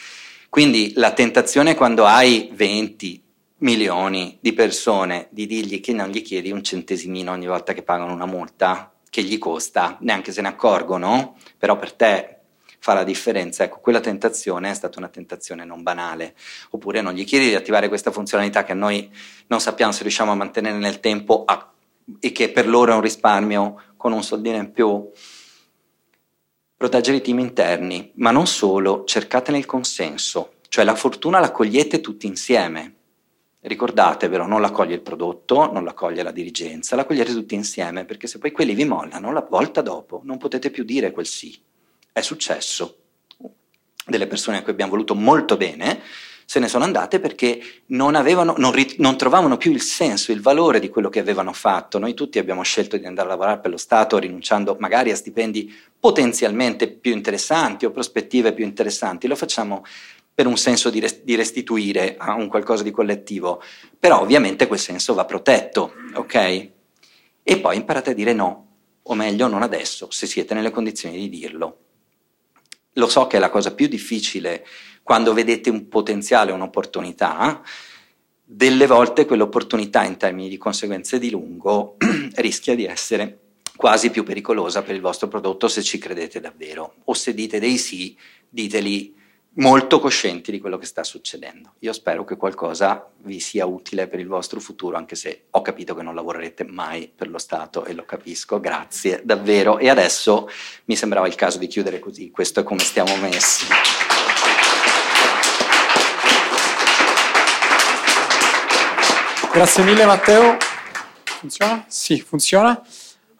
Quindi 0.49 0.95
la 0.95 1.13
tentazione 1.13 1.75
quando 1.75 2.07
hai 2.07 2.49
20, 2.55 3.23
milioni 3.59 4.39
di 4.41 4.55
persone 4.55 5.29
di 5.29 5.45
dirgli 5.45 5.81
che 5.81 5.93
non 5.93 6.09
gli 6.09 6.23
chiedi 6.23 6.51
un 6.51 6.65
centesimino 6.65 7.31
ogni 7.31 7.47
volta 7.47 7.75
che 7.75 7.83
pagano 7.83 8.15
una 8.15 8.25
multa 8.25 8.91
che 9.11 9.23
gli 9.23 9.37
costa, 9.37 9.99
neanche 10.01 10.33
se 10.33 10.41
ne 10.41 10.49
accorgono, 10.49 11.37
però 11.59 11.77
per 11.77 11.93
te 11.93 12.40
fa 12.81 12.95
la 12.95 13.05
differenza. 13.05 13.63
Ecco, 13.63 13.79
quella 13.79 14.01
tentazione 14.01 14.71
è 14.71 14.75
stata 14.75 14.99
una 14.99 15.09
tentazione 15.09 15.65
non 15.65 15.83
banale. 15.83 16.35
Oppure 16.71 17.03
non 17.03 17.13
gli 17.13 17.25
chiedi 17.25 17.49
di 17.49 17.55
attivare 17.55 17.89
questa 17.89 18.11
funzionalità 18.11 18.65
che 18.65 18.75
noi 18.75 19.09
non 19.47 19.61
sappiamo 19.61 19.93
se 19.93 20.03
riusciamo 20.03 20.33
a 20.33 20.35
mantenere 20.35 20.79
nel 20.79 20.99
tempo 20.99 21.45
a, 21.45 21.73
e 22.19 22.33
che 22.33 22.51
per 22.51 22.67
loro 22.67 22.93
è 22.93 22.95
un 22.95 23.03
risparmio 23.03 23.83
con 23.97 24.13
un 24.13 24.25
soldino 24.25 24.57
in 24.57 24.73
più. 24.73 25.09
Proteggere 26.75 27.19
i 27.19 27.21
team 27.21 27.39
interni, 27.41 28.11
ma 28.17 28.31
non 28.31 28.47
solo, 28.47 29.05
cercatene 29.05 29.59
il 29.59 29.67
consenso, 29.67 30.55
cioè 30.69 30.83
la 30.83 30.95
fortuna 30.95 31.39
la 31.39 31.53
cogliete 31.53 32.01
tutti 32.01 32.27
insieme. 32.27 32.95
Ricordatevelo, 33.61 34.47
non 34.47 34.63
la 34.63 34.71
coglie 34.71 34.95
il 34.95 35.03
prodotto, 35.03 35.71
non 35.71 35.85
la 35.85 35.93
coglie 35.93 36.23
la 36.23 36.31
dirigenza, 36.31 36.97
la 36.97 37.05
cogliete 37.05 37.35
tutti 37.35 37.55
insieme, 37.55 38.07
perché 38.07 38.27
se 38.27 38.39
poi 38.39 38.53
quelli 38.53 38.73
vi 38.73 38.87
mollano, 38.87 39.31
la 39.31 39.47
volta 39.47 39.83
dopo 39.83 40.23
non 40.25 40.39
potete 40.39 40.71
più 40.71 40.83
dire 40.83 41.11
quel 41.11 41.27
sì. 41.27 41.61
È 42.13 42.21
successo. 42.21 42.97
Delle 44.07 44.27
persone 44.27 44.59
a 44.59 44.63
cui 44.63 44.73
abbiamo 44.73 44.93
voluto 44.93 45.15
molto 45.15 45.57
bene 45.57 46.03
se 46.51 46.59
ne 46.59 46.67
sono 46.67 46.83
andate 46.83 47.21
perché 47.21 47.63
non, 47.87 48.17
avevano, 48.17 48.57
non, 48.59 48.73
rit- 48.73 48.99
non 48.99 49.17
trovavano 49.17 49.57
più 49.57 49.71
il 49.71 49.81
senso, 49.81 50.33
il 50.33 50.41
valore 50.41 50.81
di 50.81 50.89
quello 50.89 51.09
che 51.09 51.21
avevano 51.21 51.53
fatto. 51.53 52.01
Noi 52.01 52.13
tutti 52.13 52.41
abbiamo 52.41 52.63
scelto 52.63 52.97
di 52.97 53.07
andare 53.07 53.29
a 53.29 53.31
lavorare 53.31 53.61
per 53.61 53.71
lo 53.71 53.77
Stato 53.77 54.19
rinunciando 54.19 54.77
magari 54.81 55.13
a 55.13 55.15
stipendi 55.15 55.73
potenzialmente 56.01 56.89
più 56.89 57.13
interessanti 57.13 57.85
o 57.85 57.93
prospettive 57.93 58.53
più 58.53 58.65
interessanti. 58.65 59.29
Lo 59.29 59.37
facciamo 59.37 59.85
per 60.35 60.49
un 60.49 60.57
senso 60.57 60.91
di, 60.91 60.99
res- 60.99 61.23
di 61.23 61.37
restituire 61.37 62.17
a 62.19 62.35
un 62.35 62.49
qualcosa 62.49 62.83
di 62.83 62.91
collettivo, 62.91 63.63
però 63.97 64.21
ovviamente 64.21 64.67
quel 64.67 64.81
senso 64.81 65.15
va 65.15 65.25
protetto, 65.25 65.93
ok? 66.15 66.69
E 67.45 67.59
poi 67.61 67.77
imparate 67.77 68.11
a 68.11 68.15
dire 68.15 68.33
no, 68.33 68.67
o 69.03 69.15
meglio 69.15 69.47
non 69.47 69.63
adesso, 69.63 70.09
se 70.11 70.27
siete 70.27 70.53
nelle 70.55 70.73
condizioni 70.73 71.17
di 71.17 71.29
dirlo. 71.29 71.79
Lo 72.95 73.09
so 73.09 73.27
che 73.27 73.37
è 73.37 73.41
la 73.41 73.51
cosa 73.51 73.75
più 73.75 73.87
difficile 73.87 74.67
quando 75.03 75.33
vedete 75.33 75.71
un 75.71 75.89
potenziale, 75.89 76.53
un'opportunità, 76.53 77.63
delle 78.45 78.87
volte 78.87 79.27
quell'opportunità 79.27 80.03
in 80.05 80.17
termini 80.17 80.49
di 80.49 80.57
conseguenze 80.57 81.19
di 81.19 81.31
lungo 81.31 81.97
rischia 82.37 82.75
di 82.75 82.85
essere 82.85 83.39
quasi 83.77 84.11
più 84.11 84.25
pericolosa 84.25 84.83
per 84.83 84.95
il 84.95 85.01
vostro 85.01 85.29
prodotto 85.29 85.69
se 85.69 85.83
ci 85.83 85.99
credete 85.99 86.41
davvero. 86.41 86.97
O 87.05 87.15
se 87.15 87.33
dite 87.33 87.61
dei 87.61 87.79
sì, 87.79 88.17
diteli 88.49 89.15
molto 89.55 89.99
coscienti 89.99 90.53
di 90.53 90.61
quello 90.61 90.79
che 90.79 90.87
sta 90.87 91.03
succedendo. 91.03 91.75
Io 91.81 91.93
spero 91.93 92.25
che 92.25 92.37
qualcosa 92.37 93.09
vi 93.19 93.41
sia 93.41 93.67
utile 93.67 94.07
per 94.07 94.21
il 94.21 94.29
vostro 94.29 94.61
futuro, 94.61 94.97
anche 94.97 95.17
se 95.17 95.47
ho 95.51 95.63
capito 95.63 95.95
che 95.95 96.03
non 96.03 96.15
lavorerete 96.15 96.65
mai 96.65 97.11
per 97.15 97.29
lo 97.29 97.39
Stato 97.39 97.85
e 97.85 97.93
lo 97.93 98.05
capisco. 98.05 98.61
Grazie, 98.61 99.23
davvero. 99.25 99.79
E 99.79 99.89
adesso 99.89 100.49
mi 100.85 100.97
sembrava 100.97 101.27
il 101.27 101.35
caso 101.35 101.59
di 101.59 101.67
chiudere 101.67 101.99
così. 101.99 102.31
Questo 102.31 102.61
è 102.61 102.63
come 102.63 102.81
stiamo 102.81 103.17
messi. 103.17 103.67
Grazie 109.53 109.83
mille 109.83 110.05
Matteo. 110.05 110.57
Funziona? 111.25 111.85
Sì, 111.89 112.21
funziona. 112.21 112.81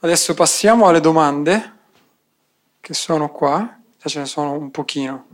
Adesso 0.01 0.35
passiamo 0.35 0.89
alle 0.89 1.01
domande 1.01 1.77
che 2.81 2.95
sono 2.95 3.31
qua. 3.31 3.79
Ce 4.05 4.19
ne 4.19 4.27
sono 4.27 4.53
un 4.53 4.71
pochino. 4.71 5.27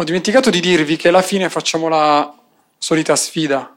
Ho 0.00 0.04
dimenticato 0.04 0.48
di 0.48 0.60
dirvi 0.60 0.96
che 0.96 1.08
alla 1.08 1.20
fine 1.20 1.50
facciamo 1.50 1.86
la 1.86 2.34
solita 2.78 3.14
sfida. 3.16 3.76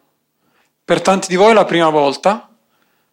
Per 0.86 1.02
tanti 1.02 1.28
di 1.28 1.36
voi 1.36 1.52
è 1.52 1.54
la 1.54 1.66
prima 1.66 1.90
volta, 1.90 2.50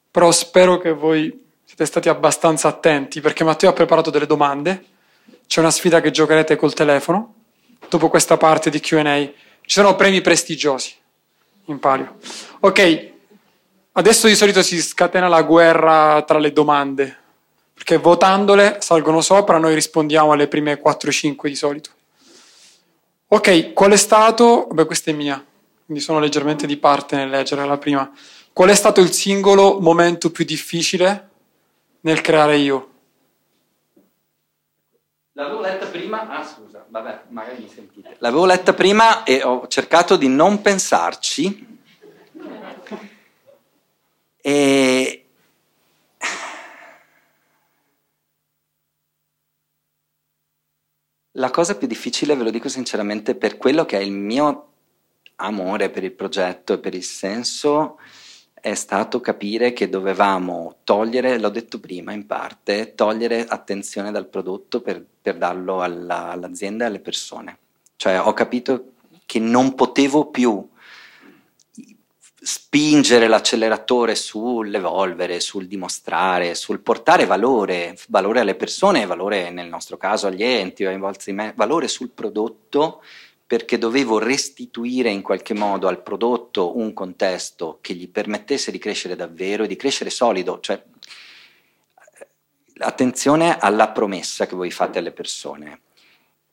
però 0.09 0.31
spero 0.31 0.79
che 0.79 0.93
voi 0.93 1.47
siete 1.65 1.87
stati 1.87 2.09
abbastanza 2.09 2.69
attenti 2.69 3.21
perché 3.21 3.43
Matteo 3.43 3.71
ha 3.71 3.73
preparato 3.73 4.11
delle 4.11 4.27
domande. 4.27 4.85
C'è 5.49 5.59
una 5.59 5.73
sfida 5.73 6.01
che 6.01 6.13
giocherete 6.13 6.55
col 6.55 6.73
telefono. 6.73 7.35
Dopo 7.89 8.09
questa 8.09 8.37
parte 8.37 8.71
di 8.71 8.79
QA 8.79 9.03
ci 9.23 9.33
sono 9.67 9.97
premi 9.97 10.21
prestigiosi 10.21 10.95
in 11.65 11.81
palio. 11.81 12.15
Ok, 12.61 13.11
adesso 13.91 14.29
di 14.29 14.37
solito 14.37 14.63
si 14.63 14.81
scatena 14.81 15.27
la 15.27 15.43
guerra 15.43 16.23
tra 16.23 16.39
le 16.39 16.53
domande 16.53 17.19
perché 17.75 17.97
votandole 17.97 18.77
salgono 18.79 19.21
sopra, 19.21 19.59
noi 19.59 19.75
rispondiamo 19.75 20.31
alle 20.31 20.47
prime 20.47 20.81
4-5 20.81 21.49
di 21.49 21.57
solito. 21.57 21.91
Ok, 23.33 23.75
qual 23.75 23.93
è 23.93 23.97
stato, 23.97 24.67
beh 24.73 24.87
questa 24.87 25.13
è 25.13 25.15
mia, 25.15 25.41
quindi 25.85 26.03
sono 26.03 26.19
leggermente 26.19 26.67
di 26.67 26.77
parte 26.77 27.15
nel 27.15 27.31
leggere 27.31 27.65
la 27.65 27.79
prima. 27.79 28.11
Qual 28.53 28.69
è 28.69 28.75
stato 28.75 29.01
il 29.01 29.13
singolo 29.13 29.79
momento 29.79 30.33
più 30.33 30.45
difficile 30.45 31.31
nel 32.01 32.23
creare 32.23 32.57
io? 32.57 32.91
L'avevo 35.35 35.61
letta 35.61 35.87
prima, 35.87 36.29
ah 36.29 36.45
scusa, 36.45 36.85
vabbè, 36.89 37.27
magari 37.29 37.63
mi 37.63 37.69
sentite. 37.69 38.17
L'avevo 38.19 38.47
letta 38.47 38.75
prima 38.75 39.23
e 39.23 39.45
ho 39.45 39.69
cercato 39.69 40.17
di 40.17 40.27
non 40.27 40.61
pensarci. 40.61 41.79
E 44.41 45.20
La 51.41 51.51
cosa 51.51 51.75
più 51.75 51.87
difficile, 51.87 52.37
ve 52.37 52.43
lo 52.45 52.51
dico 52.51 52.69
sinceramente, 52.69 53.35
per 53.35 53.57
quello 53.57 53.87
che 53.87 53.97
è 53.97 54.03
il 54.03 54.13
mio 54.13 54.67
amore 55.37 55.89
per 55.89 56.05
il 56.05 56.13
progetto 56.13 56.75
e 56.75 56.79
per 56.79 56.95
il 56.95 57.03
senso, 57.03 57.99
è 58.53 58.75
stato 58.75 59.21
capire 59.21 59.73
che 59.73 59.89
dovevamo 59.89 60.81
togliere, 60.85 61.39
l'ho 61.39 61.49
detto 61.49 61.81
prima 61.81 62.13
in 62.13 62.27
parte, 62.27 62.95
togliere 62.95 63.47
attenzione 63.47 64.11
dal 64.11 64.27
prodotto 64.27 64.83
per, 64.83 65.03
per 65.23 65.39
darlo 65.39 65.81
alla, 65.81 66.29
all'azienda 66.29 66.85
e 66.85 66.89
alle 66.89 67.01
persone. 67.01 67.57
Cioè 67.97 68.21
ho 68.21 68.35
capito 68.35 68.93
che 69.25 69.39
non 69.39 69.75
potevo 69.75 70.27
più 70.27 70.69
spingere 72.43 73.29
l'acceleratore 73.29 74.15
sull'evolvere, 74.15 75.41
sul 75.41 75.67
dimostrare, 75.67 76.55
sul 76.55 76.81
portare 76.81 77.27
valore, 77.27 77.99
valore 78.09 78.41
alle 78.41 78.55
persone, 78.55 79.05
valore 79.05 79.51
nel 79.51 79.69
nostro 79.69 79.99
caso 79.99 80.27
agli 80.27 80.43
enti, 80.43 80.85
valore 81.55 81.87
sul 81.87 82.11
prodotto, 82.11 83.03
perché 83.47 83.77
dovevo 83.77 84.19
restituire 84.19 85.11
in 85.11 85.21
qualche 85.21 85.53
modo 85.55 85.87
al 85.87 86.03
prodotto 86.03 86.79
un 86.79 86.95
contesto 86.95 87.79
che 87.81 87.95
gli 87.95 88.09
permettesse 88.09 88.71
di 88.71 88.79
crescere 88.79 89.17
davvero 89.17 89.65
e 89.65 89.67
di 89.67 89.77
crescere 89.77 90.09
solido, 90.09 90.61
cioè 90.61 90.83
attenzione 92.79 93.59
alla 93.59 93.91
promessa 93.91 94.47
che 94.47 94.57
voi 94.57 94.71
fate 94.71 94.99
alle 94.99 95.13
persone. 95.13 95.81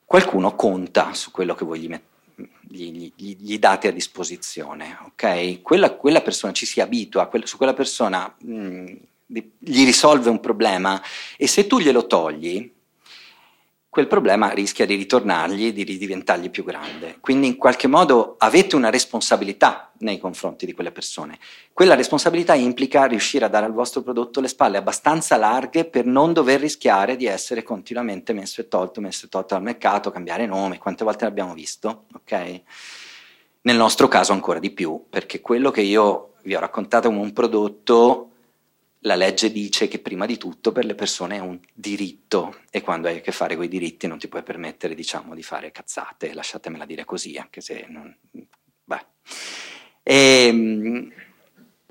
Qualcuno 0.04 0.54
conta 0.54 1.14
su 1.14 1.30
quello 1.30 1.54
che 1.54 1.64
voi 1.64 1.80
gli 1.80 1.88
mettete 1.88 2.17
gli, 2.68 3.12
gli, 3.16 3.36
gli, 3.38 3.58
date 3.58 3.88
a 3.88 3.92
disposizione, 3.92 4.98
ok? 5.06 5.62
Quella, 5.62 5.94
quella, 5.94 6.20
persona 6.20 6.52
ci 6.52 6.66
si 6.66 6.80
abitua, 6.80 7.26
quella, 7.26 7.46
su 7.46 7.56
quella 7.56 7.74
persona 7.74 8.32
mh, 8.38 8.52
mm, 8.52 8.86
gli 9.58 9.84
risolve 9.84 10.30
un 10.30 10.40
problema 10.40 11.02
e 11.36 11.46
se 11.46 11.66
tu 11.66 11.78
glielo 11.78 12.06
togli, 12.06 12.70
quel 13.90 14.06
problema 14.06 14.50
rischia 14.50 14.84
di 14.84 14.94
ritornargli, 14.94 15.72
di 15.72 15.96
diventargli 15.96 16.50
più 16.50 16.62
grande. 16.62 17.16
Quindi 17.20 17.46
in 17.46 17.56
qualche 17.56 17.88
modo 17.88 18.36
avete 18.38 18.76
una 18.76 18.90
responsabilità 18.90 19.92
nei 20.00 20.18
confronti 20.18 20.66
di 20.66 20.74
quelle 20.74 20.92
persone. 20.92 21.38
Quella 21.72 21.94
responsabilità 21.94 22.54
implica 22.54 23.06
riuscire 23.06 23.46
a 23.46 23.48
dare 23.48 23.64
al 23.64 23.72
vostro 23.72 24.02
prodotto 24.02 24.40
le 24.40 24.48
spalle 24.48 24.76
abbastanza 24.76 25.36
larghe 25.36 25.86
per 25.86 26.04
non 26.04 26.32
dover 26.32 26.60
rischiare 26.60 27.16
di 27.16 27.24
essere 27.26 27.62
continuamente 27.62 28.32
messo 28.34 28.60
e 28.60 28.68
tolto, 28.68 29.00
messo 29.00 29.26
e 29.26 29.28
tolto 29.30 29.54
dal 29.54 29.62
mercato, 29.62 30.10
cambiare 30.10 30.44
nome, 30.46 30.78
quante 30.78 31.02
volte 31.02 31.24
l'abbiamo 31.24 31.54
visto, 31.54 32.04
ok? 32.14 32.60
Nel 33.62 33.76
nostro 33.76 34.06
caso 34.06 34.32
ancora 34.32 34.58
di 34.58 34.70
più, 34.70 35.06
perché 35.08 35.40
quello 35.40 35.70
che 35.70 35.80
io 35.80 36.34
vi 36.42 36.54
ho 36.54 36.60
raccontato 36.60 37.08
come 37.08 37.20
un 37.20 37.32
prodotto 37.32 38.30
la 39.02 39.14
legge 39.14 39.52
dice 39.52 39.88
che 39.88 40.00
prima 40.00 40.26
di 40.26 40.36
tutto 40.36 40.72
per 40.72 40.84
le 40.84 40.94
persone 40.94 41.36
è 41.36 41.40
un 41.40 41.58
diritto 41.72 42.62
e 42.70 42.80
quando 42.80 43.08
hai 43.08 43.18
a 43.18 43.20
che 43.20 43.32
fare 43.32 43.54
con 43.54 43.64
i 43.64 43.68
diritti 43.68 44.06
non 44.06 44.18
ti 44.18 44.28
puoi 44.28 44.42
permettere 44.42 44.94
diciamo 44.94 45.34
di 45.34 45.42
fare 45.42 45.70
cazzate, 45.70 46.34
lasciatemela 46.34 46.84
dire 46.84 47.04
così, 47.04 47.36
anche 47.36 47.60
se 47.60 47.86
non... 47.88 48.14
Beh. 48.84 49.06
E, 50.02 50.46
ehm, 50.46 51.12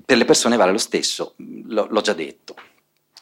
per 0.04 0.16
le 0.16 0.24
persone 0.24 0.56
vale 0.56 0.72
lo 0.72 0.78
stesso, 0.78 1.34
l'ho 1.36 2.00
già 2.00 2.12
detto 2.12 2.56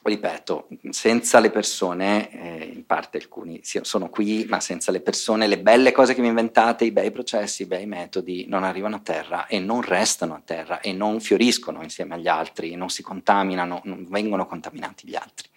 ripeto, 0.09 0.69
senza 0.91 1.39
le 1.41 1.51
persone, 1.51 2.31
eh, 2.31 2.73
in 2.75 2.87
parte 2.87 3.19
alcuni 3.19 3.61
sono 3.63 4.09
qui, 4.09 4.47
ma 4.49 4.61
senza 4.61 4.91
le 4.93 5.01
persone, 5.01 5.47
le 5.47 5.59
belle 5.59 5.93
cose 5.93 6.15
che 6.15 6.21
vi 6.21 6.29
inventate, 6.29 6.85
i 6.85 6.93
bei 6.93 7.11
processi, 7.11 7.63
i 7.63 7.67
bei 7.67 7.87
metodi 7.87 8.47
non 8.49 8.65
arrivano 8.65 8.97
a 8.97 9.01
terra 9.01 9.47
e 9.47 9.59
non 9.59 9.83
restano 9.83 10.35
a 10.35 10.43
terra 10.45 10.81
e 10.81 10.93
non 10.93 11.21
fioriscono 11.21 11.83
insieme 11.83 12.15
agli 12.15 12.29
altri, 12.29 12.75
non 12.75 12.89
si 12.89 13.03
contaminano, 13.03 13.81
non 13.85 14.07
vengono 14.09 14.47
contaminati 14.47 15.09
gli 15.09 15.15
altri. 15.15 15.49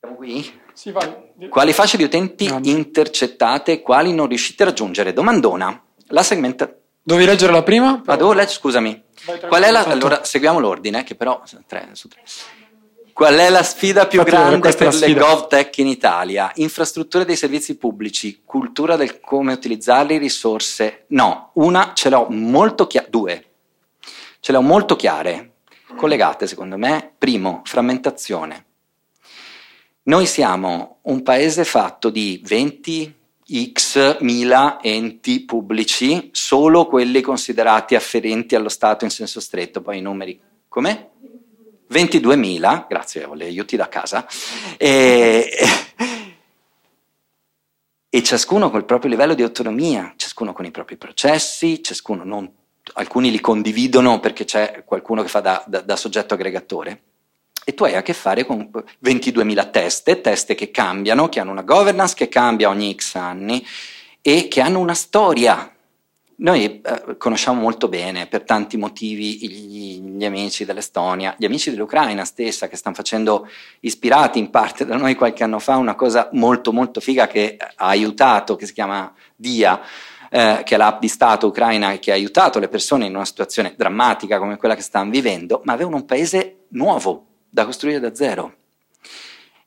Siamo 0.00 0.16
qui? 0.16 0.60
Sì, 0.72 0.90
vai. 0.90 1.48
Quali 1.48 1.72
fasce 1.72 1.96
di 1.96 2.02
utenti 2.02 2.50
intercettate 2.62 3.72
e 3.72 3.82
quali 3.82 4.12
non 4.12 4.26
riuscite 4.26 4.64
a 4.64 4.66
raggiungere? 4.66 5.12
Domandona. 5.12 5.80
La 6.08 6.22
segmenta... 6.22 6.76
Dovevi 7.02 7.26
leggere 7.26 7.52
la 7.52 7.62
prima? 7.62 8.02
Ah, 8.06 8.16
devo 8.16 8.32
leggere, 8.32 8.54
scusami. 8.54 9.02
Qual 9.48 9.62
è 9.62 9.70
la, 9.70 9.84
allora, 9.84 10.24
seguiamo 10.24 10.58
l'ordine, 10.58 11.04
che 11.04 11.14
però 11.14 11.42
tre 11.66 11.88
su 11.92 12.08
tre. 12.08 12.22
Qual 13.12 13.34
è 13.34 13.50
la 13.50 13.62
sfida 13.62 14.06
più 14.06 14.20
Infatti, 14.20 14.36
grande 14.36 14.74
per 14.74 14.94
le 14.94 15.12
GovTech 15.12 15.78
in 15.78 15.86
Italia? 15.86 16.50
Infrastrutture 16.56 17.24
dei 17.24 17.36
servizi 17.36 17.76
pubblici, 17.76 18.42
cultura 18.44 18.96
del 18.96 19.20
come 19.20 19.52
utilizzarli, 19.52 20.16
risorse. 20.16 21.04
No, 21.08 21.50
una 21.54 21.92
ce 21.94 22.08
l'ho 22.08 22.26
molto 22.30 22.86
chiara, 22.86 23.06
due 23.10 23.46
ce 24.42 24.50
le 24.50 24.58
ho 24.58 24.62
molto 24.62 24.96
chiare, 24.96 25.52
collegate 25.94 26.48
secondo 26.48 26.76
me. 26.76 27.14
Primo, 27.16 27.62
frammentazione. 27.64 28.66
Noi 30.04 30.26
siamo 30.26 30.98
un 31.02 31.22
paese 31.22 31.64
fatto 31.64 32.10
di 32.10 32.42
20 32.44 33.20
x 33.50 34.20
mila 34.20 34.78
enti 34.80 35.44
pubblici, 35.44 36.30
solo 36.32 36.86
quelli 36.86 37.20
considerati 37.20 37.94
afferenti 37.94 38.54
allo 38.54 38.68
Stato 38.68 39.04
in 39.04 39.10
senso 39.10 39.40
stretto, 39.40 39.80
poi 39.80 39.98
i 39.98 40.00
numeri 40.00 40.40
come? 40.68 41.10
22.000, 41.90 42.86
grazie, 42.88 43.24
ho 43.24 43.34
le 43.34 43.44
aiuti 43.44 43.76
da 43.76 43.88
casa, 43.88 44.26
e, 44.78 45.48
e 48.08 48.22
ciascuno 48.22 48.70
col 48.70 48.86
proprio 48.86 49.10
livello 49.10 49.34
di 49.34 49.42
autonomia, 49.42 50.14
ciascuno 50.16 50.52
con 50.54 50.64
i 50.64 50.70
propri 50.70 50.96
processi, 50.96 51.82
ciascuno 51.82 52.24
non, 52.24 52.50
alcuni 52.94 53.30
li 53.30 53.40
condividono 53.40 54.20
perché 54.20 54.44
c'è 54.44 54.84
qualcuno 54.86 55.22
che 55.22 55.28
fa 55.28 55.40
da, 55.40 55.62
da, 55.66 55.80
da 55.80 55.96
soggetto 55.96 56.34
aggregatore 56.34 57.02
e 57.64 57.74
tu 57.74 57.84
hai 57.84 57.94
a 57.94 58.02
che 58.02 58.12
fare 58.12 58.44
con 58.44 58.68
22.000 59.04 59.70
teste, 59.70 60.20
teste 60.20 60.54
che 60.54 60.70
cambiano, 60.70 61.28
che 61.28 61.40
hanno 61.40 61.52
una 61.52 61.62
governance 61.62 62.14
che 62.14 62.28
cambia 62.28 62.68
ogni 62.68 62.94
X 62.94 63.14
anni 63.14 63.64
e 64.20 64.48
che 64.48 64.60
hanno 64.60 64.80
una 64.80 64.94
storia. 64.94 65.70
Noi 66.34 66.80
eh, 66.80 67.16
conosciamo 67.18 67.60
molto 67.60 67.88
bene 67.88 68.26
per 68.26 68.42
tanti 68.42 68.76
motivi 68.76 69.36
gli, 69.36 70.00
gli, 70.00 70.24
amici 70.24 70.64
dell'Estonia, 70.64 71.36
gli 71.38 71.44
amici 71.44 71.70
dell'Ucraina 71.70 72.24
stessa 72.24 72.66
che 72.66 72.76
stanno 72.76 72.96
facendo, 72.96 73.48
ispirati 73.80 74.40
in 74.40 74.50
parte 74.50 74.84
da 74.84 74.96
noi 74.96 75.14
qualche 75.14 75.44
anno 75.44 75.60
fa, 75.60 75.76
una 75.76 75.94
cosa 75.94 76.30
molto 76.32 76.72
molto 76.72 76.98
figa 76.98 77.28
che 77.28 77.56
ha 77.58 77.86
aiutato, 77.86 78.56
che 78.56 78.66
si 78.66 78.72
chiama 78.72 79.12
DIA, 79.36 79.80
eh, 80.30 80.62
che 80.64 80.74
è 80.74 80.78
l'app 80.78 81.00
di 81.00 81.08
Stato 81.08 81.46
ucraina 81.46 81.96
che 81.98 82.10
ha 82.10 82.14
aiutato 82.14 82.58
le 82.58 82.68
persone 82.68 83.06
in 83.06 83.14
una 83.14 83.24
situazione 83.24 83.74
drammatica 83.76 84.38
come 84.38 84.56
quella 84.56 84.74
che 84.74 84.82
stanno 84.82 85.10
vivendo, 85.10 85.60
ma 85.64 85.74
avevano 85.74 85.96
un 85.96 86.06
paese 86.06 86.64
nuovo 86.70 87.26
da 87.52 87.66
costruire 87.66 88.00
da 88.00 88.14
zero 88.14 88.54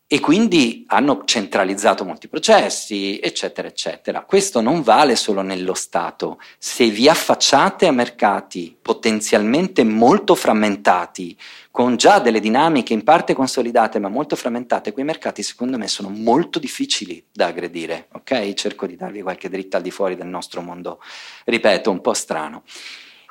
e 0.08 0.20
quindi 0.20 0.86
hanno 0.88 1.24
centralizzato 1.26 2.06
molti 2.06 2.28
processi, 2.28 3.20
eccetera, 3.20 3.68
eccetera. 3.68 4.24
Questo 4.24 4.62
non 4.62 4.82
vale 4.82 5.16
solo 5.16 5.42
nello 5.42 5.74
Stato. 5.74 6.40
Se 6.60 6.90
vi 6.90 7.10
affacciate 7.10 7.88
a 7.88 7.92
mercati 7.92 8.76
potenzialmente 8.80 9.84
molto 9.84 10.34
frammentati, 10.36 11.38
con 11.72 11.96
già 11.96 12.20
delle 12.20 12.40
dinamiche 12.40 12.94
in 12.94 13.04
parte 13.04 13.34
consolidate 13.34 13.98
ma 13.98 14.08
molto 14.08 14.36
frammentate, 14.36 14.92
quei 14.92 15.06
mercati 15.06 15.42
secondo 15.44 15.78
me 15.78 15.88
sono 15.88 16.10
molto 16.10 16.60
difficili 16.60 17.24
da 17.32 17.48
aggredire, 17.48 18.08
ok? 18.14 18.54
Cerco 18.54 18.86
di 18.86 18.96
darvi 18.96 19.22
qualche 19.24 19.50
dritta 19.50 19.78
al 19.78 19.84
di 19.84 19.92
fuori 19.92 20.16
del 20.16 20.28
nostro 20.28 20.62
mondo, 20.62 21.00
ripeto, 21.46 21.90
un 21.90 22.02
po' 22.02 22.14
strano. 22.14 22.64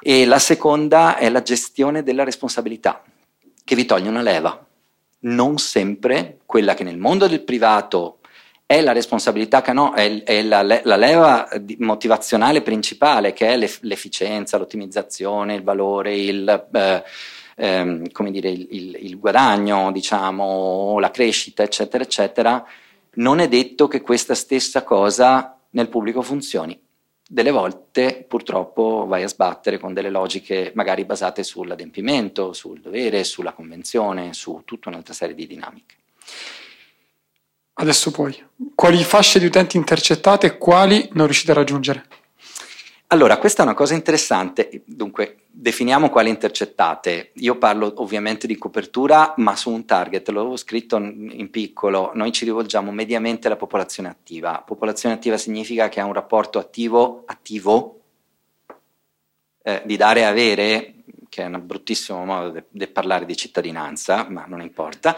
E 0.01 0.27
la 0.27 0.41
seconda 0.41 1.17
è 1.17 1.29
la 1.31 1.43
gestione 1.43 2.03
della 2.03 2.25
responsabilità, 2.25 3.03
che 3.75 3.81
vi 3.81 3.87
toglie 3.87 4.09
una 4.09 4.23
leva. 4.23 4.65
Non 5.21 5.59
sempre 5.59 6.39
quella 6.47 6.75
che 6.75 6.85
nel 6.85 6.97
mondo 6.97 7.27
del 7.27 7.43
privato 7.43 8.21
è 8.67 8.81
la 8.81 8.93
responsabilità, 8.93 9.63
no, 9.73 9.93
è, 9.93 10.23
è 10.23 10.43
la, 10.43 10.63
la, 10.63 10.97
leva 10.97 11.49
motivazionale 11.79 12.63
principale 12.63 13.33
che 13.33 13.49
è 13.49 13.57
l'efficienza, 13.57 14.57
l'ottimizzazione, 14.57 15.55
il 15.55 15.63
valore, 15.63 16.17
il, 16.17 16.69
eh, 16.73 17.03
ehm, 17.57 18.31
dire, 18.31 18.49
il, 18.49 18.67
il, 18.71 18.97
il 19.01 19.19
guadagno, 19.19 19.93
diciamo, 19.93 20.99
la 20.99 21.11
crescita, 21.11 21.63
eccetera, 21.63 22.03
eccetera, 22.05 22.65
non 23.15 23.41
è 23.41 23.49
detto 23.49 23.87
che 23.87 24.01
questa 24.01 24.35
stessa 24.35 24.83
cosa 24.83 25.59
nel 25.71 25.89
pubblico 25.89 26.23
funzioni 26.23 26.81
delle 27.27 27.51
volte 27.51 28.25
purtroppo 28.29 29.07
vai 29.07 29.23
a 29.23 29.29
sbattere 29.29 29.79
con 29.79 29.95
delle 29.95 30.11
logiche 30.11 30.73
magari 30.75 31.05
basate 31.05 31.43
sull'adempimento, 31.43 32.53
sul 32.53 32.81
dovere, 32.81 33.25
sulla 33.25 33.53
convenzione, 33.53 34.35
su 34.35 34.63
tutta 34.65 34.89
un'altra 34.91 35.15
serie 35.15 35.35
di 35.35 35.47
dinamiche. 35.47 35.97
Adesso 37.77 38.11
poi, 38.13 38.41
quali 38.75 39.03
fasce 39.03 39.39
di 39.39 39.47
utenti 39.47 39.77
intercettate 39.77 40.47
e 40.47 40.59
quali 40.59 41.09
non 41.13 41.27
riuscite 41.27 41.51
a 41.51 41.55
raggiungere? 41.55 42.07
Allora, 43.09 43.37
questa 43.39 43.63
è 43.63 43.65
una 43.65 43.75
cosa 43.75 43.95
interessante. 43.95 44.83
Dunque, 44.87 45.45
definiamo 45.51 46.11
quali 46.11 46.31
intercettate. 46.31 47.31
Io 47.35 47.57
parlo 47.59 47.93
ovviamente 47.99 48.47
di 48.47 48.57
copertura, 48.57 49.35
ma 49.37 49.55
su 49.55 49.71
un 49.71 49.85
target, 49.85 50.29
l'avevo 50.31 50.57
scritto 50.57 50.97
in 50.97 51.49
piccolo, 51.51 52.11
noi 52.15 52.33
ci 52.33 52.45
rivolgiamo 52.45 52.91
mediamente 52.91 53.47
alla 53.47 53.57
popolazione 53.57 54.09
attiva. 54.09 54.63
Popolazione 54.67 55.15
attiva 55.15 55.37
significa 55.37 55.89
che 55.89 56.01
ha 56.01 56.05
un 56.05 56.13
rapporto 56.13 56.59
attivo, 56.59 57.23
attivo 57.27 58.01
eh, 59.63 59.83
di 59.85 59.97
dare 59.97 60.21
e 60.21 60.25
avere, 60.25 60.95
che 61.29 61.43
è 61.43 61.47
un 61.47 61.63
bruttissimo 61.65 62.25
modo 62.25 62.65
di 62.69 62.87
parlare 62.89 63.27
di 63.27 63.37
cittadinanza, 63.37 64.27
ma 64.29 64.45
non 64.47 64.61
importa, 64.61 65.17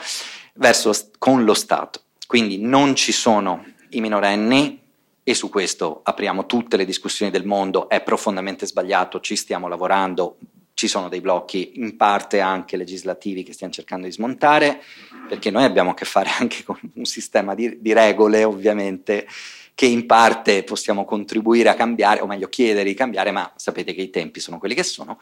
verso, 0.55 0.93
con 1.18 1.45
lo 1.45 1.55
Stato. 1.55 2.03
Quindi 2.26 2.59
non 2.59 2.95
ci 2.95 3.12
sono 3.12 3.64
i 3.91 4.01
minorenni, 4.01 4.86
e 5.29 5.35
su 5.35 5.49
questo 5.49 6.03
apriamo 6.05 6.47
tutte 6.47 6.77
le 6.77 6.85
discussioni 6.85 7.33
del 7.33 7.45
mondo, 7.45 7.89
è 7.89 8.01
profondamente 8.01 8.64
sbagliato, 8.64 9.18
ci 9.18 9.35
stiamo 9.35 9.66
lavorando, 9.66 10.37
ci 10.72 10.87
sono 10.87 11.09
dei 11.09 11.20
blocchi 11.20 11.81
in 11.81 11.97
parte 11.97 12.39
anche 12.39 12.77
legislativi 12.77 13.43
che 13.43 13.53
stiamo 13.53 13.72
cercando 13.72 14.07
di 14.07 14.12
smontare, 14.12 14.81
perché 15.29 15.51
noi 15.51 15.64
abbiamo 15.64 15.91
a 15.91 15.95
che 15.95 16.05
fare 16.05 16.31
anche 16.39 16.62
con 16.62 16.79
un 16.95 17.05
sistema 17.07 17.57
di, 17.57 17.81
di 17.81 17.93
regole 17.93 18.45
ovviamente 18.45 19.27
che 19.74 19.87
in 19.87 20.07
parte 20.07 20.62
possiamo 20.62 21.05
contribuire 21.05 21.70
a 21.70 21.74
cambiare, 21.74 22.20
o 22.20 22.27
meglio 22.27 22.49
chiedere 22.49 22.89
di 22.89 22.95
cambiare, 22.95 23.33
ma 23.33 23.53
sapete 23.57 23.95
che 23.95 24.03
i 24.03 24.11
tempi 24.11 24.39
sono 24.39 24.59
quelli 24.59 24.77
che 24.77 24.85
sono. 24.85 25.18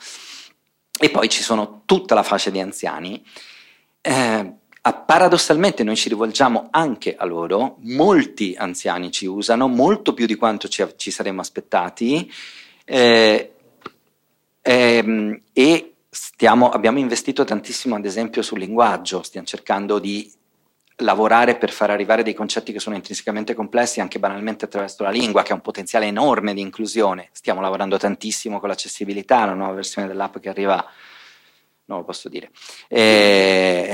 E 1.00 1.08
poi 1.08 1.30
ci 1.30 1.42
sono 1.42 1.80
tutta 1.86 2.14
la 2.14 2.22
fascia 2.22 2.50
di 2.50 2.60
anziani. 2.60 3.24
Eh, 4.02 4.52
paradossalmente 4.92 5.82
noi 5.82 5.96
ci 5.96 6.10
rivolgiamo 6.10 6.68
anche 6.70 7.16
a 7.16 7.24
loro, 7.24 7.76
molti 7.80 8.54
anziani 8.54 9.10
ci 9.10 9.24
usano, 9.24 9.66
molto 9.66 10.12
più 10.12 10.26
di 10.26 10.34
quanto 10.34 10.68
ci, 10.68 10.84
ci 10.96 11.10
saremmo 11.10 11.40
aspettati 11.40 12.30
eh, 12.84 13.52
ehm, 14.60 15.40
e 15.54 15.94
stiamo, 16.10 16.68
abbiamo 16.68 16.98
investito 16.98 17.44
tantissimo 17.44 17.96
ad 17.96 18.04
esempio 18.04 18.42
sul 18.42 18.58
linguaggio, 18.58 19.22
stiamo 19.22 19.46
cercando 19.46 19.98
di 19.98 20.30
lavorare 20.98 21.56
per 21.56 21.72
far 21.72 21.90
arrivare 21.90 22.22
dei 22.22 22.34
concetti 22.34 22.70
che 22.70 22.78
sono 22.78 22.94
intrinsecamente 22.94 23.54
complessi 23.54 24.00
anche 24.00 24.18
banalmente 24.18 24.66
attraverso 24.66 25.02
la 25.02 25.10
lingua, 25.10 25.42
che 25.42 25.52
ha 25.52 25.56
un 25.56 25.62
potenziale 25.62 26.06
enorme 26.06 26.54
di 26.54 26.60
inclusione. 26.60 27.30
Stiamo 27.32 27.60
lavorando 27.60 27.96
tantissimo 27.96 28.60
con 28.60 28.68
l'accessibilità, 28.68 29.46
la 29.46 29.54
nuova 29.54 29.72
versione 29.72 30.06
dell'app 30.06 30.38
che 30.38 30.50
arriva, 30.50 30.86
non 31.86 31.98
lo 31.98 32.04
posso 32.04 32.28
dire. 32.28 32.50
E 32.86 33.92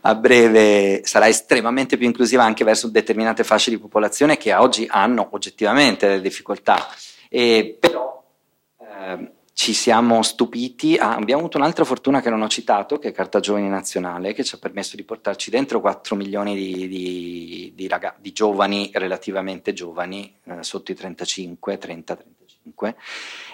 a 0.00 0.14
breve 0.14 1.02
sarà 1.04 1.28
estremamente 1.28 1.96
più 1.96 2.06
inclusiva 2.06 2.44
anche 2.44 2.64
verso 2.64 2.88
determinate 2.88 3.44
fasce 3.44 3.70
di 3.70 3.78
popolazione 3.78 4.36
che 4.36 4.54
oggi 4.54 4.86
hanno 4.88 5.28
oggettivamente 5.32 6.06
delle 6.06 6.20
difficoltà. 6.20 6.88
E 7.28 7.76
però 7.78 8.22
eh, 8.80 9.30
ci 9.52 9.74
siamo 9.74 10.22
stupiti, 10.22 10.96
ah, 10.96 11.16
abbiamo 11.16 11.42
avuto 11.42 11.58
un'altra 11.58 11.84
fortuna 11.84 12.20
che 12.20 12.30
non 12.30 12.40
ho 12.42 12.48
citato, 12.48 12.98
che 12.98 13.08
è 13.08 13.12
Carta 13.12 13.40
Giovani 13.40 13.68
Nazionale, 13.68 14.32
che 14.32 14.42
ci 14.42 14.54
ha 14.54 14.58
permesso 14.58 14.96
di 14.96 15.04
portarci 15.04 15.50
dentro 15.50 15.80
4 15.80 16.16
milioni 16.16 16.54
di, 16.54 16.88
di, 16.88 17.72
di, 17.74 17.88
raga- 17.88 18.16
di 18.18 18.32
giovani 18.32 18.90
relativamente 18.94 19.72
giovani, 19.72 20.34
eh, 20.44 20.62
sotto 20.62 20.92
i 20.92 20.94
35, 20.94 21.76
30, 21.76 22.16
35 22.16 22.39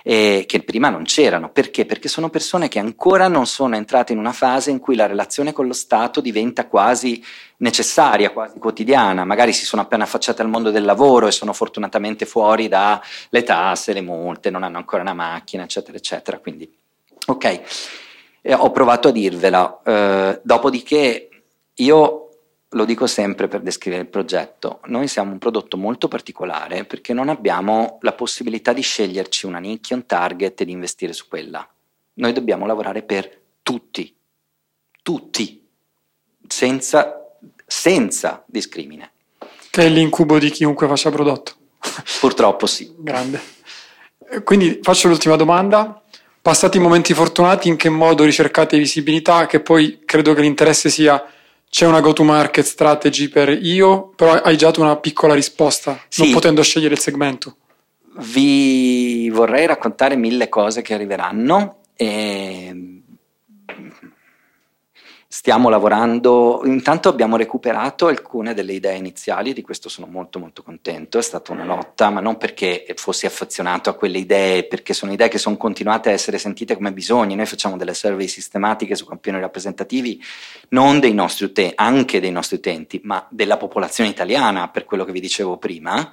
eh, 0.03 0.45
che 0.47 0.63
prima 0.63 0.89
non 0.89 1.05
c'erano. 1.05 1.51
Perché? 1.51 1.85
Perché 1.87 2.09
sono 2.09 2.31
persone 2.31 2.69
che 2.69 2.79
ancora 2.79 3.29
non 3.29 3.47
sono 3.47 3.77
entrate 3.77 4.13
in 4.13 4.19
una 4.19 4.33
fase 4.33 4.71
in 4.71 4.79
cui 4.79 4.95
la 4.97 5.07
relazione 5.07 5.53
con 5.53 5.67
lo 5.67 5.73
Stato 5.73 6.21
diventa 6.21 6.67
quasi 6.67 7.23
necessaria, 7.59 8.31
quasi 8.31 8.59
quotidiana. 8.59 9.25
Magari 9.25 9.53
si 9.53 9.65
sono 9.65 9.83
appena 9.83 10.05
affacciate 10.05 10.43
al 10.43 10.49
mondo 10.49 10.71
del 10.71 10.85
lavoro 10.85 11.27
e 11.27 11.33
sono 11.33 11.53
fortunatamente 11.53 12.27
fuori 12.27 12.69
dalle 12.69 13.43
tasse, 13.45 13.93
le 13.93 14.03
multe, 14.03 14.51
non 14.51 14.63
hanno 14.63 14.79
ancora 14.79 15.03
una 15.03 15.15
macchina, 15.15 15.65
eccetera, 15.65 15.97
eccetera. 15.97 16.39
Quindi, 16.39 16.71
ok, 17.27 17.61
eh, 18.43 18.55
ho 18.55 18.71
provato 18.71 19.09
a 19.09 19.13
dirvela. 19.13 19.81
Eh, 19.85 20.41
dopodiché 20.43 21.29
io 21.75 22.26
lo 22.77 22.85
dico 22.85 23.07
sempre 23.07 23.49
per 23.49 23.63
descrivere 23.63 24.03
il 24.03 24.09
progetto, 24.09 24.81
noi 24.85 25.09
siamo 25.09 25.33
un 25.33 25.39
prodotto 25.39 25.79
molto 25.79 26.09
particolare 26.09 26.85
perché 26.85 27.15
non 27.15 27.31
abbiamo 27.31 27.99
la 28.03 28.13
possibilità 28.13 28.75
di 28.75 28.83
sceglierci 28.83 29.47
una 29.47 29.59
nicchia, 29.59 29.97
un 29.97 30.05
target 30.05 30.61
e 30.61 30.65
di 30.67 30.73
investire 30.73 31.15
su 31.15 31.27
quella. 31.27 31.67
Noi 32.15 32.33
dobbiamo 32.35 32.67
lavorare 32.67 33.03
per 33.03 33.41
tutti, 33.63 34.15
tutti, 35.03 35.67
senza, 36.47 37.35
senza 37.67 38.45
discrimine. 38.47 39.13
Che 39.71 39.83
è 39.83 39.89
l'incubo 39.89 40.39
di 40.39 40.51
chiunque 40.51 40.87
faccia 40.87 41.11
prodotto. 41.11 41.53
Purtroppo 42.21 42.67
sì. 42.67 42.95
Grande. 42.99 43.41
Quindi 44.45 44.81
faccio 44.83 45.09
l'ultima 45.09 45.37
domanda. 45.37 46.03
Passati 46.43 46.77
i 46.77 46.81
momenti 46.81 47.15
fortunati, 47.15 47.69
in 47.69 47.77
che 47.77 47.89
modo 47.89 48.25
ricercate 48.25 48.77
visibilità? 48.77 49.47
Che 49.47 49.61
poi 49.61 50.03
credo 50.05 50.35
che 50.35 50.43
l'interesse 50.43 50.91
sia 50.91 51.25
c'è 51.69 51.87
una 51.87 52.01
go-to-market 52.01 52.65
strategy 52.65 53.29
per 53.29 53.49
io, 53.51 54.13
però 54.17 54.33
hai 54.33 54.57
già 54.57 54.67
dato 54.67 54.81
una 54.81 54.97
piccola 54.97 55.35
risposta, 55.35 56.01
sì. 56.09 56.23
non 56.23 56.33
potendo 56.33 56.63
scegliere 56.63 56.95
il 56.95 57.01
segmento. 57.01 57.57
Vi 58.19 59.29
vorrei 59.31 59.67
raccontare 59.67 60.17
mille 60.17 60.49
cose 60.49 60.81
che 60.81 60.95
arriveranno. 60.95 61.81
E 61.95 63.03
Stiamo 65.37 65.69
lavorando, 65.69 66.63
intanto 66.65 67.11
abbiamo 67.11 67.37
recuperato 67.37 68.07
alcune 68.07 68.55
delle 68.55 68.73
idee 68.73 68.97
iniziali, 68.97 69.53
di 69.53 69.61
questo 69.61 69.91
sono 69.91 70.07
molto 70.07 70.39
molto 70.39 70.63
contento, 70.63 71.19
è 71.19 71.23
stata 71.23 71.53
una 71.53 71.67
lotta, 71.67 72.09
ma 72.09 72.21
non 72.21 72.39
perché 72.39 72.87
fossi 72.97 73.27
affezionato 73.27 73.91
a 73.91 73.93
quelle 73.93 74.17
idee, 74.17 74.65
perché 74.65 74.95
sono 74.95 75.13
idee 75.13 75.29
che 75.29 75.37
sono 75.37 75.59
continuate 75.59 76.09
a 76.09 76.13
essere 76.13 76.39
sentite 76.39 76.75
come 76.75 76.91
bisogni, 76.91 77.35
noi 77.35 77.45
facciamo 77.45 77.77
delle 77.77 77.93
survey 77.93 78.27
sistematiche 78.29 78.95
su 78.95 79.05
campioni 79.05 79.39
rappresentativi, 79.39 80.19
non 80.71 81.01
dei 81.01 81.13
nostri 81.13 81.45
utenti, 81.45 81.75
anche 81.77 82.19
dei 82.19 82.33
nostri 82.33 82.57
utenti, 82.57 83.03
ma 83.05 83.25
della 83.29 83.59
popolazione 83.59 84.09
italiana, 84.09 84.71
per 84.71 84.87
quello 84.87 85.05
che 85.05 85.13
vi 85.13 85.21
dicevo 85.21 85.59
prima, 85.59 86.13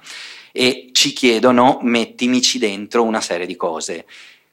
e 0.52 0.90
ci 0.92 1.14
chiedono 1.14 1.78
mettimici 1.80 2.58
dentro 2.58 3.02
una 3.02 3.22
serie 3.22 3.46
di 3.46 3.56
cose. 3.56 4.04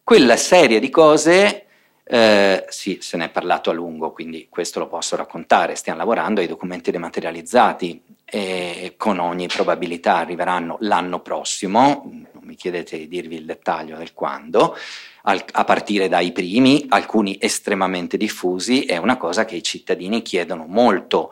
Quella 0.01 0.38
serie 0.38 0.80
di 0.80 0.89
cose 0.89 1.65
eh, 2.14 2.66
sì, 2.68 2.97
se 2.99 3.16
ne 3.16 3.26
è 3.26 3.30
parlato 3.30 3.70
a 3.70 3.74
lungo, 3.74 4.12
quindi 4.12 4.47
questo 4.49 4.80
lo 4.80 4.88
posso 4.88 5.16
raccontare. 5.16 5.76
Stiamo 5.76 5.99
lavorando 5.99 6.41
ai 6.41 6.47
documenti 6.47 6.91
dematerializzati 6.91 8.03
e 8.26 8.95
con 8.97 9.18
ogni 9.20 9.47
probabilità 9.47 10.18
arriveranno 10.18 10.76
l'anno 10.82 11.22
prossimo, 11.22 12.01
non 12.03 12.43
mi 12.43 12.55
chiedete 12.55 12.97
di 12.97 13.07
dirvi 13.07 13.36
il 13.36 13.45
dettaglio 13.45 13.95
del 13.95 14.14
quando, 14.14 14.76
al, 15.22 15.41
a 15.53 15.64
partire 15.64 16.09
dai 16.09 16.34
primi, 16.34 16.86
alcuni 16.89 17.38
estremamente 17.39 18.18
diffusi, 18.18 18.84
è 18.84 18.97
una 18.97 19.16
cosa 19.16 19.45
che 19.45 19.55
i 19.55 19.64
cittadini 19.64 20.22
chiedono 20.22 20.66
molto 20.68 21.32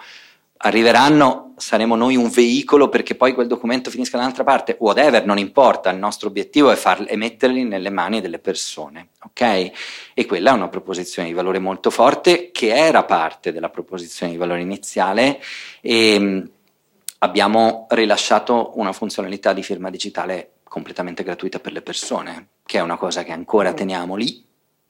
arriveranno, 0.61 1.53
saremo 1.57 1.95
noi 1.95 2.15
un 2.15 2.29
veicolo 2.29 2.89
perché 2.89 3.15
poi 3.15 3.33
quel 3.33 3.47
documento 3.47 3.89
finisca 3.89 4.17
da 4.17 4.23
un'altra 4.23 4.43
parte, 4.43 4.75
whatever, 4.79 5.25
non 5.25 5.37
importa, 5.37 5.89
il 5.89 5.97
nostro 5.97 6.27
obiettivo 6.27 6.69
è, 6.71 6.75
farli, 6.75 7.05
è 7.07 7.15
metterli 7.15 7.63
nelle 7.63 7.89
mani 7.89 8.19
delle 8.19 8.39
persone, 8.39 9.09
ok? 9.23 9.71
E 10.13 10.25
quella 10.25 10.51
è 10.51 10.53
una 10.53 10.67
proposizione 10.67 11.29
di 11.29 11.33
valore 11.33 11.59
molto 11.59 11.89
forte 11.89 12.51
che 12.51 12.73
era 12.75 13.03
parte 13.03 13.53
della 13.53 13.69
proposizione 13.69 14.33
di 14.33 14.37
valore 14.37 14.61
iniziale 14.61 15.41
e 15.79 16.19
mm, 16.19 16.41
abbiamo 17.19 17.87
rilasciato 17.89 18.71
una 18.75 18.91
funzionalità 18.91 19.53
di 19.53 19.63
firma 19.63 19.89
digitale 19.89 20.55
completamente 20.63 21.23
gratuita 21.23 21.59
per 21.59 21.71
le 21.71 21.81
persone, 21.81 22.49
che 22.65 22.79
è 22.79 22.81
una 22.81 22.97
cosa 22.97 23.23
che 23.23 23.31
ancora 23.31 23.73
teniamo 23.73 24.15
lì 24.15 24.47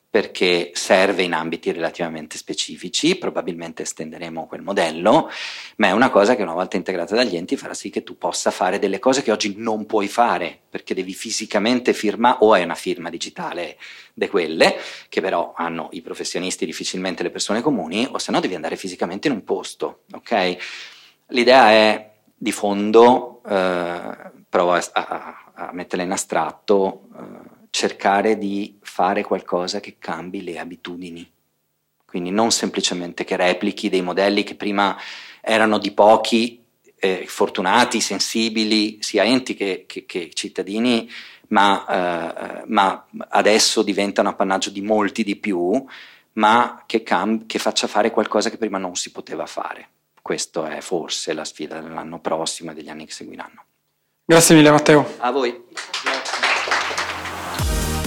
perché 0.09 0.71
serve 0.73 1.21
in 1.21 1.33
ambiti 1.33 1.71
relativamente 1.71 2.37
specifici, 2.37 3.15
probabilmente 3.15 3.83
estenderemo 3.83 4.47
quel 4.47 4.63
modello, 4.63 5.29
ma 5.75 5.87
è 5.87 5.91
una 5.91 6.09
cosa 6.09 6.35
che 6.35 6.41
una 6.41 6.53
volta 6.53 6.77
integrata 6.77 7.13
dagli 7.13 7.35
enti 7.35 7.55
farà 7.55 7.75
sì 7.75 7.91
che 7.91 8.03
tu 8.03 8.17
possa 8.17 8.49
fare 8.49 8.79
delle 8.79 8.97
cose 8.97 9.21
che 9.21 9.31
oggi 9.31 9.53
non 9.57 9.85
puoi 9.85 10.07
fare, 10.07 10.59
perché 10.67 10.95
devi 10.95 11.13
fisicamente 11.13 11.93
firmare 11.93 12.37
o 12.39 12.53
hai 12.53 12.63
una 12.63 12.73
firma 12.73 13.11
digitale 13.11 13.77
di 14.15 14.27
quelle, 14.27 14.77
che 15.09 15.21
però 15.21 15.53
hanno 15.55 15.89
i 15.91 16.01
professionisti 16.01 16.65
difficilmente 16.65 17.21
le 17.21 17.29
persone 17.29 17.61
comuni, 17.61 18.07
o 18.09 18.17
se 18.17 18.31
no 18.31 18.39
devi 18.39 18.55
andare 18.55 18.77
fisicamente 18.77 19.27
in 19.27 19.35
un 19.35 19.43
posto, 19.43 20.05
ok? 20.11 20.57
L'idea 21.27 21.69
è 21.69 22.11
di 22.35 22.51
fondo, 22.51 23.43
eh, 23.47 24.17
provo 24.49 24.73
a, 24.73 24.83
a, 24.91 25.51
a 25.53 25.69
metterla 25.71 26.03
in 26.03 26.11
astratto, 26.11 27.09
eh, 27.15 27.58
cercare 27.69 28.37
di 28.37 28.77
fare 28.81 29.23
qualcosa 29.23 29.79
che 29.79 29.95
cambi 29.99 30.43
le 30.43 30.59
abitudini. 30.59 31.29
Quindi 32.05 32.31
non 32.31 32.51
semplicemente 32.51 33.23
che 33.23 33.35
replichi 33.35 33.89
dei 33.89 34.01
modelli 34.01 34.43
che 34.43 34.55
prima 34.55 34.97
erano 35.41 35.77
di 35.77 35.91
pochi, 35.91 36.63
eh, 36.99 37.25
fortunati, 37.27 38.01
sensibili, 38.01 38.97
sia 39.01 39.23
enti 39.23 39.53
che, 39.53 39.85
che, 39.87 40.05
che 40.05 40.31
cittadini, 40.33 41.09
ma, 41.49 41.85
eh, 41.87 42.63
ma, 42.67 43.05
adesso 43.29 43.83
diventano 43.83 44.29
appannaggio 44.29 44.69
di 44.69 44.81
molti 44.81 45.23
di 45.23 45.35
più, 45.35 45.85
ma 46.33 46.83
che, 46.85 47.03
cam- 47.03 47.45
che 47.45 47.59
faccia 47.59 47.87
fare 47.87 48.11
qualcosa 48.11 48.49
che 48.49 48.57
prima 48.57 48.77
non 48.77 48.95
si 48.95 49.11
poteva 49.11 49.45
fare. 49.45 49.87
Questa 50.21 50.75
è 50.75 50.81
forse 50.81 51.33
la 51.33 51.45
sfida 51.45 51.79
dell'anno 51.79 52.19
prossimo 52.19 52.71
e 52.71 52.73
degli 52.73 52.89
anni 52.89 53.05
che 53.05 53.13
seguiranno. 53.13 53.63
Grazie 54.25 54.55
mille 54.55 54.69
Matteo. 54.69 55.15
A 55.17 55.31
voi. 55.31 55.63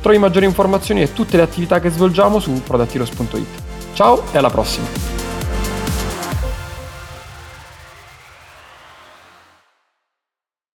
Trovi 0.00 0.18
maggiori 0.18 0.46
informazioni 0.46 1.02
e 1.02 1.12
tutte 1.12 1.36
le 1.36 1.42
attività 1.42 1.78
che 1.80 1.90
svolgiamo 1.90 2.38
su 2.40 2.62
productheroes.it. 2.62 3.46
Ciao 3.92 4.22
e 4.32 4.38
alla 4.38 4.50
prossima! 4.50 5.19